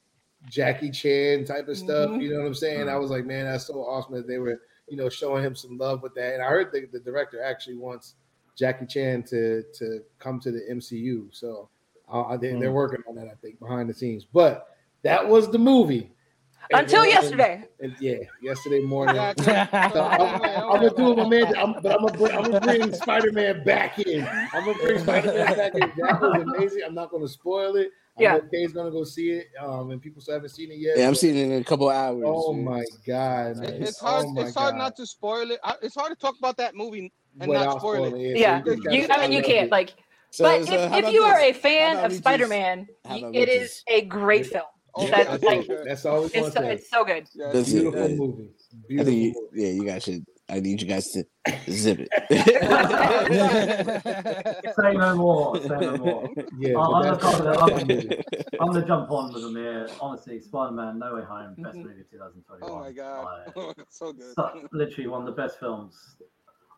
[0.48, 2.10] Jackie Chan type of stuff.
[2.10, 2.22] Mhm.
[2.22, 2.86] You know what I'm saying?
[2.86, 2.90] Mhm.
[2.90, 4.60] I was like, man, that's so awesome that they were
[4.90, 6.34] you know showing him some love with that.
[6.34, 8.14] And I heard the, the director actually wants
[8.56, 11.28] Jackie Chan to to come to the MCU.
[11.34, 11.68] So
[12.10, 12.72] uh, they, they're Mm.
[12.72, 14.24] working on that, I think, behind the scenes.
[14.24, 16.10] But that was the movie.
[16.70, 17.64] And Until then- yesterday.
[17.80, 19.14] and yeah, yesterday morning.
[19.38, 21.56] So I'm, I'm gonna do it, my man.
[21.56, 24.26] I'm, but I'm gonna bring, I'm gonna bring Spider-Man back in.
[24.52, 25.92] I'm gonna bring Spider-Man back in.
[25.96, 26.82] That was amazing.
[26.86, 27.90] I'm not gonna spoil it.
[28.18, 28.32] I Yeah.
[28.38, 29.46] know Kay's gonna go see it.
[29.60, 30.98] Um, and people still haven't seen it yet.
[30.98, 32.24] Yeah, I'm but- seeing it in a couple hours.
[32.26, 32.64] Oh man.
[32.64, 33.64] my god, man.
[33.74, 34.26] It- It's hard.
[34.26, 34.78] Oh my it's hard God.
[34.78, 35.60] not to spoil it.
[35.62, 38.08] I- It's hard to talk about that movie and Without not spoil it.
[38.08, 38.62] spoiling Yeah.
[38.64, 39.94] so just You I mean you can't love like
[40.30, 43.18] So- but so if, if about you are a fan of Spider-Man, it is y-
[43.18, 44.64] about it we is just- a great film.
[44.98, 45.10] it.
[45.10, 45.66] That's That's, like.
[45.84, 47.28] That's all it's so, it's so good.
[47.34, 47.72] Yeah, That's it.
[47.80, 48.16] Beautiful Yeah.
[48.16, 48.50] movie.
[48.50, 49.62] I Beautiful think, movie.
[49.62, 50.24] yeah, you guys should.
[50.50, 51.24] I need you guys to
[51.70, 52.08] zip it.
[54.80, 55.60] Say no more.
[55.60, 56.30] Say no more.
[56.58, 58.24] Yeah, Oh, I'm gonna- I'm the.
[58.60, 59.88] I'm gonna jump on with Amir.
[60.00, 61.84] Honestly, Spider-Man: No Way Home, best Mhm.
[61.84, 62.70] movie of 2021.
[62.70, 64.34] Oh my god, Like, so good.
[64.34, 66.16] so- literally one of the best films.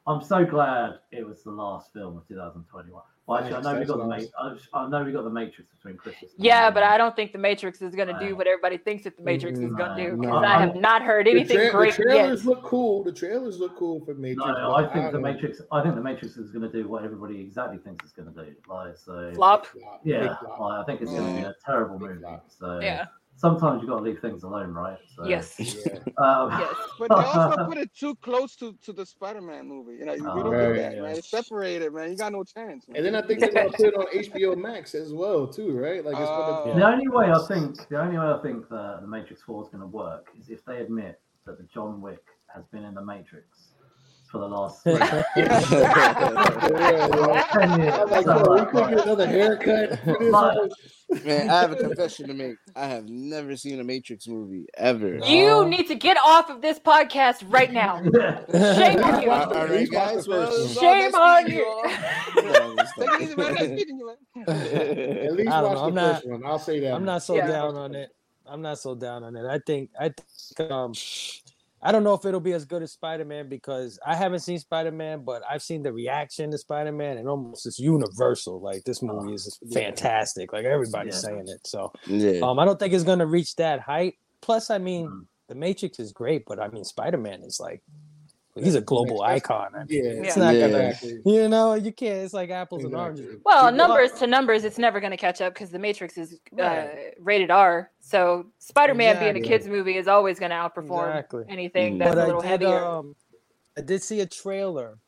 [0.06, 3.02] I'm so glad it was the last film of 2021.
[3.31, 4.68] Well, actually, I know we thanks, got the Matrix.
[4.74, 6.33] I know we got the Matrix between Christmas.
[6.35, 9.05] and Yeah, but I don't think the Matrix is gonna do uh, what everybody thinks
[9.05, 10.16] that the Matrix is gonna do.
[10.16, 10.49] Because no.
[10.49, 12.12] I have not heard anything the, tra- great the yet.
[12.12, 13.05] trailers look cool.
[13.05, 14.39] The trailers look cool for Matrix.
[14.45, 15.61] No, I think the don't- Matrix.
[15.70, 18.45] I think the Matrix is going to do what everybody exactly thinks it's going to
[18.45, 18.53] do.
[18.68, 19.31] Like so.
[19.35, 19.66] Flop.
[19.66, 20.01] Flop.
[20.03, 20.59] Yeah, flop.
[20.59, 22.24] like, I think it's going to be a terrible movie.
[22.49, 23.07] So Yeah.
[23.41, 24.99] Sometimes you got to leave things alone, right?
[25.16, 25.57] So, Yes.
[25.59, 25.99] Yeah.
[26.18, 26.74] Um, Yes.
[26.99, 29.95] But they also put it too close to, to the Spider-Man movie.
[29.97, 30.68] You know, you, you don't Right.
[30.68, 31.16] do that, man.
[31.16, 32.11] It's separated, man.
[32.11, 32.86] You got no chance.
[32.86, 32.97] Man.
[32.99, 36.05] And then I think they're gonna put it on HBO Max as well, too, right?
[36.05, 38.99] Like it's Uh, gonna The only way I think the only way I think that
[39.01, 42.24] the Matrix Four is going to work is if they admit that the John Wick
[42.55, 43.69] has been in the Matrix
[44.31, 44.83] for the last.
[45.37, 45.61] Yeah,
[47.53, 47.95] Ten years.
[47.95, 49.99] I'm like, So, bro, we like, could get another haircut.
[50.01, 50.70] for this Like- one.
[51.24, 52.55] Man, I have a confession to make.
[52.76, 55.16] I have never seen a Matrix movie ever.
[55.26, 55.64] You Oh.
[55.66, 57.97] need to get off of this podcast right now.
[58.53, 59.31] Shame on you.
[59.33, 60.28] All all right, guys.
[60.28, 60.53] Well, one.
[60.53, 61.66] it's all Shame on you.
[61.66, 61.83] all.
[62.97, 63.55] Take it easy, man.
[63.55, 64.14] Nice meeting you.
[64.47, 66.47] At least don't watch know, the I'm first not- one.
[66.47, 66.95] I'll say that.
[66.95, 67.47] I'm not so Yeah.
[67.49, 68.11] down on it.
[68.47, 69.45] I'm not so down on it.
[69.47, 70.12] I think I
[70.57, 70.93] think um
[71.83, 75.24] I don't know if it'll be as good as Spider-Man because I haven't seen Spider-Man,
[75.24, 78.61] but I've seen the reaction to Spider-Man and almost it's universal.
[78.61, 80.53] Like this movie is fantastic.
[80.53, 81.20] Like everybody's Yeah.
[81.20, 81.66] saying it.
[81.66, 82.41] So Yeah.
[82.43, 84.14] um I don't think it's gonna reach that height.
[84.43, 85.26] Plus, I mean, Mhm.
[85.49, 87.83] the Matrix is great, but I mean Spider-Man is like
[88.57, 89.68] he's a global icon.
[89.74, 90.42] I mean, Yeah, it's Yeah.
[90.44, 90.68] not Yeah.
[90.68, 90.94] gonna
[91.24, 92.18] you know, you can't.
[92.24, 93.40] It's like apples and oranges.
[93.44, 96.34] Well, People- numbers to numbers, it's never going to catch up because The Matrix is
[96.59, 97.14] uh, Right.
[97.18, 97.90] rated R.
[98.01, 101.44] So Spider-Man being a kids movie is always going to outperform Exactly.
[101.48, 101.98] anything Mm.
[102.01, 102.84] that's but a little I did, heavier.
[102.84, 103.16] um,
[103.76, 104.98] I did see a trailer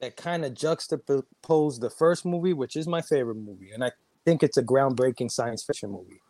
[0.00, 3.92] that kind of juxtaposed the first movie, which is my favorite movie, and I
[4.24, 6.20] think it's a groundbreaking science fiction movie,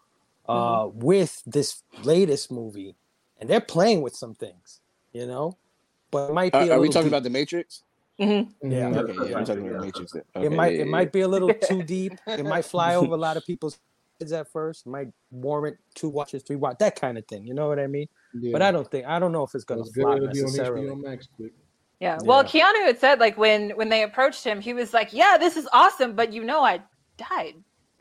[0.48, 2.94] uh, with this latest movie,
[3.38, 4.80] and they're playing with some things,
[5.12, 5.56] you know.
[6.14, 6.58] But it might be.
[6.58, 7.12] Are, a are we talking deep.
[7.12, 7.82] about the Matrix?
[8.18, 8.26] Yeah.
[8.26, 8.48] Mhm.
[8.64, 9.44] Okay, yeah, we're Yeah.
[9.44, 10.12] talking about the Matrix.
[10.12, 10.22] Then.
[10.44, 12.12] it might yeah, it might be a little too deep.
[12.28, 13.78] It might fly over a lot of people's
[14.20, 14.86] heads at first.
[14.86, 17.44] It might warrant two watches, three watch, that kind of thing.
[17.46, 18.06] You know what I mean?
[18.32, 18.52] Yeah.
[18.52, 20.44] But I don't think I don't know if it's gonna It's fly it'll be on
[20.46, 20.94] necessarily.
[20.94, 21.28] Max.
[22.00, 22.18] Yeah.
[22.24, 22.48] Well, Yeah.
[22.72, 25.68] Keanu had said like when when they approached him, he was like, "Yeah, this is
[25.72, 26.80] awesome, but you know, I
[27.16, 27.54] died."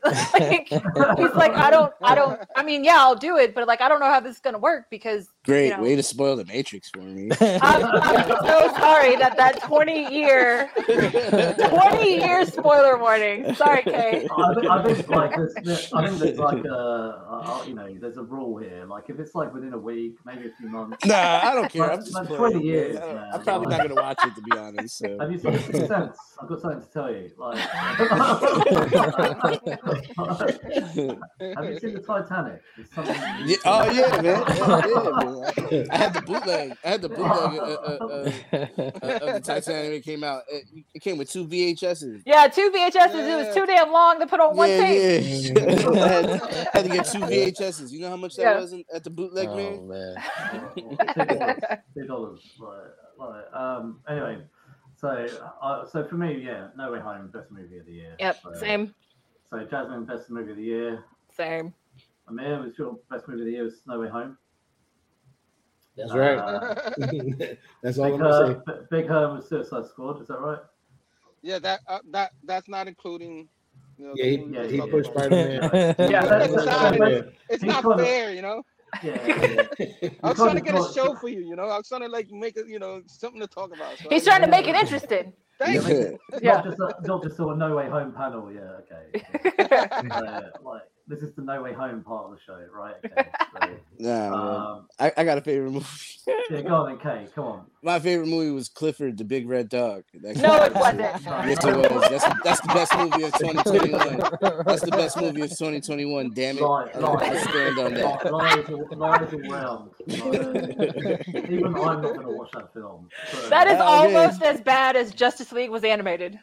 [0.34, 2.38] like, he's like, "I don't, I don't.
[2.56, 4.58] I mean, yeah, I'll do it, but like, I don't know how this is gonna
[4.58, 5.82] work because Great you know.
[5.82, 7.30] way to spoil the Matrix for me.
[7.40, 13.54] I'm, I'm so sorry that that 20 year 20 year spoiler warning.
[13.54, 14.28] Sorry, Kay.
[14.36, 17.88] I think, I think like there's, there's, I think there's like a, a you know
[17.98, 18.84] there's a rule here.
[18.86, 21.04] Like if it's like within a week, maybe a few months.
[21.06, 21.92] Nah, I don't care.
[21.92, 22.64] I'm just like 20 man.
[22.64, 23.30] years, I man.
[23.32, 24.98] I'm probably not gonna watch it to be honest.
[24.98, 25.18] So.
[25.20, 26.18] Have you seen Sixth Sense?
[26.40, 27.30] I've got something to tell you.
[27.38, 27.58] Like,
[29.94, 32.60] Have you seen the Titanic?
[33.46, 34.24] Yeah, oh yeah, man.
[34.24, 35.86] Yeah, yeah, man.
[35.90, 36.76] I had the bootleg.
[36.84, 40.42] I had the bootleg uh, uh, uh, uh, of the Titanic it came out.
[40.48, 40.64] It,
[40.94, 42.22] it came with two VHSs.
[42.26, 43.14] Yeah, two VHSs.
[43.14, 45.22] It was too damn long to put on one tape.
[45.56, 45.62] yeah.
[46.02, 46.40] I had,
[46.72, 47.90] had to get two VHSs.
[47.90, 48.60] You know how much that Yeah.
[48.60, 49.88] was in, at the bootleg, oh man?
[49.88, 50.68] man.
[51.14, 51.56] two dollars.
[51.94, 52.40] Two dollars.
[52.58, 52.78] Like,
[53.18, 54.00] like, um.
[54.08, 54.38] Anyway,
[54.96, 55.26] so
[55.62, 58.16] uh, so for me, yeah, No Way Home, best movie of the year.
[58.18, 58.94] Yep, So, same,
[59.54, 61.04] So Jasmine, best movie of the year.
[61.36, 61.72] same.
[62.26, 64.36] I Amir, was your best movie of the year was No Way Home.
[65.96, 66.36] That's right.
[66.38, 66.74] Uh,
[67.82, 68.72] That's all Big, I'm gonna say.
[68.90, 70.20] Big Herm was Suicide Squad.
[70.22, 70.58] Is that right?
[71.42, 73.48] yeah, that uh, that that's not including.
[73.96, 75.10] You know, Yeah, he, yeah, he pushed.
[75.12, 75.52] Spider Man.
[76.10, 77.20] Yeah, that's- It's that's- not- Yeah.
[77.48, 78.62] It's not trying to- fair, you know.
[79.04, 79.26] Yeah.
[79.26, 79.62] yeah,
[80.02, 80.08] yeah.
[80.24, 81.68] I was trying to get a show for you, you know.
[81.68, 83.96] I was trying to like make it, you know, something to talk about.
[83.98, 85.32] So He's I- trying to make it interesting.
[85.58, 86.18] Thank you.
[86.42, 86.54] Yeah.
[86.54, 88.50] Not just a, not just a No Way Home panel.
[88.52, 88.80] Yeah.
[88.80, 89.24] Okay.
[90.10, 92.94] uh, like this is the No Way Home part of the show, right?
[93.04, 93.28] Okay.
[93.96, 94.56] Nah, So, man.
[94.56, 95.86] um, I, I got a favorite movie.
[96.50, 97.28] yeah, go on then, Kay.
[97.32, 97.66] Come on.
[97.80, 100.02] My favorite movie was Clifford the Big Red Dog.
[100.14, 100.98] That No, it wasn't.
[101.00, 102.10] Yes, it was.
[102.10, 104.64] That's, that's the best movie of 2021.
[104.66, 106.30] That's the best movie of 2021.
[106.34, 106.62] Damn it.
[106.62, 108.32] Lie, I lie, stand on that.
[108.32, 109.90] Lies, lies all round.
[110.08, 113.08] Like, even I'm not going to watch that film.
[113.30, 114.16] So, That is Oh, man.
[114.16, 116.40] almost as bad as Justice League was animated.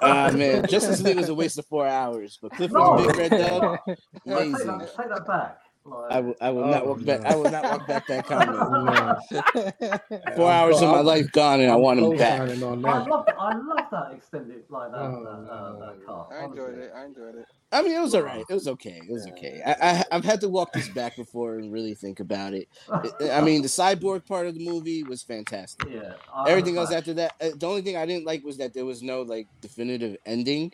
[0.00, 2.96] Ah man, Justice League was a waste of four hours, but Clifford No.
[2.96, 3.78] Big Red Dog,
[4.26, 5.58] like, take, that, take that back.
[5.84, 7.22] Like, I will, I will Oh, not walk back.
[7.22, 7.28] no.
[7.30, 8.58] I will not walk back that comment.
[9.30, 10.34] No.
[10.36, 12.40] Four hours of my life gone, and I want them back.
[12.40, 14.98] I love, I love that extended like that.
[14.98, 16.26] Oh, that, uh, that car.
[16.30, 16.82] I enjoyed honestly.
[16.84, 16.92] it.
[16.94, 17.46] I enjoyed it.
[17.70, 18.44] I mean, it was alright.
[18.48, 19.00] It was okay.
[19.08, 19.60] It was okay.
[19.64, 22.68] I, I I've had to walk this back before and really think about it.
[22.90, 25.88] I- I mean, the cyborg part of the movie was fantastic.
[25.90, 26.14] yeah.
[26.34, 27.20] I Everything else understand.
[27.30, 29.48] after that, uh, the only thing I didn't like was that there was no like
[29.60, 30.72] definitive ending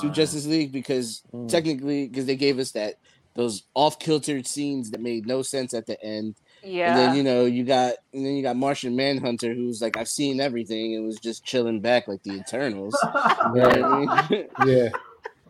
[0.00, 1.48] to Justice League because Mm.
[1.48, 2.94] technically, because they gave us that
[3.34, 6.36] those off kilter scenes that made no sense at the end.
[6.62, 6.90] Yeah.
[6.90, 10.08] And then you know you got and then you got Martian Manhunter who's like I've
[10.08, 12.96] seen everything and was just chilling back like the Eternals.
[13.54, 14.46] You know I mean?
[14.66, 14.88] Yeah,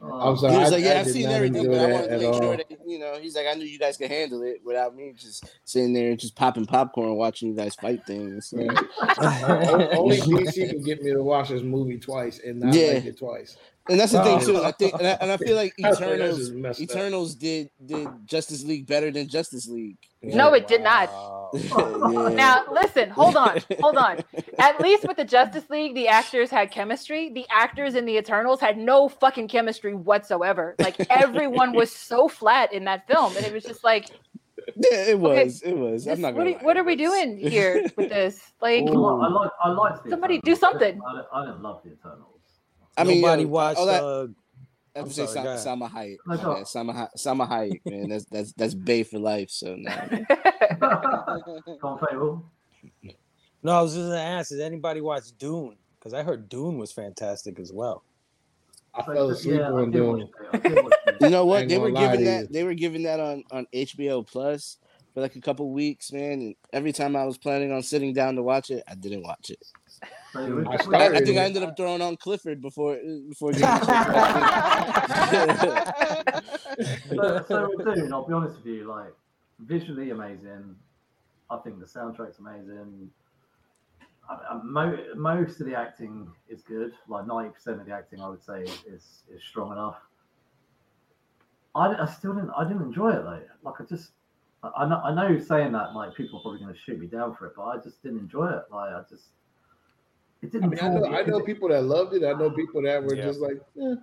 [0.06, 0.52] Oh, I'm sorry.
[0.54, 2.44] he was I- like, "Yeah, I've seen everything, but I wanted to at make sure
[2.44, 2.56] all.
[2.56, 5.44] that you know." He's like, "I knew you guys could handle it without me just
[5.64, 10.68] sitting there and just popping popcorn watching you guys fight things." So, O- Only DC
[10.70, 12.94] can get me to watch this movie twice and not Yeah.
[12.94, 13.56] like it twice.
[13.88, 14.62] And that's the thing too.
[14.62, 16.80] I think, and I, and I feel like I was like, that's Eternals, just messed
[16.80, 16.90] up.
[16.90, 19.98] Eternals did did Justice League better than Justice League.
[20.22, 21.10] No, it did not.
[21.54, 22.28] Yeah.
[22.30, 24.18] Now, listen, hold on, hold on.
[24.58, 27.30] At least with the Justice League, the actors had chemistry.
[27.30, 30.74] The actors in the Eternals had no fucking chemistry whatsoever.
[30.80, 34.08] Like everyone was so flat in that film, and it was just like,
[34.76, 35.62] yeah, it Okay, was.
[35.62, 36.04] It was.
[36.06, 38.40] this- I'm not what, gonna are, lie, what are we doing here with this?
[38.60, 40.58] Like, I like, I like, I liked the Somebody Eternals.
[40.58, 41.00] do something.
[41.06, 42.33] I I don't love the Eternals.
[42.96, 43.78] I mean, Nobody yo, watched.
[43.78, 44.26] all that- uh,
[44.96, 45.90] I I'm would say sorry, go Sam, ahead.
[45.90, 46.16] Salma Hayek.
[46.24, 46.54] No, My go.
[46.54, 46.64] bad.
[46.66, 48.08] Salma, Hay- Salma Hayek, man.
[48.10, 49.50] That's that's that's Bay for life.
[49.50, 49.90] So no.
[49.90, 52.44] Come on, Fable.
[53.62, 54.50] no, I was just gonna ask.
[54.50, 55.76] Did anybody watch Dune?
[55.98, 58.04] Because I heard Dune was fantastic as well.
[58.94, 60.20] I fell asleep Yeah, I on did Dune.
[60.20, 60.30] it.
[60.52, 61.16] I did watch it.
[61.20, 61.68] You know what?
[61.68, 62.42] They were giving that.
[62.42, 62.48] you.
[62.52, 64.78] They were giving that on on HBO Plus
[65.12, 66.32] for like a couple weeks, man.
[66.40, 69.50] And every time I was planning on sitting down to watch it, I didn't watch
[69.50, 69.58] it.
[70.34, 73.78] So we- I I, think I ended up throwing on Clifford before uh, before getting
[73.78, 73.86] to
[77.08, 79.14] so, so with Dune, I'll be honest with you, like
[79.60, 80.74] visually amazing.
[81.50, 83.10] I think the soundtrack's amazing.
[84.28, 86.92] I, I, mo- most of the acting is good.
[87.06, 89.98] Like ninety percent of the acting, I would say, is is, is strong enough.
[91.76, 92.50] I, I still didn't.
[92.56, 93.40] I didn't enjoy it though.
[93.62, 94.10] Like I just,
[94.64, 97.06] I, I know, I know saying that like people are probably going to shoot me
[97.06, 98.62] down for it, but I just didn't enjoy it.
[98.72, 99.26] Like I just,
[100.44, 100.70] it I didn't.
[100.70, 101.06] mean, I know.
[101.06, 102.24] I know people that loved it.
[102.24, 103.24] I know people that were Yeah.
[103.24, 103.94] just like, eh.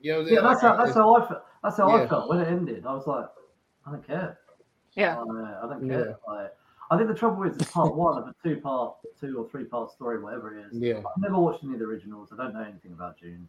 [0.00, 0.42] you know, Yeah, saying?
[0.42, 1.42] that's how that's how I felt.
[1.62, 2.84] That's how I felt when it ended.
[2.86, 3.26] I was like,
[3.86, 4.38] I don't care.
[4.94, 5.18] yeah.
[5.18, 6.18] Uh, I don't care.
[6.28, 6.52] Like,
[6.90, 9.64] I think the trouble is it's part one of a two part, two or three
[9.64, 10.78] part story, whatever it is.
[10.78, 10.98] Yeah.
[10.98, 12.32] I've never watched any of the originals.
[12.32, 13.48] I don't know anything about Dune,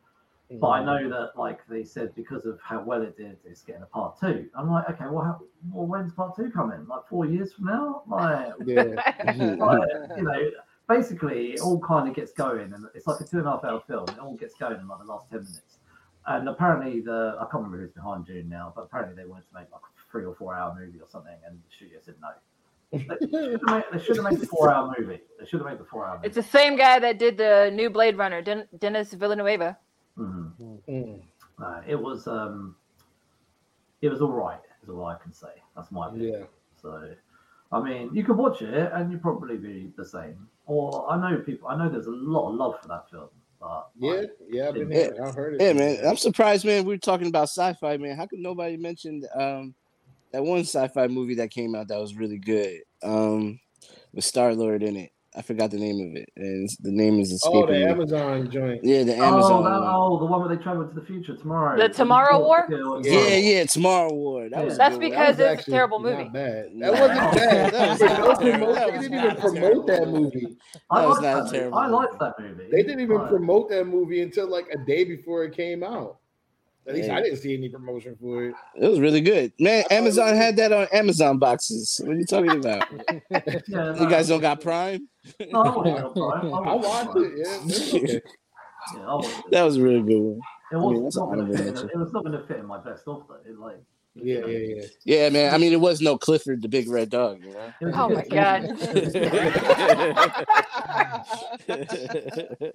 [0.59, 3.83] but I know that like they said because of how well it did, it's getting
[3.83, 4.49] a part two.
[4.55, 5.41] I'm like, okay, well, how,
[5.71, 6.87] well when's part two coming?
[6.87, 8.01] Like four years from now?
[8.07, 8.83] Like, Yeah.
[9.59, 10.49] like, you know,
[10.87, 13.63] basically it all kind of gets going, and it's like a two and a half
[13.63, 14.05] hour film.
[14.09, 15.77] It all gets going in like the last ten minutes.
[16.25, 19.53] And apparently, the I can't remember who's behind Dune now, but apparently they wanted to
[19.53, 22.29] make like a three or four hour movie or something, and the studio said no.
[22.91, 25.19] They should have made, they should have made the four hour movie.
[25.39, 26.27] They should have made the four hour movie.
[26.27, 29.77] It's the same guy that did the new Blade Runner, Den- Dennis Villanueva.
[30.17, 30.79] Mhm.
[30.87, 31.21] Mm.
[31.59, 32.75] No, it was um,
[34.01, 34.59] it was all right.
[34.83, 35.61] Is all I can say.
[35.75, 36.33] That's my opinion.
[36.39, 36.45] Yeah.
[36.81, 37.13] So,
[37.71, 40.47] I mean, you could watch it and you'd probably be the same.
[40.67, 41.69] Or I know people.
[41.69, 43.29] I know there's a lot of love for that film.
[43.59, 45.61] But Yeah, like, yeah, I've been yeah, I've heard it.
[45.61, 46.05] Yeah, man.
[46.05, 46.85] I'm surprised, man.
[46.85, 48.15] We are talking about sci-fi, man.
[48.15, 49.73] How could nobody mention um
[50.31, 52.81] that one sci-fi movie that came out that was really good?
[53.01, 53.59] Um
[54.13, 55.11] with Star Lord in it.
[55.35, 56.29] I forgot the name of it.
[56.35, 57.59] And the name is escaping.
[57.63, 57.83] Oh, the me.
[57.83, 58.83] Amazon joint.
[58.83, 59.63] Yeah, the oh, Amazon.
[59.65, 59.83] that, one.
[59.85, 61.77] oh, the one where they travel to the future tomorrow.
[61.77, 62.65] The Tomorrow War?
[63.03, 64.49] Yeah, yeah, Tomorrow War.
[64.49, 66.23] That was a That's good because That was it's a terrible movie.
[66.23, 66.65] Not bad.
[66.79, 67.73] That wasn't bad.
[67.73, 68.65] That was They not don't terrible.
[68.67, 70.57] promote- That They didn't even not promote that movie.
[70.89, 71.85] I That was not that terrible movie.
[71.85, 72.67] I liked that movie.
[72.71, 76.17] They didn't even Like, promote that movie until like a day before it came out.
[76.87, 77.17] At least Yeah.
[77.17, 78.55] I didn't see any promotion for it.
[78.75, 79.51] It was really good.
[79.59, 81.99] Man, I thought it Amazon had that on Amazon boxes.
[82.03, 82.87] What are you talking about?
[83.67, 85.07] Yeah, You guys don't got Prime?
[85.51, 86.19] No, I watched it.
[86.19, 86.53] Prime.
[86.67, 87.31] I watched it.
[87.37, 88.21] Yeah, it's okay.
[88.95, 89.43] Yeah, I.
[89.51, 90.39] That was a really good one.
[90.71, 91.67] It I was mean, that's not gonna fit.
[91.67, 93.35] In, it was not going fit in my best of though.
[93.45, 93.83] It like.
[94.23, 94.83] Yeah, yeah, yeah.
[95.03, 95.53] Yeah, man.
[95.53, 97.73] I mean, it was no Clifford the Big Red Dog, you know.
[97.93, 98.69] Oh my God.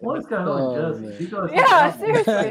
[0.00, 1.06] What is going on Oh, Jersey?
[1.06, 1.16] man.
[1.20, 2.50] You guys Yeah, seriously.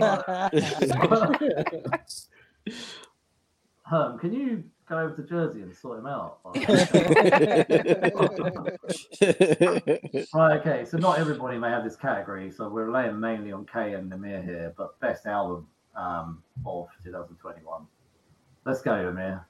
[3.84, 6.40] Herm, can you go over to Jersey and sort him out?
[10.34, 10.86] right, okay.
[10.86, 12.52] So not everybody may have this category.
[12.52, 17.88] So we're relying mainly on Kay and Namir here, but best album um, of 2021.
[18.66, 19.44] Let's go, Namir.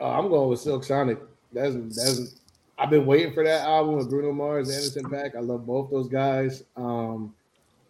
[0.00, 1.18] Uh, I'm going with Silk Sonic.
[1.52, 2.40] That's that's.
[2.78, 5.36] I've been waiting for that album with Bruno Mars, Anderson .Paak.
[5.36, 6.64] I love both those guys.
[6.76, 7.34] Um,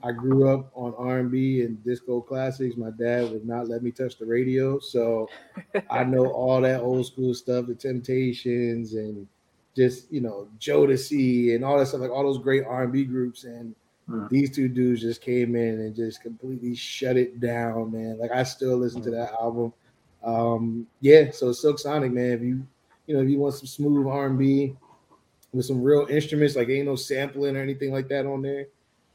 [0.03, 2.77] I grew up on R&B and disco classics.
[2.77, 5.29] My dad would not let me touch the radio, so
[5.89, 9.27] I know all that old school stuff, the Temptations, and
[9.74, 13.45] just you know Jodeci and all that stuff, like all those great R&B groups.
[13.45, 13.74] And
[14.09, 14.27] Hmm.
[14.29, 18.19] these two dudes just came in and just completely shut it down, man.
[18.19, 19.73] Like I still listen to that album.
[20.24, 22.32] Um, yeah, so Silk Sonic, man.
[22.32, 22.66] If you
[23.07, 24.77] you know if you want some smooth R and B
[25.53, 28.66] with some real instruments, like ain't no sampling or anything like that on there.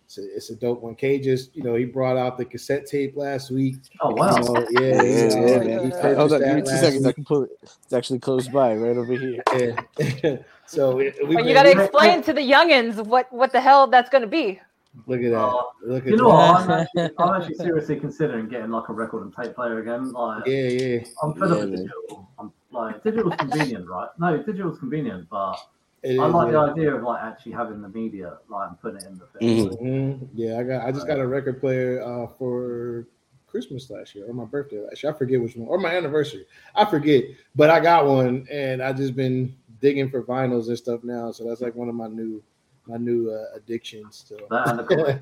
[0.06, 0.96] It's a, it's a dope one.
[0.96, 3.76] K just you know he brought out the cassette tape last week.
[4.00, 4.38] Oh wow!
[4.38, 6.16] You know, yeah, Yeah, he, yeah, uh, man.
[6.16, 7.06] Hold on, give me two last seconds.
[7.06, 7.50] I can pull it.
[7.62, 9.44] It's actually close by, right over here.
[9.54, 10.38] Yeah.
[10.66, 14.10] so we, we you got to explain to the youngins what what the hell that's
[14.10, 14.62] going to be.
[15.06, 15.38] Look at that.
[15.38, 16.34] Uh, Look at You know that.
[16.34, 16.62] what?
[16.62, 20.12] I'm actually, I'm actually seriously considering getting like a record and tape player again.
[20.12, 21.00] Like, Yeah, yeah.
[21.24, 22.30] I'm fed Yeah, up with digital.
[22.40, 24.10] I'm like digital's convenient, right?
[24.20, 25.58] No, digital's convenient, but
[26.04, 26.52] It I is, like yeah.
[26.52, 29.70] the idea of like actually having the media, like and putting it in the thing.
[29.70, 29.82] Mhm.
[29.82, 30.28] Mhm.
[30.34, 30.86] Yeah, I got.
[30.88, 33.08] I just got a record player uh, for
[33.48, 35.12] Christmas last year or my birthday last year.
[35.14, 36.46] I forget which one or my anniversary.
[36.76, 37.24] I forget,
[37.56, 41.32] but I got one, and I just been digging for vinyls and stuff now.
[41.32, 42.44] So that's like one of my new
[42.88, 44.26] my new uh, addictions.
[44.28, 45.22] So That and the comic.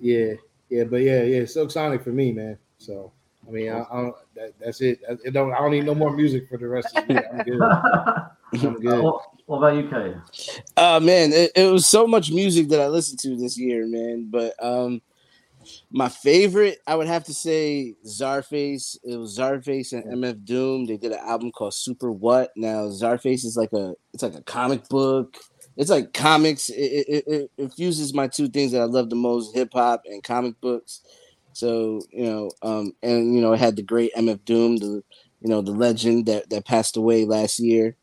[0.00, 0.34] yeah,
[0.68, 2.58] yeah, but yeah, yeah, Silk Sonic for me, man.
[2.78, 3.12] So
[3.46, 4.14] I mean, I, I don't.
[4.34, 5.00] That, that's it.
[5.08, 5.52] I, it don't.
[5.52, 7.30] I don't need no more music for the rest of the year.
[7.32, 7.60] I'm good.
[8.68, 9.02] I'm good.
[9.02, 10.14] what, what about you, Kay?
[10.76, 14.28] Uh man, it, it was so much music that I listened to this year, man.
[14.30, 15.00] But um
[15.90, 18.98] my favorite, I would have to say Czarface.
[19.04, 20.86] It was Czarface and MF Doom.
[20.86, 22.50] They did an album called Super What.
[22.56, 25.38] Now Czarface is like a it's like a comic book.
[25.76, 26.68] It's like comics.
[26.68, 26.74] It,
[27.08, 30.22] it, it, it fuses my two things that I love the most, hip hop and
[30.22, 31.00] comic books.
[31.54, 35.02] So, you know, um, and you know, it had the great MF Doom, the
[35.40, 37.96] you know, the legend that, that passed away last year.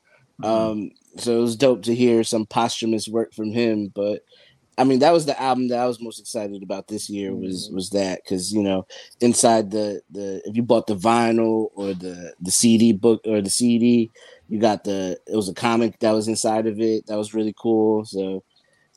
[0.43, 3.91] Um, so it was dope to hear some posthumous work from him.
[3.93, 4.23] But
[4.77, 7.69] I mean, that was the album that I was most excited about this year was
[7.73, 8.87] was that because you know
[9.19, 13.49] inside the the if you bought the vinyl or the the CD book or the
[13.49, 14.11] CD,
[14.49, 17.55] you got the it was a comic that was inside of it that was really
[17.57, 18.05] cool.
[18.05, 18.43] So.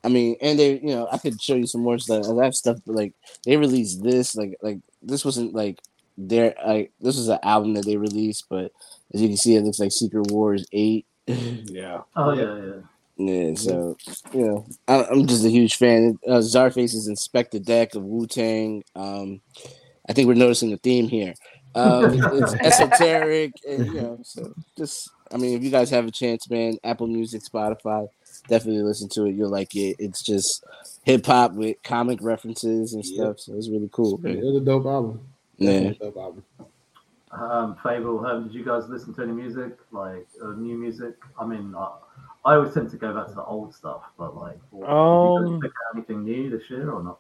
[0.04, 2.26] I mean, and they, you know, I could show you some more stuff.
[2.26, 3.14] I have stuff, but like
[3.44, 5.80] they released this, like, like this wasn't like
[6.18, 8.72] their, like this was an album that they released, but
[9.14, 11.06] as you can see, it looks like Secret Wars Eight.
[11.26, 12.00] yeah.
[12.16, 12.80] Oh yeah, yeah.
[13.16, 13.96] Yeah, so
[14.32, 16.18] you know, I, I'm just a huge fan.
[16.26, 18.82] Uh, Czarface is Inspectah Deck of Wu Tang.
[18.96, 19.40] Um,
[20.08, 21.34] I think we're noticing a theme here.
[21.74, 22.04] Um,
[22.34, 26.48] it's esoteric, and you know, so just I mean, if you guys have a chance,
[26.50, 28.08] man, Apple Music, Spotify,
[28.48, 29.34] definitely listen to it.
[29.34, 29.96] You'll like it.
[29.98, 30.64] It's just
[31.04, 34.14] hip hop with comic references and stuff, so it's really cool.
[34.16, 34.40] It's, man.
[34.40, 35.20] was a dope album.
[35.56, 35.70] Yeah.
[35.70, 36.44] Definitely a dope album.
[37.32, 41.14] Um, Fable, um, did you guys listen to any music, like uh, new music?
[41.38, 41.92] I mean, I,
[42.44, 44.98] I always tend to go back to the old stuff, but like, what, did you
[44.98, 47.18] Um, guys pick out anything new this year or not?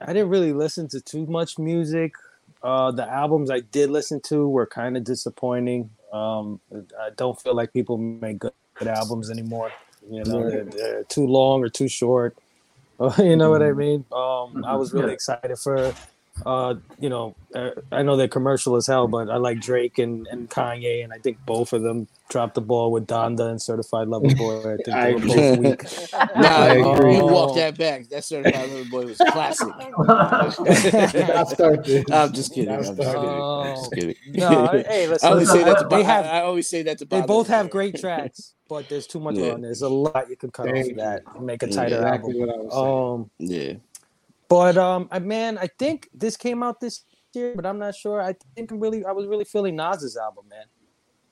[0.00, 2.14] I didn't really listen to too much music.
[2.62, 5.90] Uh, the albums I did listen to were kind of disappointing.
[6.12, 9.72] Um, I don't feel like people make good, good albums anymore.
[10.08, 12.36] You know, they're, they're too long or too short.
[13.18, 14.04] you know what I mean?
[14.12, 15.94] Um, I was really excited for
[16.46, 20.26] uh, you know, uh, I know they're commercial as hell, but I like Drake and,
[20.28, 24.08] and Kanye, and I think both of them dropped the ball with Donda and Certified
[24.08, 24.72] Lover Boy.
[24.72, 25.82] I think I they were both weak.
[26.36, 27.16] Nah, I agree.
[27.16, 28.08] you walk that back.
[28.08, 29.68] That certified little boy was classic.
[29.78, 32.04] I start this.
[32.10, 32.70] I'm just kidding.
[32.70, 33.14] I I'm just kidding.
[33.14, 33.60] Oh.
[33.62, 34.14] I'm just kidding.
[34.34, 36.06] No, hey, listen, I always say that to they Bob.
[36.06, 39.36] have I always say that to they both have great tracks, but there's too much
[39.36, 39.52] Yeah.
[39.52, 39.60] on.
[39.60, 41.74] There's a lot you could cut off Thank of that and make a Yeah.
[41.76, 42.46] tighter Exactly album.
[42.48, 43.20] what I was.
[43.20, 43.72] Um, Yeah.
[44.52, 48.20] But um, I, man, I think this came out this year, but I'm not sure.
[48.20, 50.66] I think I'm really, I was really feeling Nas's album, man.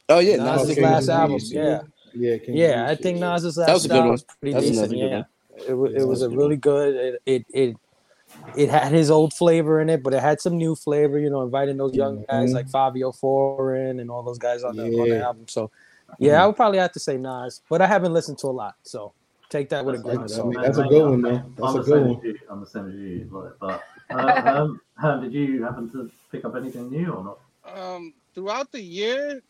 [0.09, 1.83] Oh yeah, Nas's Nas Nas King last album, Thieves, yeah.
[2.15, 3.27] Yeah, King of Yeah, I think yeah.
[3.29, 4.13] Nas's last That was a good album one.
[4.13, 4.91] was pretty That was decent.
[4.93, 5.27] good Yeah, one.
[5.69, 6.95] it was, it was was a a really good.
[6.95, 7.77] It, it it
[8.57, 11.19] it had his old flavor in it, but it had some new flavor.
[11.19, 12.55] You know, inviting those young guys Mhm.
[12.55, 15.45] like Fivio Foreign and all those guys on the on the album.
[15.47, 15.71] So,
[16.19, 18.77] yeah, I would probably have to say Nas, but I haven't listened to a lot,
[18.83, 19.13] so
[19.51, 20.55] take that with a grain of That's, salt.
[20.55, 21.55] mean, that's a good one, man.
[21.57, 22.35] That's I'm a good one.
[22.51, 23.29] I'm the same as you.
[23.31, 27.39] Like, but uh, um, Ham, did you happen to pick up anything new or not?
[27.77, 29.43] Um, throughout the year,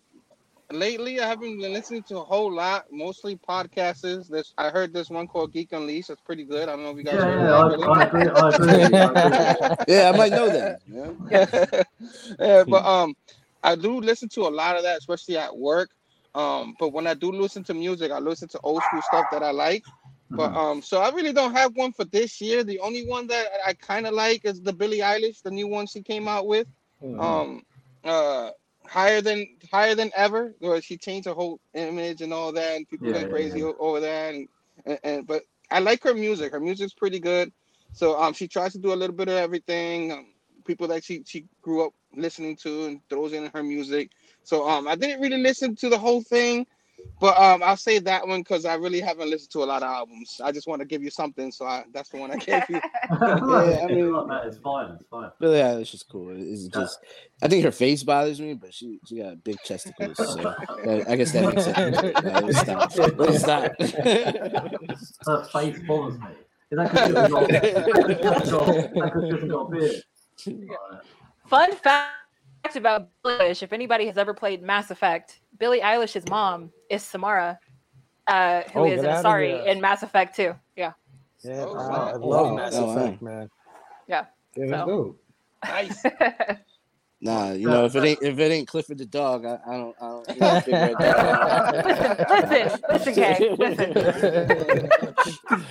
[0.73, 2.87] lately I haven't been listening to a whole lot.
[2.91, 4.29] Mostly podcasts.
[4.29, 6.09] This I heard this one called Geek Unleashed.
[6.09, 6.69] That's pretty good.
[6.69, 7.87] I don't know if you guys Yeah, heard yeah.
[7.87, 8.29] I, I agree.
[8.29, 8.99] I agree.
[8.99, 9.77] I agree.
[9.95, 10.81] Yeah, I might know that.
[10.87, 11.83] Yeah.
[12.41, 13.15] yeah, but um,
[13.63, 15.91] I do listen to a lot of that, especially at work.
[16.35, 19.43] Um, but when I do listen to music, I listen to old school stuff that
[19.43, 19.85] I like.
[20.37, 22.63] But um, so I really don't have one for this year.
[22.65, 25.87] The only one that I kind of like is the Billie Eilish, the new one
[25.87, 26.67] she came out with.
[27.03, 27.19] Mhm.
[27.19, 27.63] Um,
[28.05, 28.51] uh,
[28.87, 32.89] higher than higher than ever, where she changed her whole image and all that, and
[32.89, 33.63] people Yeah, went yeah, crazy yeah.
[33.63, 34.35] over that.
[34.35, 34.49] And,
[34.85, 36.53] and, and but I like her music.
[36.53, 37.53] Her music's pretty good.
[37.93, 40.13] So um, she tries to do a little bit of everything.
[40.13, 40.27] Um,
[40.67, 44.11] people that she she grew up listening to and throws in her music.
[44.51, 46.67] So um, I didn't really listen to the whole thing,
[47.21, 49.89] but um, I'll say that one because I really haven't listened to a lot of
[49.89, 50.41] albums.
[50.43, 52.81] I just want to give you something, so I, that's the one I gave you.
[53.11, 54.91] yeah, I mean- Like that, it's fine.
[54.91, 55.31] It's fine.
[55.39, 56.35] But yeah, it's just cool.
[56.37, 56.99] It's just,
[57.41, 61.15] I think her face bothers me, but she she got big chesticles, so that- I
[61.15, 61.97] guess that makes sense.
[62.25, 62.91] Yeah, let's stop.
[63.79, 65.17] Let's.
[65.29, 66.27] Her face bothers me.
[66.73, 71.01] Is that because she hasn't got- is that 'cause she hasn't got a beard?
[71.47, 72.17] Fun fact
[72.77, 77.59] about Billie Eilish: if anybody has ever played Mass Effect, Billie Eilish's mom is Samara,
[78.27, 80.55] uh, who Oh, is an Asari in Mass Effect 2.
[80.77, 80.93] Yeah.
[81.43, 81.95] Yeah, Oh, I, wow.
[82.09, 82.57] I Oh, love wow.
[82.57, 82.91] Mass Oh.
[82.91, 83.49] Effect, man.
[84.07, 84.27] Yeah,
[84.57, 85.23] that's So- dope.
[85.65, 86.03] nice.
[87.23, 89.95] Nah, you know, if it ain't if it ain't Clifford the dog, I, I don't
[90.01, 91.75] I don't you know, figure it out.
[92.31, 93.51] listen, listen, listen, Kay,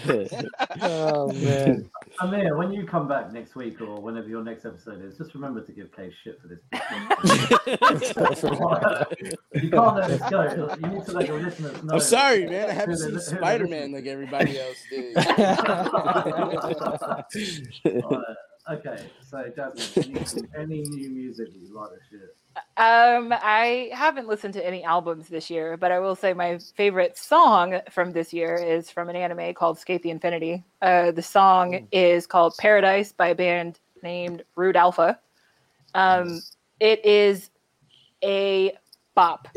[0.06, 0.48] listen.
[0.82, 1.90] oh man.
[2.22, 5.62] Amir, when you come back next week or whenever your next episode is, just remember
[5.62, 6.60] to give Kay shit for this.
[9.64, 10.76] you can't let this go.
[10.84, 11.94] You need to let your listeners know.
[11.96, 12.70] I'm sorry, man.
[12.70, 15.16] I haven't who seen they're- who they're Spider Man like everybody else did.
[18.68, 22.32] Alright, okay, so Jasmine, any, any new music that you like this year?
[22.78, 27.18] Um, I haven't listened to any albums this year, but I will say my favorite
[27.18, 30.64] song from this year is from an anime called Skate the Infinity.
[30.82, 35.20] Uh, the song is called Paradise by a band named Rude Alpha.
[35.94, 36.42] Um,
[36.80, 37.50] it is
[38.24, 38.74] a
[39.16, 39.48] bop.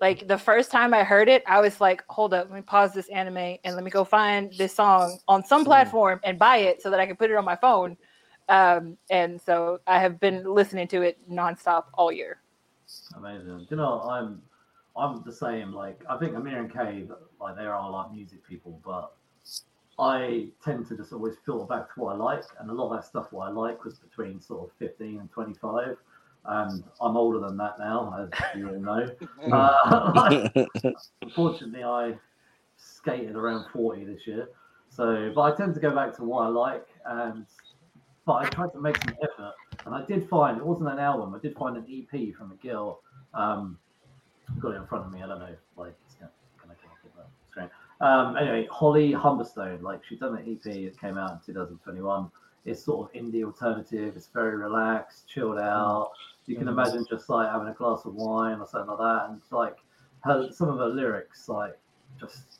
[0.00, 2.92] Like the first time I heard it, I was like, hold up, let me pause
[2.92, 6.82] this anime and let me go find this song on some platform and buy it
[6.82, 7.96] so that I can put it on my phone.
[8.48, 12.40] Um, and so I have been listening to it nonstop all year.
[13.16, 13.58] Amazing.
[13.58, 14.42] Do you know, I'm
[14.96, 15.72] I'm the same.
[15.72, 17.06] Like I think Amir and Kay,
[17.40, 19.12] like they are like music people, but
[19.98, 22.96] I tend to just always filter back to what I like, and a lot of
[22.96, 25.96] that stuff what I like was between sort of 15 and 25.
[26.44, 29.08] And I'm older than that now, as you all know.
[29.52, 30.48] Uh,
[31.22, 32.14] unfortunately, I
[32.76, 34.48] skated around 40 this year.
[34.88, 37.46] So, but I tend to go back to what I like, and
[38.24, 39.54] but I tried to make some effort,
[39.84, 41.34] and I did find it wasn't an album.
[41.34, 43.00] I did find an EP from a girl.
[43.34, 43.78] Um,
[44.48, 45.22] I've got it in front of me.
[45.22, 46.30] I don't know, like it's gonna,
[46.60, 46.74] gonna
[47.16, 47.70] that screen.
[48.00, 50.66] Um, anyway, Holly Humberstone, like she's done an EP.
[50.66, 52.30] It came out in 2021.
[52.64, 54.14] It's sort of indie alternative.
[54.16, 56.12] It's very relaxed, chilled out.
[56.46, 59.38] You can imagine just like having a glass of wine or something like that, and
[59.40, 59.76] it's like
[60.24, 61.78] her some of her lyrics, like
[62.20, 62.58] just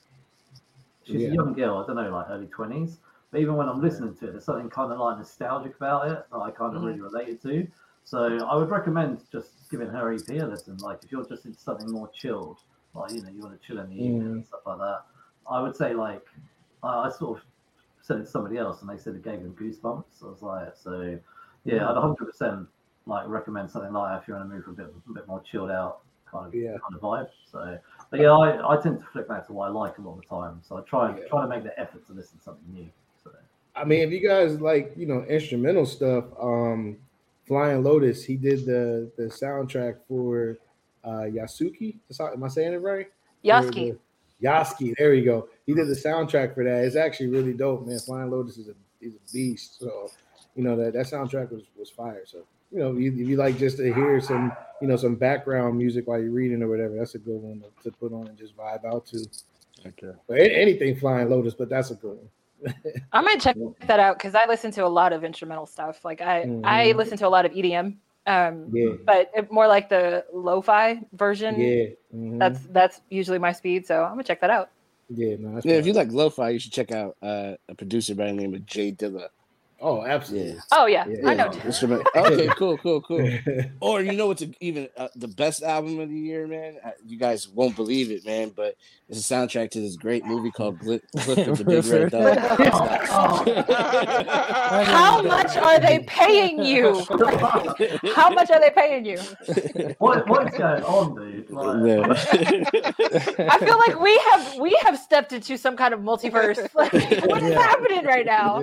[1.05, 1.29] she's Yeah.
[1.29, 1.79] a young girl.
[1.79, 2.99] I don't know, like early twenties.
[3.33, 6.25] But even when I'm listening to it, there's something kind of like nostalgic about it
[6.31, 6.87] that I kind of Mhm.
[6.87, 7.67] really related to.
[8.05, 10.77] So I would recommend just giving her EP a listen.
[10.79, 12.59] Like if you're just into something more chilled,
[12.95, 15.03] like you know you want to chill in the evening and stuff like that.
[15.51, 16.27] I would say like
[16.83, 17.45] I, I sort of
[18.03, 20.23] said it to somebody else and they said it gave them goosebumps.
[20.23, 21.19] I was like, so
[21.65, 22.69] yeah, I'd 100 percent
[23.07, 25.27] like recommend something like that if you're in a mood for a bit, a bit
[25.27, 26.77] more chilled out kind of Yeah.
[26.83, 27.29] kind of vibe.
[27.51, 27.79] So,
[28.11, 30.23] but yeah, I, I tend to flip back to what I like a lot of
[30.23, 30.61] the time.
[30.63, 31.29] So I try Yeah.
[31.29, 32.91] try to make the effort to listen to something new.
[33.75, 36.99] So I mean, if you guys like, you know, instrumental stuff, um,
[37.47, 40.59] Flying Lotus, he did the the soundtrack for
[41.05, 41.97] uh Yasuke.
[42.09, 43.09] That's how- Am I saying it right?
[43.45, 43.99] Yasuke.
[44.43, 44.95] Yasuke.
[44.99, 45.49] there you go.
[45.67, 46.85] He did the soundtrack for that.
[46.85, 47.99] It's actually really dope, man.
[47.99, 49.81] Flying Lotus is a is a beast.
[49.81, 50.11] So,
[50.55, 52.23] you know, that, that soundtrack was was fire.
[52.27, 55.17] So, you know, if you, if you like just to hear some, you know, some
[55.17, 58.29] background music while you're reading or whatever, that's a good one to, to put on
[58.29, 59.27] and just vibe out to.
[59.87, 60.13] Okay.
[60.29, 62.29] But anything Flying Lotus, but that's a good one.
[63.13, 63.57] I'm gonna check
[63.87, 66.05] that out because I listen to a lot of instrumental stuff.
[66.05, 66.97] Like I, I Mhm.
[66.97, 68.93] listen to a lot of EDM, um, Yeah.
[69.05, 71.59] but it, more like the lo-fi version.
[71.61, 71.85] Yeah.
[72.15, 72.39] mhm.
[72.39, 73.87] That's that's usually my speed.
[73.87, 74.71] So I'm gonna check that out.
[75.09, 78.27] yeah, no, Yeah, if you like lo-fi, you should check out uh, a producer by
[78.27, 79.29] the name of J Dilla.
[79.85, 80.53] Oh, absolutely.
[80.53, 80.61] Yeah.
[80.71, 81.29] Oh yeah, Yeah.
[81.29, 81.51] I know.
[81.65, 83.29] Instrument- Okay, cool, cool, cool.
[83.81, 86.77] Or you know what's a, even uh, the best album of the year, man?
[86.85, 88.77] Uh, You guys won't believe it, man, but
[89.09, 92.39] it's a soundtrack to this great movie called Gli- Cliff of the Big Red Dog.
[94.87, 97.05] How much are they paying you?
[98.15, 99.19] How much are they paying you?
[99.99, 101.51] What, what is going on, dude?
[101.51, 102.19] Like,
[103.39, 106.69] I feel like we have we have stepped into some kind of multiverse.
[106.75, 106.93] Like,
[107.27, 107.61] what is Yeah.
[107.61, 108.61] happening right now?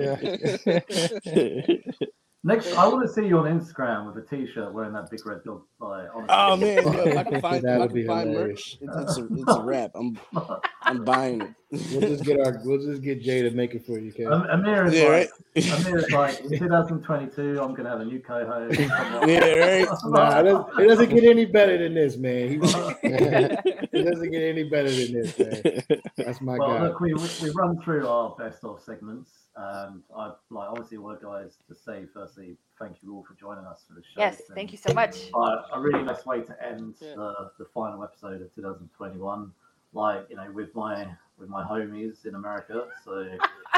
[2.42, 5.44] Next, I want to see you on Instagram with a T-shirt wearing that big red
[5.44, 5.60] dog.
[5.78, 6.26] Like, honestly.
[6.30, 8.78] Oh man, yo, if I can find, That if I would be can find hilarious.
[8.80, 9.90] merch, it's, it's a it's a wrap.
[9.94, 10.18] I'm
[10.80, 11.50] I'm buying it.
[11.92, 14.32] We'll just get our we'll just get Jay to make it for you, Kev.
[14.32, 15.86] Am- Amir is Yeah, like, right.
[15.86, 18.80] Amir is like, in 2022, I'm gonna have a new co-host.
[18.80, 19.88] Yeah, right.
[20.04, 22.48] Nah, it doesn't, it doesn't get any better than this, man.
[22.48, 22.54] He,
[23.02, 25.82] it doesn't get any better than this, man.
[26.16, 26.82] That's my Well, guy.
[26.88, 31.20] look, we, we we run through our best of segments, and I like obviously want
[31.20, 34.18] to guys to say firstly, thank you all for joining us for the show.
[34.20, 35.30] Yes, thank you so much.
[35.34, 37.14] Uh, a really nice way to end Yeah.
[37.16, 39.52] the, the final episode of 2021,
[39.92, 41.06] like you know, with my
[41.38, 42.84] with my homies in America.
[43.04, 43.26] So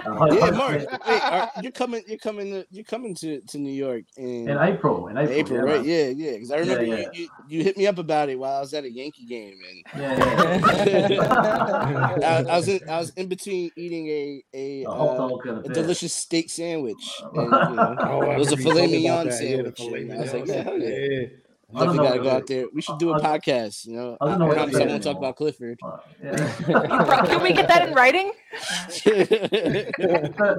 [0.04, 0.80] uh, Yeah, Mark.
[1.06, 2.02] Wait, are, you're coming.
[2.08, 2.50] You're coming.
[2.50, 5.84] To, you're coming to, to New York in, in April, in April, April, yeah, right?
[5.84, 6.32] Yeah, yeah.
[6.32, 6.96] Because I remember yeah.
[7.12, 9.54] You, you you hit me up about it while I was at a Yankee game,
[9.68, 10.58] and yeah,
[11.08, 12.18] yeah.
[12.22, 15.68] I, I was in, I was in between eating a a, a uh, a a
[15.68, 17.22] delicious steak sandwich.
[17.34, 19.44] And, you know, Oh, it was a filet you talking about mignon that.
[19.48, 19.80] Yeah, sandwich.
[19.80, 20.80] filet and I was like, mignon.
[20.80, 21.26] yeah,
[21.74, 21.92] hell yeah.
[21.92, 21.92] yeah.
[21.92, 22.66] I don't Definitely know gotta go out there.
[22.72, 23.86] We should do a I- podcast.
[23.86, 25.78] You know, I don't know what Anytime it is someone talk about Clifford.
[25.84, 27.04] Uh, yeah.
[27.04, 28.32] Bro, Can we get that in writing?
[28.88, 29.10] so,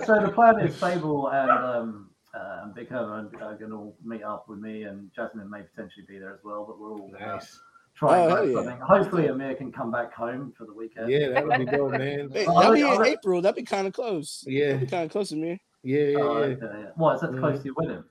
[0.05, 4.23] so the plan is Fable and um, uh, and Big Herman are going to meet
[4.23, 6.65] up with me, and Jasmine may potentially be there as well.
[6.65, 7.59] But we're all gonna Nice.
[7.95, 8.53] try and Oh, yeah.
[8.55, 8.77] something.
[8.79, 11.11] Hopefully, Amir can come back home for the weekend.
[11.11, 12.29] Yeah, that would be dope, man.
[12.33, 13.41] Hey, Oh, that'd be oh, in that- April.
[13.41, 14.43] That'd be kind of close.
[14.47, 15.61] Yeah, That'd be kind of close to me.
[15.83, 16.45] yeah, yeah, Oh, yeah.
[16.55, 16.85] okay, yeah.
[16.95, 18.03] What is that close to your wedding?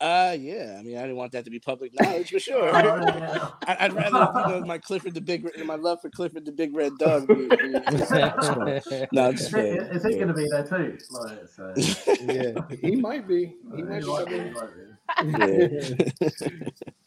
[0.00, 0.76] Uh, yeah.
[0.78, 2.70] I mean, I didn't want that to be public knowledge, for sure.
[2.74, 3.54] Oh.
[3.66, 6.52] I- I'd rather you know my Clifford the Big, red my love for Clifford the
[6.52, 7.28] Big Red Dog.
[7.28, 7.48] be- be-
[9.12, 9.76] no, I'm Is just he, playing.
[9.76, 10.16] is he Yeah.
[10.16, 10.98] going to be there too?
[11.10, 11.74] Like, so,
[12.22, 12.52] yeah.
[12.80, 13.56] He might be.
[13.76, 14.06] He might be.
[14.06, 15.38] might he might be.
[15.38, 16.28] Yeah.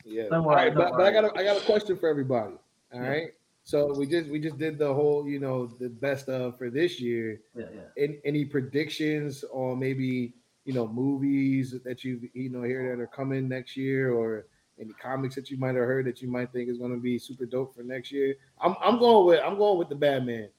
[0.05, 0.23] Yeah.
[0.29, 2.53] Don't worry, right, don't but, but I got a, I got a question for everybody.
[2.93, 3.07] All Yeah.
[3.07, 3.27] right.
[3.63, 6.99] So we just we just did the whole you know the best of for this
[6.99, 7.39] year.
[7.55, 7.81] Yeah, yeah.
[8.03, 10.33] Any, any predictions on maybe
[10.65, 14.45] you know movies that you you know hear that are coming next year or
[14.79, 17.19] any comics that you might have heard that you might think is going to be
[17.19, 18.35] super dope for next year?
[18.61, 20.49] I'm I'm going with I'm going with the Batman.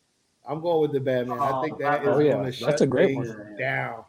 [0.47, 1.39] I'm going with the Batman.
[1.41, 2.15] I Oh, think that is Batman.
[2.15, 2.33] Oh, yeah.
[2.35, 3.57] going to That's shut a great things one.
[3.57, 4.05] down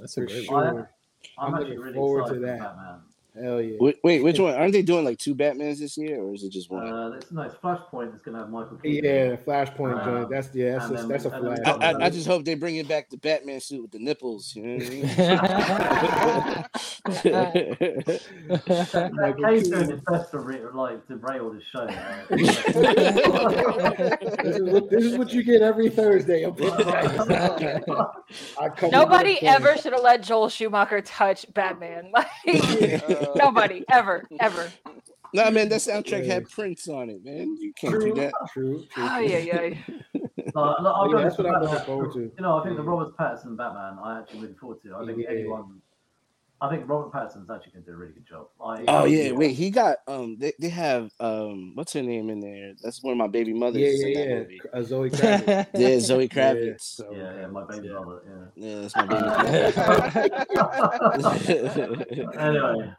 [0.00, 0.74] That's a for great one.
[0.74, 0.90] sure.
[1.38, 2.58] I'm, I'm looking really forward to that.
[2.58, 3.00] Batman.
[3.42, 3.76] Hell yeah.
[3.80, 4.54] Wait, wait, which one?
[4.54, 6.86] Aren't they doing like two Batmans this year, or is it just one?
[6.86, 7.50] Uh, it's, nice.
[7.54, 9.04] Flashpoint is going to have Michael Keaton.
[9.04, 10.30] Yeah, Flashpoint Um, joint.
[10.30, 11.58] That's yeah, that's and a, then- that's a flash.
[11.66, 14.54] I, I, I just hope they bring it back the Batman suit with the nipples.
[14.54, 15.08] You know what I mean?
[17.04, 17.44] That
[19.36, 21.84] doing his best to re- like to rail this show.
[21.86, 22.24] right?
[22.30, 22.66] this,
[24.56, 26.44] is what, this is what you get every Thursday.
[26.44, 28.24] I'm putting that out.
[28.58, 32.10] I come Nobody ever should have let Joel Schumacher touch Batman.
[32.24, 32.28] Like
[33.36, 34.70] nobody ever, ever.
[35.32, 37.56] no, man, that soundtrack had Prince on it, man.
[37.60, 38.32] You can't do that.
[38.52, 39.08] True, true.
[39.10, 39.74] Oh yeah, yeah.
[40.54, 42.20] No, look, I'll Yeah, be that's what I'm looking forward to.
[42.20, 44.94] You know, I think the Robert Pattinson Batman, I actually looking forward to.
[44.96, 45.30] I think Yeah.
[45.30, 45.80] anyone,
[46.60, 48.46] I think Robert Pattinson's actually going to do a really good job.
[48.60, 52.38] Like, Oh yeah, wait, he got um, they, they have um, what's her name in
[52.40, 52.74] there?
[52.82, 53.82] That's one of my baby mothers.
[53.82, 54.38] Yeah, in yeah, that yeah.
[54.38, 54.60] movie.
[54.72, 55.66] Uh, Zoe Kravitz.
[55.74, 56.80] Yeah, Zoe Yeah, Kravitz.
[56.80, 57.92] so- Yeah, yeah, my baby Yeah.
[57.92, 58.22] brother.
[58.56, 58.68] Yeah.
[58.68, 59.28] Yeah, that's my baby.
[62.38, 62.92] anyway,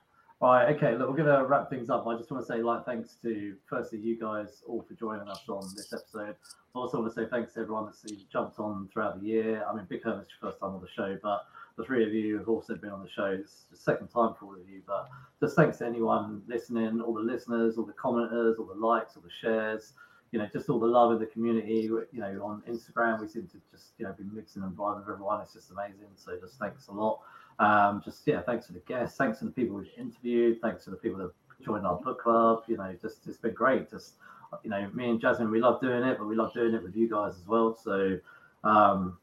[0.54, 0.98] right, okay.
[0.98, 2.06] Look, we're gonna wrap things up.
[2.08, 5.44] I just want to say, like, thanks to firstly you guys all for joining us
[5.48, 6.36] on this episode.
[6.76, 9.64] I also want to say thanks to everyone that's jumped on throughout the year.
[9.66, 11.46] I mean, Big Herman's your first time on the show, but
[11.78, 13.26] the three of you have also been on the show.
[13.26, 15.08] It's the second time for all of you, but
[15.40, 19.24] just thanks to anyone listening, all the listeners, all the commenters, all the likes, all
[19.24, 19.94] the shares.
[20.36, 21.84] you know, just all the love of the community.
[21.84, 25.10] You know, on Instagram, we seem to just, you know, be mixing and vibing with
[25.10, 25.40] everyone.
[25.42, 26.10] It's just amazing.
[26.16, 27.22] So just thanks a lot.
[27.60, 30.90] Um, just yeah, thanks to the guests, thanks to the people we've interviewed, thanks to
[30.90, 31.32] the people that
[31.64, 32.64] joined our book club.
[32.68, 33.90] You know, just it's been great.
[33.90, 34.16] Just
[34.64, 36.96] you know, me and Jasmine, we love doing it, but we love doing it with
[36.96, 37.78] you guys as well.
[37.82, 38.18] So
[38.64, 39.18] um,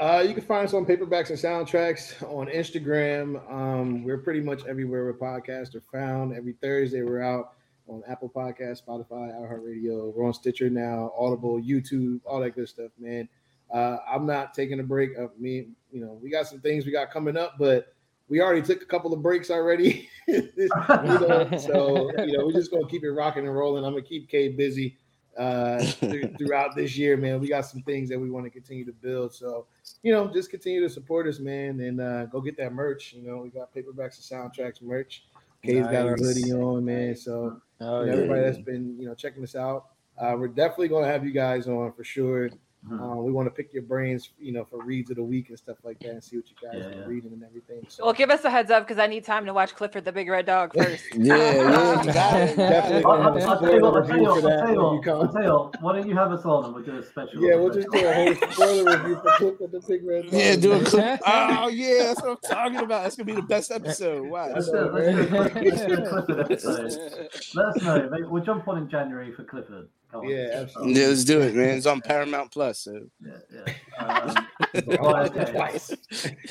[0.00, 3.50] Uh, you can find us on paperbacks and soundtracks on Instagram.
[3.52, 6.34] Um, we're pretty much everywhere where podcasts are found.
[6.34, 7.54] Every Thursday, we're out
[7.88, 10.14] on Apple Podcasts, Spotify, iHeartRadio.
[10.14, 13.28] We're on Stitcher now, Audible, YouTube, all that good stuff, man.
[13.72, 15.16] Uh, I'm not taking a break.
[15.16, 17.92] Of me, you know, we got some things we got coming up, but
[18.28, 20.08] we already took a couple of breaks already.
[20.28, 23.82] You know, so you know, we're just gonna keep it rocking and rolling.
[23.84, 24.98] I'm gonna keep Kay busy
[25.38, 27.40] uh, th- throughout this year, man.
[27.40, 29.32] We got some things that we want to continue to build.
[29.34, 29.66] So,
[30.02, 33.14] you know, just continue to support us, man, and uh, go get that merch.
[33.14, 35.24] You know, we got paperbacks and soundtracks merch.
[35.64, 36.36] Kay's got our Nice.
[36.36, 37.16] hoodie on, man.
[37.16, 38.12] So, Oh, you know, yeah.
[38.12, 39.86] everybody that's been, you know, checking us out,
[40.18, 42.50] uh, we're definitely going to have you guys on for sure.
[42.86, 43.00] Mhm.
[43.00, 45.58] Uh, we want to pick your brains, you know, for reads of the week and
[45.58, 47.06] stuff like that, and see what you guys Yeah, are yeah.
[47.06, 47.84] reading and everything.
[47.88, 50.12] So, Well, give us a heads up because I need time to watch Clifford the
[50.12, 51.04] Big Red Dog first.
[51.12, 52.56] Yeah, yeah, you got it.
[52.56, 54.30] Definitely I'll, gonna have a I'll tell you what, I'll tell you spoiler what, review
[54.30, 55.20] for I'll that tell you when you what, come.
[55.20, 57.42] I'll tell you what, why don't you have us on and we'll do a special?
[57.42, 60.24] yeah, we'll just do a whole spoiler review for Clifford the Big Red.
[60.32, 61.20] Yeah, do a clip.
[61.26, 63.02] Oh, yeah, that's what I'm talking about.
[63.02, 64.28] That's gonna be the best episode.
[64.28, 64.52] Wow.
[64.54, 67.28] Let's do, let's do, a Cliff- let's do a Clifford episode.
[67.56, 68.08] Let us know.
[68.30, 69.88] We'll jump on in January for Clifford.
[70.10, 70.28] Come on.
[70.28, 71.00] Yeah, absolutely.
[71.00, 71.76] Yeah, let's do it, man.
[71.76, 72.80] It's on Paramount Plus.
[72.80, 73.00] So.
[73.20, 74.04] Yeah, yeah.
[74.04, 74.46] Um,
[75.00, 75.78] right, okay.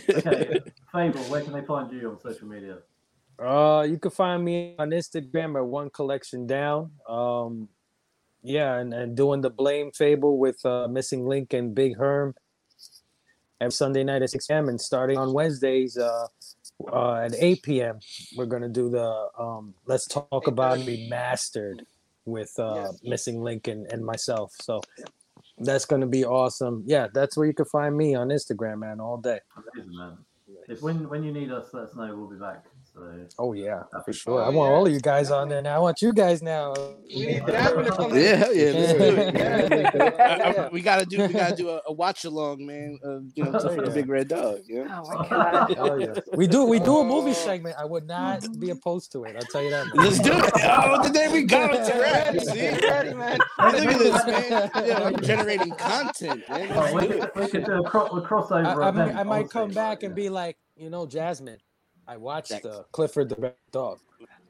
[0.09, 0.59] okay.
[0.91, 2.77] Fable, where can they find you on social media?
[3.39, 6.91] Uh, you can find me on Instagram at one collection down.
[7.07, 7.69] Um,
[8.43, 12.33] yeah, and, and doing the blame fable with uh, missing link and Big Herm
[13.59, 14.69] every Sunday night at 6 p.m.
[14.69, 16.27] and starting on Wednesdays uh,
[16.91, 17.99] uh, at 8 p.m.
[18.35, 21.81] We're gonna do the um, let's talk about remastered
[22.27, 22.99] with uh, Yes.
[23.03, 24.53] missing link and, and myself.
[24.61, 24.81] So
[25.59, 26.83] that's gonna be awesome.
[26.85, 29.39] Yeah, that's where you can find me on Instagram, man, all day.
[29.73, 30.17] Amazing, man.
[30.67, 32.15] If when when you need us, let us know.
[32.15, 32.65] We'll be back.
[32.97, 34.41] So Oh yeah, that'd for be sure.
[34.43, 34.75] I Oh, want yeah.
[34.75, 35.75] all of you guys on there now.
[35.75, 36.73] I want you guys now.
[37.07, 38.23] We need Jasmine to come in.
[38.23, 39.35] Yeah, hell yeah, let's do it.
[39.35, 40.11] Yeah.
[40.19, 42.97] I- I- we gotta do we gotta do a, a watch along, man.
[43.03, 44.61] Of, you know, oh, Clifford the Big Red Dog.
[44.67, 44.87] Yeah.
[45.03, 45.75] Oh my god.
[45.77, 46.65] Oh yeah, we do.
[46.65, 47.33] We do a movie Oh.
[47.33, 47.75] segment.
[47.79, 49.35] I would not be opposed to it.
[49.35, 49.85] I'll tell you that.
[49.95, 50.05] man.
[50.05, 50.51] Let's do it.
[50.89, 51.69] Oh, today we go.
[51.71, 52.25] It's a wrap.
[52.33, 52.87] Ready, See?
[52.87, 53.37] ready, man.
[53.59, 54.71] Look at this, man.
[54.87, 56.71] Yeah, I'm generating content, man.
[56.71, 57.31] Oh, Let's we, do could, it.
[57.35, 58.65] we could do a, cro- a crossover.
[58.65, 60.23] I, I, might, event, I might honestly, come back and yeah.
[60.23, 61.57] be like, you know, Jasmine.
[62.07, 63.99] I watched That- uh, Clifford the Red Dog.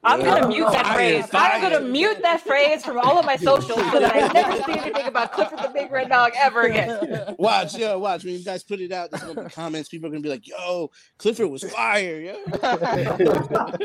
[0.04, 1.28] I'm gonna mute that Fire, phrase.
[1.32, 4.78] I'm gonna mute that phrase from all of my socials so that I never see
[4.78, 7.34] anything about Clifford the Big Red Dog ever again.
[7.38, 8.24] Watch, yo, watch.
[8.24, 9.88] When you guys put it out, there's gonna be comments.
[9.88, 12.36] People are gonna be like, "Yo, Clifford was fire, yo."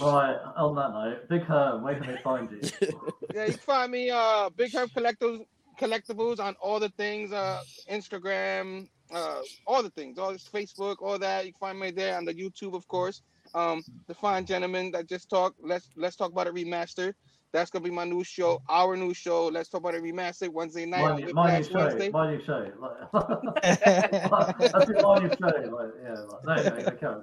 [0.00, 0.36] Right.
[0.56, 2.60] On that note, Big Herb, where can they find you?
[3.34, 5.46] Yeah, you can find me uh Big Herb Collectibles
[5.80, 11.18] collectibles on all the things, uh Instagram, uh all the things, all this Facebook, all
[11.18, 11.46] that.
[11.46, 13.22] You can find me there on the YouTube, of course.
[13.54, 17.14] Um the fine gentleman that just talked, let's let's talk about it remastered.
[17.50, 19.46] That's gonna be my new show, our new show.
[19.46, 21.00] Let's talk about it remastered Wednesday night.
[21.00, 21.78] my, on new- my new Whiplash show.
[21.78, 22.10] Wednesday.
[22.10, 22.70] My new show.
[22.78, 25.46] Like, that's it, my new show.
[25.46, 26.14] Like, yeah.
[26.44, 27.22] Like, no, no, on, carry.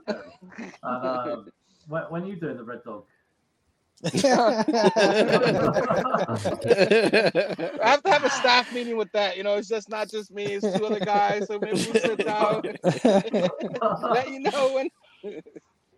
[0.83, 1.51] And, um,
[1.87, 3.03] when, when are you doing the Red Dog?
[4.03, 4.63] I
[7.81, 9.37] have to have a staff meeting with that.
[9.37, 11.47] You know, it's just not just me, it's two other guys.
[11.47, 12.61] So maybe we'll sit down,
[14.01, 14.89] let you know when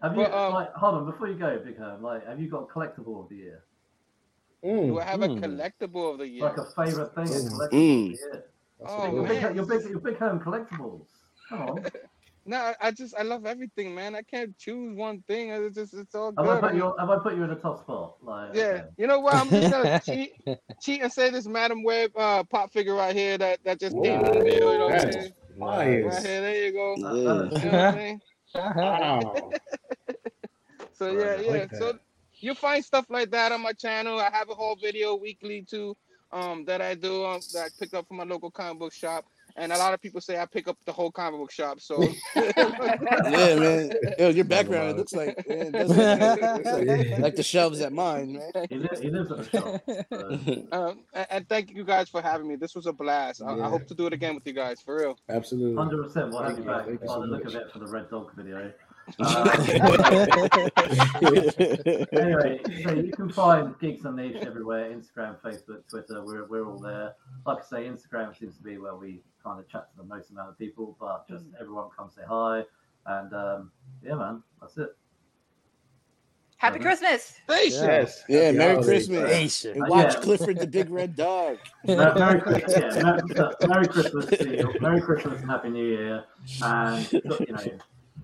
[0.02, 2.02] Have you Well, um, like hold on before you go, Big Herm?
[2.04, 3.64] Like, have you got a collectible of the year?
[4.64, 5.42] Mm, do I have a Mm.
[5.42, 6.44] collectible of the year.
[6.46, 7.50] Like a favorite thing, Mm.
[7.50, 8.04] collectible Mm.
[8.06, 8.46] of the year?
[8.86, 9.56] Oh, what Your big, man.
[9.56, 11.08] your big, your big home collectibles.
[11.50, 11.86] Come on.
[12.48, 14.16] No, I- I just I love everything, man.
[14.16, 15.50] I can't choose one thing.
[15.50, 16.62] It's just it's all Have I good.
[16.62, 16.94] put you?
[16.98, 18.16] Have I put you in a top spot?
[18.24, 18.84] Like, yeah, okay.
[18.98, 19.36] you know what?
[19.36, 20.32] I'm just gonna cheat,
[20.82, 24.24] cheat and say this Madame Web uh, pop figure right here that that just came
[24.26, 24.72] in the mail.
[24.74, 25.34] You know what I'm saying?
[25.60, 26.06] fire.
[26.08, 26.96] Right here, there you go.
[26.96, 29.24] You That- that know I'm?
[29.24, 29.52] Wow.
[30.94, 31.52] So yeah, yeah.
[31.52, 32.00] like so
[32.40, 34.20] you find stuff like that on my channel.
[34.20, 35.96] I have a whole video weekly too
[36.32, 39.26] um, that I do um, that I pick up from my local comic book shop.
[39.60, 41.80] And a lot of people say I pick up the whole comic book shop.
[41.80, 42.02] So
[42.36, 43.92] Yeah, man.
[44.20, 47.92] Yo, your background it looks like man, it like, looks like, like the shelves at
[47.92, 48.68] mine, man.
[48.70, 49.82] He, li- he lives at the shop.
[50.12, 52.56] so- um, and, and thank you guys for having me.
[52.56, 53.42] This was a blast.
[53.42, 55.18] I, I hope to do it again with you guys for real.
[55.30, 55.76] Absolutely.
[55.76, 56.30] Hundred percent.
[56.32, 56.72] We'll have you Thank you.
[56.72, 57.56] back Thank you so the look much.
[57.56, 58.72] of it for the Red Dog video.
[59.20, 59.58] Uh,
[62.12, 66.24] anyway, so you can find Geeks Unleashed everywhere: Instagram, Facebook, Twitter.
[66.24, 67.14] We're we're all there.
[67.46, 70.32] Like I say, Instagram seems to be where we kind of chat to the most
[70.32, 72.64] amount of people, but just everyone come say hi.
[73.06, 73.72] And um,
[74.04, 74.96] yeah, man, that's it.
[76.58, 77.36] Happy Christmas.
[77.44, 77.84] Station.
[77.84, 78.24] Yes.
[78.28, 79.08] Yeah, Happy Merry holidays.
[79.08, 79.32] Christmas.
[79.32, 79.72] Nation.
[79.74, 80.22] And watch yeah.
[80.22, 81.60] Clifford the Big Red Dog.
[81.88, 83.22] Mer- Merry Christmas, yeah, Merry,
[83.68, 84.76] Merry Christmas to you.
[84.82, 86.24] Merry Christmas and Happy New Year.
[86.64, 87.78] And you know,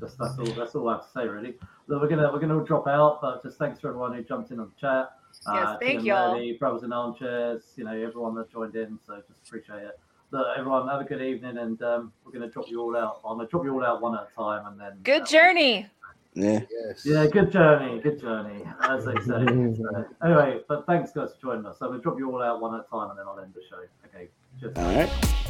[0.04, 0.46] just that's all.
[0.46, 1.56] That's all I have to say, really.
[1.88, 4.60] Look, we're gonna we're gonna drop out, but just thanks for everyone who jumped in
[4.60, 5.12] on the chat.
[5.52, 6.34] Yes, thank Tim y'all.
[6.34, 9.00] Murray, Brothers in Armchairs, you know, everyone that joined in.
[9.06, 10.00] So just appreciate it.
[10.32, 13.22] Look, everyone, have a good evening, and um, we're gonna drop you all out.
[13.26, 15.88] I'm gonna drop you all out one at a time, and then Good uh, journey.
[16.36, 16.62] Yeah.
[16.70, 17.06] Yes.
[17.06, 19.26] Yeah, good journey, good journey, as they say.
[19.26, 21.78] So, anyway, but thanks guys for joining us.
[21.78, 23.62] So we'll drop you all out one at a time, and then I'll end the
[23.70, 23.84] show.
[24.08, 24.76] Okay, cheers.
[24.76, 25.44] All right.